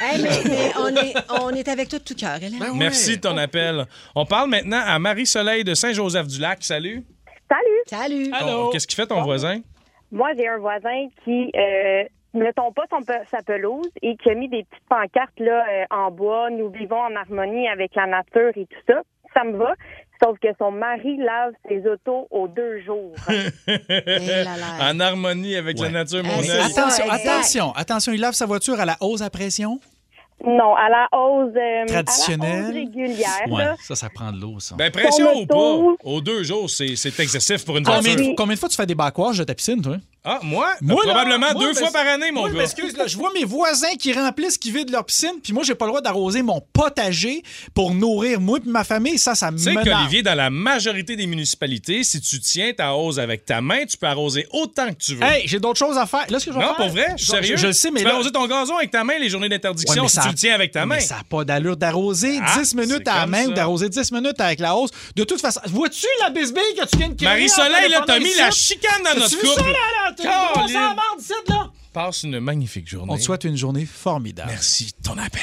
Hey, 0.00 0.22
mais, 0.22 0.28
mais 0.44 0.70
on, 0.78 0.94
est, 0.94 1.14
on 1.42 1.50
est 1.50 1.66
avec 1.66 1.88
toi 1.88 1.98
de 1.98 2.04
tout 2.04 2.14
cœur, 2.14 2.36
Hélène. 2.36 2.60
Ben 2.60 2.72
Merci 2.72 3.16
de 3.16 3.20
ton 3.22 3.36
appel. 3.36 3.84
On 4.14 4.24
parle 4.24 4.48
maintenant 4.48 4.80
à 4.86 4.96
Marie-Soleil 5.00 5.64
de 5.64 5.74
Saint-Joseph-du-Lac. 5.74 6.62
Salut. 6.62 7.04
Salut. 7.50 7.82
Salut. 8.30 8.30
Ton- 8.30 8.70
Qu'est-ce 8.70 8.86
qu'il 8.86 8.94
fait 8.94 9.08
ton 9.08 9.22
voisin? 9.22 9.58
Moi, 10.12 10.28
j'ai 10.38 10.46
un 10.46 10.58
voisin 10.58 11.08
qui 11.24 11.50
euh, 11.56 12.04
ne 12.32 12.48
tombe 12.52 12.74
pas 12.74 12.84
son 12.90 13.02
pe- 13.02 13.26
sa 13.28 13.42
pelouse 13.42 13.90
et 14.00 14.16
qui 14.18 14.30
a 14.30 14.34
mis 14.36 14.48
des 14.48 14.62
petites 14.70 14.84
pancartes 14.88 15.40
là, 15.40 15.64
euh, 15.68 15.84
en 15.90 16.12
bois. 16.12 16.48
Nous 16.50 16.70
vivons 16.70 17.00
en 17.00 17.16
harmonie 17.16 17.66
avec 17.68 17.96
la 17.96 18.06
nature 18.06 18.52
et 18.54 18.66
tout 18.66 18.80
ça. 18.86 19.00
Ça 19.34 19.42
me 19.42 19.56
va. 19.56 19.74
Sauf 20.22 20.36
que 20.40 20.48
son 20.58 20.72
mari 20.72 21.16
lave 21.16 21.52
ses 21.68 21.86
autos 21.88 22.26
aux 22.30 22.48
deux 22.48 22.80
jours. 22.82 23.12
Eh. 23.68 24.44
En 24.80 24.98
harmonie 25.00 25.54
avec 25.56 25.78
la 25.78 25.90
nature, 25.90 26.22
mon 26.24 26.38
œil. 26.38 26.44
c'est 26.44 26.70
ça. 26.70 26.82
Attention, 26.82 27.04
exact. 27.04 27.28
attention, 27.28 27.72
attention, 27.74 28.12
il 28.12 28.20
lave 28.20 28.34
sa 28.34 28.46
voiture 28.46 28.80
à 28.80 28.84
la 28.84 28.96
hausse 29.00 29.20
à 29.22 29.30
pression? 29.30 29.78
Non, 30.44 30.74
à 30.76 30.88
la 30.88 31.08
hausse, 31.18 31.52
euh, 31.56 31.86
Traditionnelle. 31.86 32.50
à 32.50 32.60
la 32.60 32.68
hausse 32.68 32.74
régulière. 32.74 33.28
Ouais, 33.48 33.64
là. 33.64 33.76
ça, 33.82 33.96
ça 33.96 34.08
prend 34.08 34.30
de 34.30 34.40
l'eau, 34.40 34.60
ça. 34.60 34.76
Ben, 34.76 34.90
pression 34.90 35.36
ou 35.36 35.46
pas, 35.46 35.96
aux 36.04 36.20
deux 36.20 36.44
jours, 36.44 36.70
c'est 36.70 36.94
c'est 36.94 37.18
excessif 37.18 37.64
pour 37.64 37.76
une 37.76 37.84
voiture. 37.84 38.34
combien 38.36 38.54
de 38.54 38.58
fois 38.58 38.68
tu 38.68 38.76
fais 38.76 38.86
des 38.86 38.94
backwash 38.94 39.38
de 39.38 39.44
ta 39.44 39.54
piscine, 39.54 39.82
toi? 39.82 39.96
Ah, 40.30 40.40
moi? 40.42 40.74
Probablement 40.86 41.52
moi, 41.52 41.54
deux 41.54 41.74
fois 41.74 41.90
par 41.90 42.06
année, 42.06 42.30
mon 42.30 42.40
moi, 42.42 42.50
gars. 42.50 42.64
là, 42.96 43.06
je 43.06 43.16
vois 43.16 43.30
mes 43.32 43.44
voisins 43.44 43.94
qui 43.98 44.12
remplissent, 44.12 44.58
qui 44.58 44.70
vident 44.70 44.92
leur 44.92 45.04
piscine, 45.04 45.40
puis 45.42 45.52
moi, 45.54 45.62
j'ai 45.62 45.74
pas 45.74 45.86
le 45.86 45.90
droit 45.90 46.00
d'arroser 46.02 46.42
mon 46.42 46.60
potager 46.72 47.42
pour 47.74 47.94
nourrir 47.94 48.40
moi 48.40 48.58
et 48.64 48.68
ma 48.68 48.84
famille. 48.84 49.18
Ça, 49.18 49.34
ça 49.34 49.50
me 49.50 49.56
Tu 49.56 49.64
sais 49.64 49.74
qu'Olivier, 49.74 50.22
dans 50.22 50.34
la 50.34 50.50
majorité 50.50 51.16
des 51.16 51.26
municipalités, 51.26 52.04
si 52.04 52.20
tu 52.20 52.40
tiens 52.40 52.72
ta 52.76 52.92
hausse 52.94 53.18
avec 53.18 53.46
ta 53.46 53.60
main, 53.60 53.86
tu 53.86 53.96
peux 53.96 54.06
arroser 54.06 54.46
autant 54.52 54.88
que 54.88 54.98
tu 55.02 55.14
veux. 55.14 55.22
Hey, 55.22 55.46
j'ai 55.46 55.60
d'autres 55.60 55.78
choses 55.78 55.96
à 55.96 56.06
faire. 56.06 56.26
Là, 56.28 56.38
ce 56.38 56.44
que 56.46 56.52
je 56.52 56.58
vais 56.58 56.62
non, 56.64 56.74
faire- 56.74 56.76
pour 56.76 56.88
vrai, 56.90 57.06
je 57.16 57.22
suis 57.24 57.32
sérieux? 57.32 57.56
Je, 57.56 57.66
le 57.68 57.72
sais, 57.72 57.90
mais 57.90 58.00
tu 58.00 58.04
peux 58.04 58.10
là... 58.10 58.14
arroser 58.16 58.30
ton 58.30 58.46
gazon 58.46 58.76
avec 58.76 58.90
ta 58.90 59.04
main 59.04 59.18
les 59.18 59.28
journées 59.30 59.48
d'interdiction 59.48 60.06
si 60.08 60.14
ça- 60.16 60.22
tu 60.22 60.28
le 60.28 60.34
tiens 60.34 60.54
avec 60.54 60.72
ta 60.72 60.84
main. 60.84 60.96
Mais 60.96 61.00
ça 61.00 61.16
n'a 61.16 61.24
pas 61.24 61.44
d'allure 61.44 61.76
d'arroser 61.76 62.38
Ah, 62.44 62.58
10 62.58 62.74
minutes 62.74 63.08
à 63.08 63.20
la 63.20 63.26
main 63.26 63.46
ou 63.46 63.52
d'arroser 63.52 63.88
10 63.88 64.12
minutes 64.12 64.40
avec 64.40 64.60
la 64.60 64.76
hausse. 64.76 64.90
De 65.16 65.24
toute 65.24 65.40
façon, 65.40 65.60
vois-tu 65.66 66.06
la 66.20 66.30
bisbille 66.30 66.62
que 66.78 66.86
tu 66.86 66.96
viens 66.98 67.08
de 67.08 67.14
créer? 67.14 67.28
Marie-Soleil, 67.28 67.88
là, 67.90 68.02
t'as 68.06 68.18
mis 68.18 68.34
la 68.36 68.50
chicane 68.50 69.02
dans 69.04 69.18
notre 69.20 69.38
couple? 69.38 69.72
Là, 70.24 70.52
là? 70.72 71.70
Passe 71.92 72.22
une 72.22 72.38
magnifique 72.40 72.88
journée. 72.88 73.12
On 73.12 73.16
te 73.16 73.22
souhaite 73.22 73.44
une 73.44 73.56
journée 73.56 73.86
formidable. 73.86 74.50
Merci 74.50 74.86
de 74.98 75.02
ton 75.08 75.16
appel. 75.18 75.40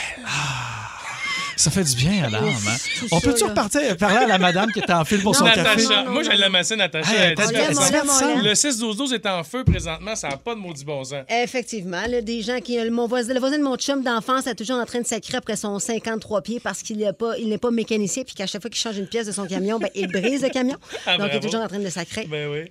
Ça 1.57 1.71
fait 1.71 1.85
du 1.85 1.95
bien 1.95 2.25
à 2.25 2.29
l'âme. 2.29 2.43
hein? 2.67 2.75
On 3.13 3.21
peut-tu 3.21 3.45
repartir 3.45 3.95
parler 3.95 4.17
à 4.17 4.27
la 4.27 4.37
madame 4.37 4.69
qui 4.73 4.79
était 4.79 4.91
en 4.91 5.05
file 5.05 5.21
pour 5.21 5.31
Non, 5.31 5.39
son 5.39 5.45
Natacha. 5.45 5.63
café? 5.63 5.83
Natacha, 5.83 6.03
moi, 6.09 6.21
non, 6.21 6.29
j'ai 6.29 6.37
l'amassé, 6.37 6.75
Natacha. 6.75 7.09
Hey, 7.13 7.17
elle 7.21 7.31
est 7.31 7.35
t'as- 7.35 7.47
divertissante. 7.47 7.85
on 7.87 7.91
l'aime, 7.93 8.09
on 8.09 8.35
l'aime. 8.35 8.43
Le 8.45 8.53
6-12-12 8.55 9.13
est 9.13 9.25
en 9.25 9.41
feu 9.45 9.63
présentement, 9.63 10.15
ça 10.17 10.27
n'a 10.29 10.37
pas 10.37 10.53
de 10.53 10.59
maudit 10.59 10.83
bon 10.83 11.01
sens. 11.05 11.23
Effectivement, 11.29 12.05
là, 12.09 12.19
des 12.21 12.41
gens 12.41 12.59
qui. 12.59 12.77
Mon 12.89 13.07
voisin, 13.07 13.33
le 13.33 13.39
voisin 13.39 13.57
de 13.57 13.63
mon 13.63 13.77
chum 13.77 14.03
d'enfance 14.03 14.47
est 14.47 14.55
toujours 14.55 14.77
en 14.79 14.85
train 14.85 14.99
de 14.99 15.07
sacrer 15.07 15.37
après 15.37 15.55
son 15.55 15.79
53 15.79 16.41
pieds 16.41 16.59
parce 16.59 16.83
qu'il 16.83 16.97
n'est 16.97 17.13
pas, 17.13 17.37
il 17.37 17.47
n'est 17.47 17.57
pas 17.57 17.71
mécanicien 17.71 18.23
puis 18.23 18.35
qu'à 18.35 18.47
chaque 18.47 18.61
fois 18.61 18.69
qu'il 18.69 18.81
change 18.81 18.97
une 18.97 19.07
pièce 19.07 19.25
de 19.27 19.31
son 19.31 19.45
camion, 19.47 19.79
ben, 19.79 19.89
il 19.95 20.07
brise 20.07 20.41
le 20.43 20.49
camion. 20.49 20.75
Ah, 21.05 21.17
Donc, 21.17 21.21
il 21.21 21.35
est 21.37 21.39
bravo. 21.39 21.39
toujours 21.47 21.61
en 21.61 21.67
train 21.69 21.79
de 21.79 21.89
sacrer. 21.89 22.27
Ben 22.29 22.49
oui. 22.51 22.69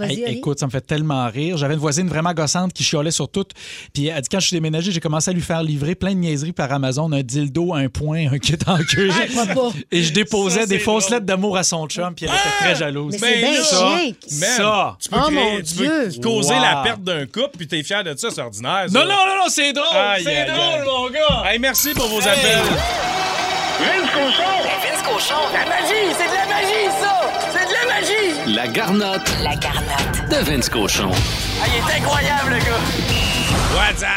Hey, 0.00 0.24
écoute, 0.28 0.58
ça 0.58 0.66
me 0.66 0.70
fait 0.70 0.80
tellement 0.80 1.26
rire. 1.28 1.56
J'avais 1.56 1.74
une 1.74 1.80
voisine 1.80 2.08
vraiment 2.08 2.32
gossante 2.32 2.72
qui 2.72 2.84
chiolait 2.84 3.10
sur 3.10 3.28
tout. 3.30 3.44
Puis 3.92 4.06
elle 4.06 4.20
dit 4.20 4.28
quand 4.30 4.40
je 4.40 4.46
suis 4.48 4.54
déménagé, 4.56 4.92
j'ai 4.92 5.00
commencé 5.00 5.30
à 5.30 5.34
lui 5.34 5.40
faire 5.42 5.62
livrer 5.62 5.94
plein 5.94 6.10
de 6.12 6.18
niaiseries 6.18 6.52
par 6.52 6.70
Amazon, 6.72 7.10
un 7.12 7.22
dildo, 7.22 7.74
un 7.74 7.88
point, 7.88 8.26
un 8.32 8.38
kit 8.38 8.56
en 8.66 8.78
queue. 8.78 9.08
pas. 9.54 9.70
Et 9.92 10.02
je 10.02 10.12
déposais 10.12 10.60
Ça, 10.60 10.66
des 10.66 10.78
fausses 10.78 11.04
drôle. 11.04 11.14
lettres 11.16 11.26
d'amour 11.26 11.56
à 11.56 11.62
son 11.62 11.86
chum, 11.86 12.14
puis 12.14 12.26
elle 12.26 12.32
était 12.32 12.64
très 12.64 12.74
jalouse. 12.76 13.16
Mais 13.20 13.28
c'est 13.34 13.38
bien 13.40 13.52
man, 13.52 14.56
Ça. 14.56 14.96
Tu 15.00 15.08
peux, 15.08 15.16
Oh, 15.18 15.26
créer- 15.26 15.34
mon 15.34 15.56
tu 15.56 15.62
Dieu. 15.62 16.08
peux 16.14 16.20
causer 16.22 16.54
Wow. 16.54 16.60
la 16.62 16.76
perte 16.84 17.02
d'un 17.02 17.26
couple, 17.26 17.56
puis 17.58 17.66
t'es 17.68 17.82
fier 17.82 18.04
de 18.04 18.14
ça, 18.16 18.28
c'est 18.30 18.40
ordinaire. 18.40 18.86
ça. 18.88 18.98
Non, 18.98 19.04
non, 19.04 19.14
non, 19.26 19.36
non, 19.44 19.48
c'est 19.48 19.72
drôle! 19.72 19.86
Aïe, 19.96 20.22
c'est 20.24 20.36
aïe, 20.36 20.46
drôle, 20.46 20.58
aïe. 20.60 20.84
mon 20.86 21.10
gars! 21.10 21.50
Hey, 21.50 21.58
merci 21.58 21.92
pour 21.94 22.06
vos 22.08 22.20
appels. 22.20 22.58
Vince 23.78 25.02
Cochon! 25.04 25.34
La 25.52 25.64
magie! 25.66 26.14
C'est 26.16 26.28
de 26.28 26.34
la 26.34 26.46
la 28.54 28.66
garnotte 28.68 29.30
La 29.42 29.56
garnotte. 29.56 30.28
de 30.30 30.36
Vince 30.44 30.68
Cochon. 30.68 31.10
Ah, 31.10 31.66
il 31.68 31.74
est 31.76 32.00
incroyable, 32.00 32.50
le 32.50 32.58
gars! 32.58 33.74
What's 33.74 34.02
up? 34.02 34.08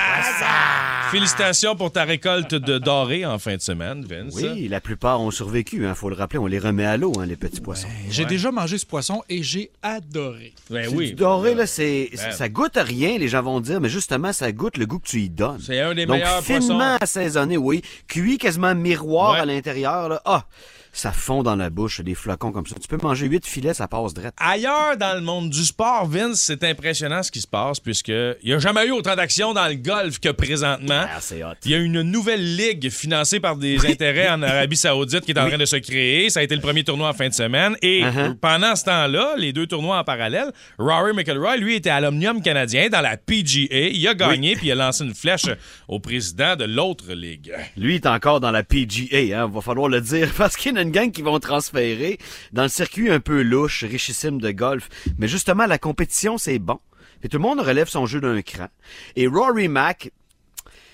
Félicitations 1.12 1.76
pour 1.76 1.92
ta 1.92 2.06
récolte 2.06 2.56
de 2.56 2.78
doré 2.78 3.26
en 3.26 3.38
fin 3.38 3.58
de 3.58 3.62
semaine, 3.62 4.06
Vince. 4.06 4.34
Oui, 4.36 4.70
la 4.70 4.80
plupart 4.80 5.20
ont 5.20 5.30
survécu, 5.32 5.86
il 5.86 5.94
faut 5.94 6.08
le 6.10 6.16
rappeler. 6.16 6.40
On 6.40 6.46
les 6.48 6.60
remet 6.60 6.86
à 6.86 6.96
l'eau, 6.96 7.12
hein, 7.20 7.26
les 7.26 7.36
petits 7.36 7.60
poissons. 7.60 7.90
J'ai 8.10 8.24
déjà 8.24 8.50
mangé 8.52 8.78
ce 8.78 8.86
poisson 8.86 9.22
et 9.28 9.44
j'ai 9.44 9.72
adoré. 9.84 10.54
Ben 10.70 10.86
C'est 10.90 10.96
oui. 10.96 11.08
Du 11.10 11.16
doré, 11.16 11.54
là, 11.54 11.68
c'est, 11.68 12.10
Ben. 12.16 12.32
ça 12.32 12.48
goûte 12.48 12.78
à 12.78 12.84
rien, 12.84 13.18
les 13.18 13.28
gens 13.28 13.42
vont 13.44 13.60
dire, 13.60 13.82
mais 13.82 13.90
justement, 13.90 14.32
ça 14.32 14.52
goûte 14.54 14.78
le 14.78 14.86
goût 14.86 15.00
que 15.00 15.08
tu 15.10 15.20
y 15.20 15.30
donnes. 15.30 15.60
C'est 15.62 15.82
un 15.82 15.94
des 15.94 16.06
Donc, 16.06 16.16
meilleurs 16.16 16.42
finement 16.42 16.78
poissons. 16.98 16.98
assaisonné, 17.02 17.58
oui. 17.58 17.82
Cuit 18.08 18.38
quasiment 18.38 18.74
miroir 18.74 19.34
Ouais. 19.34 19.40
à 19.40 19.46
l'intérieur, 19.46 20.08
là. 20.08 20.22
Ah! 20.24 20.46
Ça 20.94 21.12
fond 21.12 21.42
dans 21.44 21.56
la 21.56 21.70
bouche, 21.70 22.02
des 22.02 22.16
flocons 22.16 22.52
comme 22.52 22.66
ça. 22.68 22.76
Tu 22.82 22.88
peux 22.88 22.98
manger 23.02 23.28
huit 23.28 23.46
filets, 23.46 23.74
ça 23.74 23.88
passe 23.88 24.14
direct. 24.14 24.34
Ailleurs 24.38 24.98
dans 24.98 25.16
le 25.16 25.22
monde 25.22 25.50
du 25.50 25.64
sport, 25.64 26.06
Vince, 26.08 26.42
c'est 26.42 26.64
impressionnant 26.64 27.24
ce 27.24 27.32
qui 27.32 27.40
se 27.42 27.48
passe 27.48 27.80
puisque 27.80 28.10
il 28.10 28.36
n'y 28.46 28.54
a 28.54 28.60
jamais 28.60 28.86
eu 28.88 28.92
autant 28.92 29.16
d'actions 29.16 29.54
dans 29.54 29.68
le 29.68 29.76
golf 29.76 30.20
que 30.20 30.30
présentement. 30.30 31.06
Ah, 31.08 31.20
c'est 31.22 31.44
hot. 31.44 31.54
Il 31.66 31.72
y 31.72 31.76
a 31.76 31.78
une 31.78 32.02
nouvelle 32.02 32.56
ligue 32.58 32.90
financée 32.90 33.40
par 33.40 33.56
des 33.56 33.86
intérêts 33.86 34.30
en 34.30 34.42
Arabie 34.44 34.76
Saoudite 34.78 35.22
qui 35.22 35.32
est 35.32 35.40
en 35.40 35.48
train 35.48 35.58
de 35.58 35.66
se 35.66 35.78
créer. 35.78 36.30
Ça 36.30 36.42
a 36.42 36.44
été 36.44 36.56
le 36.56 36.62
premier 36.62 36.84
tournoi 36.84 37.10
en 37.10 37.14
fin 37.14 37.30
de 37.30 37.34
semaine. 37.34 37.76
Et 37.82 38.02
Uh-huh. 38.02 38.34
pendant 38.36 38.76
ce 38.76 38.84
temps-là, 38.86 39.36
les 39.38 39.54
deux 39.54 39.68
tournois 39.68 40.00
en 40.00 40.04
parallèle, 40.04 40.52
Rory 40.80 41.14
McIlroy, 41.14 41.58
lui, 41.58 41.76
était 41.76 41.92
à 41.92 42.02
l'Omnium 42.02 42.42
canadien 42.42 42.90
dans 42.90 43.00
la 43.02 43.16
PGA. 43.16 43.90
Il 43.90 44.08
a 44.08 44.14
gagné 44.16 44.56
puis 44.56 44.68
il 44.68 44.72
a 44.72 44.76
lancé 44.76 45.04
une 45.04 45.14
flèche 45.14 45.46
au 45.88 46.00
président 46.00 46.56
de 46.56 46.66
l'autre 46.66 47.14
ligue. 47.14 47.54
Lui 47.78 47.96
est 47.96 48.06
encore 48.08 48.40
dans 48.40 48.52
la 48.52 48.64
PGA, 48.64 49.40
hein, 49.44 49.48
va 49.54 49.62
falloir 49.62 49.88
le 49.88 50.02
dire, 50.02 50.30
parce 50.38 50.58
qu'il 50.58 50.74
une 50.82 50.92
gang 50.92 51.12
qui 51.12 51.22
vont 51.22 51.40
transférer 51.40 52.18
dans 52.52 52.64
le 52.64 52.70
circuit 52.70 53.12
un 53.12 53.20
peu 53.20 53.42
louche, 53.42 53.84
richissime 53.84 54.40
de 54.40 54.52
golf. 54.52 54.90
Mais 55.18 55.28
justement, 55.28 55.66
la 55.66 55.78
compétition, 55.78 56.38
c'est 56.38 56.60
bon. 56.60 56.80
Et 57.24 57.30
tout 57.30 57.38
le 57.38 57.44
monde 57.44 57.60
relève 57.60 57.88
son 57.88 58.06
jeu 58.06 58.20
d'un 58.20 58.42
cran. 58.42 58.68
Et 59.16 59.28
Rory 59.28 59.68
Mac, 59.68 60.12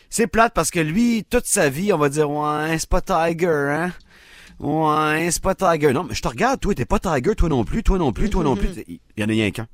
c'est 0.09 0.27
plate 0.27 0.53
parce 0.53 0.71
que 0.71 0.79
lui, 0.79 1.25
toute 1.29 1.45
sa 1.45 1.69
vie, 1.69 1.91
on 1.93 1.97
va 1.97 2.09
dire, 2.09 2.29
ouais, 2.29 2.77
c'est 2.79 2.89
pas 2.89 3.01
Tiger, 3.01 3.47
hein. 3.47 3.93
Ouais, 4.59 5.29
c'est 5.31 5.41
pas 5.41 5.53
Tiger. 5.55 5.93
Non, 5.93 6.03
mais 6.03 6.15
je 6.15 6.21
te 6.21 6.27
regarde, 6.27 6.59
toi, 6.59 6.73
t'es 6.73 6.85
pas 6.85 6.99
Tiger, 6.99 7.35
toi 7.35 7.47
non 7.49 7.63
plus, 7.63 7.83
toi 7.83 7.97
non 7.97 8.11
plus, 8.11 8.29
toi 8.29 8.43
non 8.43 8.55
plus. 8.55 8.69
Il 8.87 8.99
y 9.17 9.23
en 9.23 9.27
a 9.27 9.31
rien 9.31 9.51
qu'un. 9.51 9.67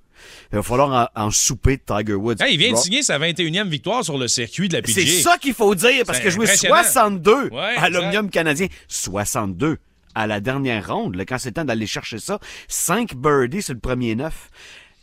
Il 0.51 0.55
va 0.55 0.63
falloir 0.63 1.09
en, 1.15 1.25
en 1.25 1.31
souper 1.31 1.77
de 1.77 1.81
Tiger 1.85 2.13
Woods. 2.13 2.35
Hey, 2.39 2.53
il 2.53 2.57
vient 2.57 2.71
de 2.71 2.77
signer 2.77 3.01
sa 3.01 3.19
21e 3.19 3.67
victoire 3.67 4.05
sur 4.05 4.17
le 4.17 4.27
circuit 4.29 4.69
de 4.69 4.75
la 4.75 4.81
PGA. 4.81 4.93
c'est 5.01 5.21
ça 5.21 5.37
qu'il 5.37 5.53
faut 5.53 5.73
dire, 5.75 6.03
parce 6.05 6.19
que 6.19 6.29
jouer 6.29 6.45
impressionnant. 6.45 6.75
62 6.81 7.49
Ouais, 7.49 7.75
à 7.77 7.89
l'Omnium 7.89 8.29
canadien. 8.29 8.67
62 8.87 9.79
à 10.15 10.27
la 10.27 10.39
dernière 10.39 10.93
ronde, 10.93 11.15
là, 11.15 11.25
quand 11.25 11.37
c'est 11.37 11.53
temps 11.53 11.65
d'aller 11.65 11.87
chercher 11.87 12.19
ça. 12.19 12.39
5 12.67 13.15
birdies 13.15 13.61
sur 13.61 13.73
le 13.73 13.79
premier 13.79 14.15
neuf. 14.15 14.49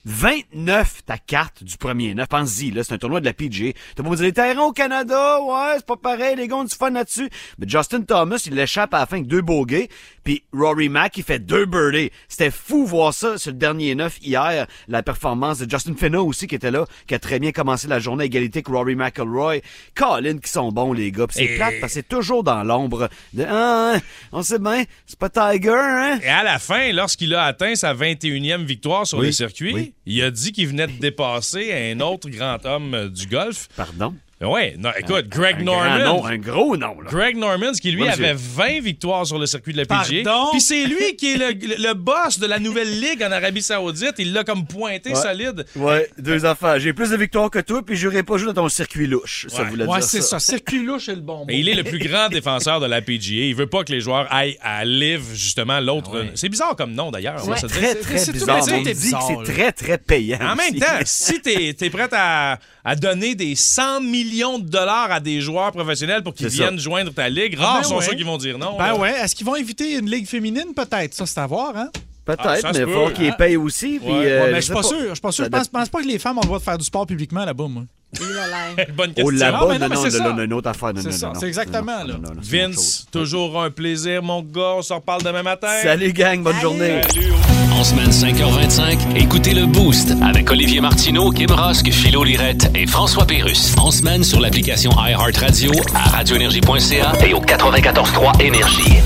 29 0.05 1.05
ta 1.07 1.19
carte 1.19 1.63
du 1.65 1.77
premier 1.77 2.15
neuf. 2.15 2.29
Pense-y, 2.29 2.71
là, 2.71 2.83
c'est 2.85 2.95
un 2.95 2.99
tournoi 2.99 3.21
de 3.21 3.25
la 3.27 3.33
PGA. 3.33 3.73
T'as 3.95 4.03
pas 4.03 4.11
dire 4.15 4.25
les 4.25 4.33
terrains 4.33 4.63
au 4.63 4.73
Canada, 4.73 5.41
ouais, 5.43 5.75
c'est 5.77 5.87
pas 5.87 5.97
pareil, 5.97 6.37
les 6.37 6.49
gars 6.49 6.57
ont 6.57 6.65
du 6.65 6.75
fun 6.75 6.91
là-dessus. 6.91 7.29
Mais 7.59 7.69
Justin 7.69 8.03
Thomas, 8.03 8.43
il 8.47 8.55
l'échappe 8.55 8.95
à 8.95 9.01
la 9.01 9.07
fin 9.07 9.17
avec 9.17 9.27
deux 9.29 9.43
bogeys, 9.43 9.89
puis 10.25 10.43
Rory 10.53 10.89
Mack, 10.89 11.17
il 11.17 11.23
fait 11.25 11.39
deux 11.39 11.67
birdies. 11.67 12.11
C'était 12.29 12.51
fou 12.51 12.87
voir 12.87 13.13
ça 13.15 13.39
sur 13.39 13.51
le 13.53 13.57
dernier 13.59 13.95
neuf 13.95 14.19
hier, 14.23 14.67
la 14.89 15.03
performance 15.03 15.59
de 15.59 15.71
Justin 15.71 15.95
Fenno 15.95 16.25
aussi 16.27 16.47
qui 16.47 16.55
était 16.55 16.71
là, 16.71 16.87
qui 17.07 17.15
a 17.15 17.19
très 17.19 17.39
bien 17.39 17.53
commencé 17.53 17.89
la 17.89 17.99
journée 17.99 18.23
à 18.23 18.27
égalité 18.27 18.59
avec 18.59 18.69
Rory 18.69 18.95
McIlroy. 18.97 19.57
Colin 19.95 20.39
qui 20.39 20.51
sont 20.51 20.73
bons 20.73 20.93
les 20.93 21.13
gars, 21.13 21.27
c'est 21.31 21.45
Et- 21.45 21.57
plate 21.57 21.75
parce 21.81 21.93
que 21.93 22.01
c'est 22.01 22.09
toujours 22.09 22.45
dans 22.45 22.63
l'ombre 22.65 23.09
de 23.33 23.45
ah, 23.49 23.95
hein, 23.97 24.01
on 24.33 24.43
sait 24.43 24.59
bien, 24.59 24.85
c'est 25.07 25.19
pas 25.19 25.29
Tiger 25.31 25.71
hein? 25.75 26.19
Et 26.23 26.29
à 26.29 26.43
la 26.43 26.59
fin, 26.59 26.93
lorsqu'il 26.93 27.35
a 27.35 27.45
atteint 27.45 27.75
sa 27.75 27.95
21e 27.95 28.65
victoire 28.65 29.07
sur 29.07 29.19
Oui, 29.19 29.27
le 29.27 29.33
circuit, 29.33 29.73
oui. 29.75 29.90
Il 30.07 30.23
a 30.23 30.31
dit 30.31 30.53
qu'il 30.53 30.69
venait 30.69 30.87
de 30.87 30.99
dépasser 30.99 31.73
un 31.73 32.01
autre 32.01 32.29
grand 32.29 32.65
homme 32.65 32.95
euh, 32.95 33.09
du 33.09 33.27
golf. 33.27 33.69
Pardon? 33.77 34.15
Non, 34.43 34.57
écoute, 34.99 35.29
Greg 35.29 35.57
un 35.61 35.65
Norman. 35.65 35.99
nom, 35.99 36.25
un 36.25 36.39
gros 36.39 36.75
nom 36.75 36.99
là. 37.03 37.11
Greg 37.11 37.37
Norman, 37.37 37.73
qui 37.73 37.91
lui 37.91 38.03
Oui, 38.05 38.09
avait 38.09 38.33
20 38.35 38.81
victoires 38.81 39.27
sur 39.27 39.39
le 39.39 39.45
circuit 39.45 39.73
de 39.75 39.79
la 39.79 39.85
PGA. 39.85 40.23
Pardon? 40.25 40.49
Puis 40.53 40.63
c'est 40.63 40.87
lui 40.87 41.15
qui 41.19 41.35
est 41.35 41.37
le, 41.37 41.49
le 41.89 41.93
boss 41.93 42.39
de 42.39 42.47
la 42.47 42.59
nouvelle 42.59 43.01
ligue 43.01 43.23
en 43.23 43.31
Arabie 43.33 43.61
Saoudite. 43.61 44.15
Il 44.19 44.33
l'a 44.33 44.43
comme 44.43 44.67
pointé 44.67 45.11
Ouais. 45.11 45.15
solide. 45.17 45.67
Ouais, 45.77 46.09
deux 46.17 46.47
affaires. 46.47 46.81
J'ai 46.81 46.95
plus 46.95 47.11
de 47.11 47.17
victoires 47.19 47.51
que 47.51 47.59
toi, 47.59 47.83
puis 47.85 47.97
j'aurais 47.97 48.23
pas 48.23 48.39
joué 48.39 48.47
dans 48.55 48.63
ton 48.63 48.69
circuit 48.71 49.07
louche. 49.07 49.47
Ça 49.51 49.63
Ouais. 49.63 49.69
voulait 49.69 49.85
Ouais, 49.85 49.99
dire 49.99 50.09
c'est 50.09 50.23
ça. 50.23 50.39
Circuit 50.39 50.83
louche 50.87 51.11
est 51.11 51.17
le 51.17 51.21
bon 51.21 51.39
mot. 51.41 51.47
Et 51.51 51.59
il 51.59 51.69
est 51.69 51.75
le 51.75 51.85
plus 51.85 51.99
grand 51.99 52.29
défenseur 52.31 52.81
de 52.81 52.87
la 52.87 53.03
PGA. 53.03 53.45
Il 53.45 53.55
veut 53.55 53.67
pas 53.67 53.85
que 53.85 53.93
les 53.93 54.01
joueurs 54.01 54.27
aillent 54.33 54.57
à 54.63 54.87
Live, 54.87 55.25
justement, 55.35 55.81
l'autre. 55.81 56.25
C'est 56.35 56.49
bizarre 56.49 56.77
comme 56.77 56.93
nom, 56.95 57.11
d'ailleurs. 57.11 57.41
C'est 57.59 57.67
très, 57.67 57.95
très 57.97 58.25
tout 58.25 58.33
bizarre. 58.33 58.59
On 58.61 58.63
c'est 58.63 58.79
dit 58.79 58.91
bizarre, 58.95 59.29
que 59.29 59.33
là. 59.35 59.39
c'est 59.45 59.53
très, 59.53 59.73
très 59.73 59.99
payant. 59.99 60.39
En 60.41 60.57
même 60.57 60.77
temps, 60.81 60.87
si 61.05 61.43
t'es 61.43 61.77
es 61.79 61.91
prêt 61.91 62.09
à, 62.13 62.59
à 62.85 62.97
donner 62.97 63.35
des 63.35 63.55
100 63.55 64.01
millions 64.01 64.59
de 64.59 64.69
dollars 64.69 65.11
à 65.13 65.21
des 65.21 65.41
joueurs 65.41 65.73
professionnels 65.73 66.23
pour 66.23 66.35
qu'ils 66.35 66.51
ça. 66.51 66.65
viennent 66.65 66.79
joindre 66.79 67.13
ta 67.13 67.29
ligue, 67.29 67.57
Ah, 67.61 67.65
rares 67.65 67.83
ben 67.83 67.89
sont 67.89 67.97
ouais. 67.99 68.05
ceux 68.07 68.15
qui 68.15 68.23
vont 68.23 68.39
dire 68.39 68.57
non. 68.59 68.77
Ben 68.79 68.87
là. 68.89 68.97
ouais. 68.97 69.13
Est-ce 69.21 69.35
qu'ils 69.35 69.47
vont 69.47 69.57
éviter 69.57 69.95
une 69.97 70.11
ligue 70.11 70.27
féminine? 70.27 70.73
Peut-être? 70.75 71.15
Ça, 71.15 71.27
c'est 71.27 71.41
à 71.41 71.47
voir, 71.47 71.77
hein? 71.77 71.91
Peut-être, 72.25 72.65
Ah, 72.65 72.73
mais 72.73 72.81
il 72.81 72.87
faut 72.93 73.11
qu'ils 73.11 73.35
payent 73.37 73.57
aussi. 73.57 73.99
Puis, 73.99 74.09
euh, 74.13 74.45
Ouais, 74.45 74.53
mais 74.53 74.61
je 74.61 74.67
suis 74.67 74.73
pas 74.75 74.83
sûr. 74.83 74.99
Je 75.09 75.13
suis 75.15 75.21
pas 75.21 75.33
sûr. 75.33 75.45
Je 75.45 75.51
pense, 75.51 75.69
pense 75.69 75.89
pas 75.89 76.01
que 76.03 76.07
les 76.07 76.19
femmes 76.19 76.39
ont 76.39 76.43
le 76.43 76.47
droit 76.47 76.59
de 76.59 76.65
faire 76.65 76.79
du 76.79 76.85
sport 76.85 77.07
publiquement 77.07 77.45
là-bas, 77.45 77.67
moi. 77.69 77.83
Bonne 78.97 79.15
question. 79.15 79.25
Oh 79.27 79.31
là-bas, 79.31 79.59
Non, 79.61 79.69
non, 79.69 79.79
non, 79.79 79.89
non, 79.95 80.03
c'est 80.11 80.19
non, 80.19 80.25
ça. 80.25 80.33
non, 80.33 80.43
une 80.43 80.53
autre 80.53 80.69
affaire. 80.69 80.93
Non, 80.95 81.01
C'est 81.03 81.11
non, 81.11 81.17
ça, 81.17 81.27
non, 81.29 81.35
c'est 81.35 81.41
non, 81.43 81.47
exactement, 81.49 82.05
là. 82.05 82.15
Vince, 82.43 83.07
toujours 83.13 83.63
un 83.63 83.71
plaisir, 83.71 84.23
mon 84.23 84.43
gars. 84.43 84.75
On 84.79 84.83
s'en 84.83 84.97
reparle 84.97 85.23
demain 85.23 85.43
matin. 85.43 85.69
Salut, 85.83 86.13
gang. 86.13 86.43
Bonne 86.43 86.61
journée. 86.61 87.01
Salut. 87.09 87.33
En 87.73 87.85
semaine 87.85 88.11
5h25, 88.11 89.17
écoutez 89.17 89.55
le 89.55 89.65
Boost 89.67 90.13
avec 90.23 90.51
Olivier 90.51 90.81
Martineau, 90.81 91.31
Kim 91.31 91.51
Rosk, 91.51 91.91
Philo 91.91 92.25
Lirette 92.25 92.71
et 92.75 92.87
François 92.87 93.27
Pérus. 93.27 93.75
En 93.79 93.91
semaine 93.91 94.25
sur 94.25 94.41
l'application 94.41 94.91
iHeartRadio, 94.93 95.73
à 95.95 96.11
radioénergie.ca 96.11 97.13
et 97.25 97.33
au 97.33 97.41
94.3 97.41 98.43
Énergie. 98.43 98.97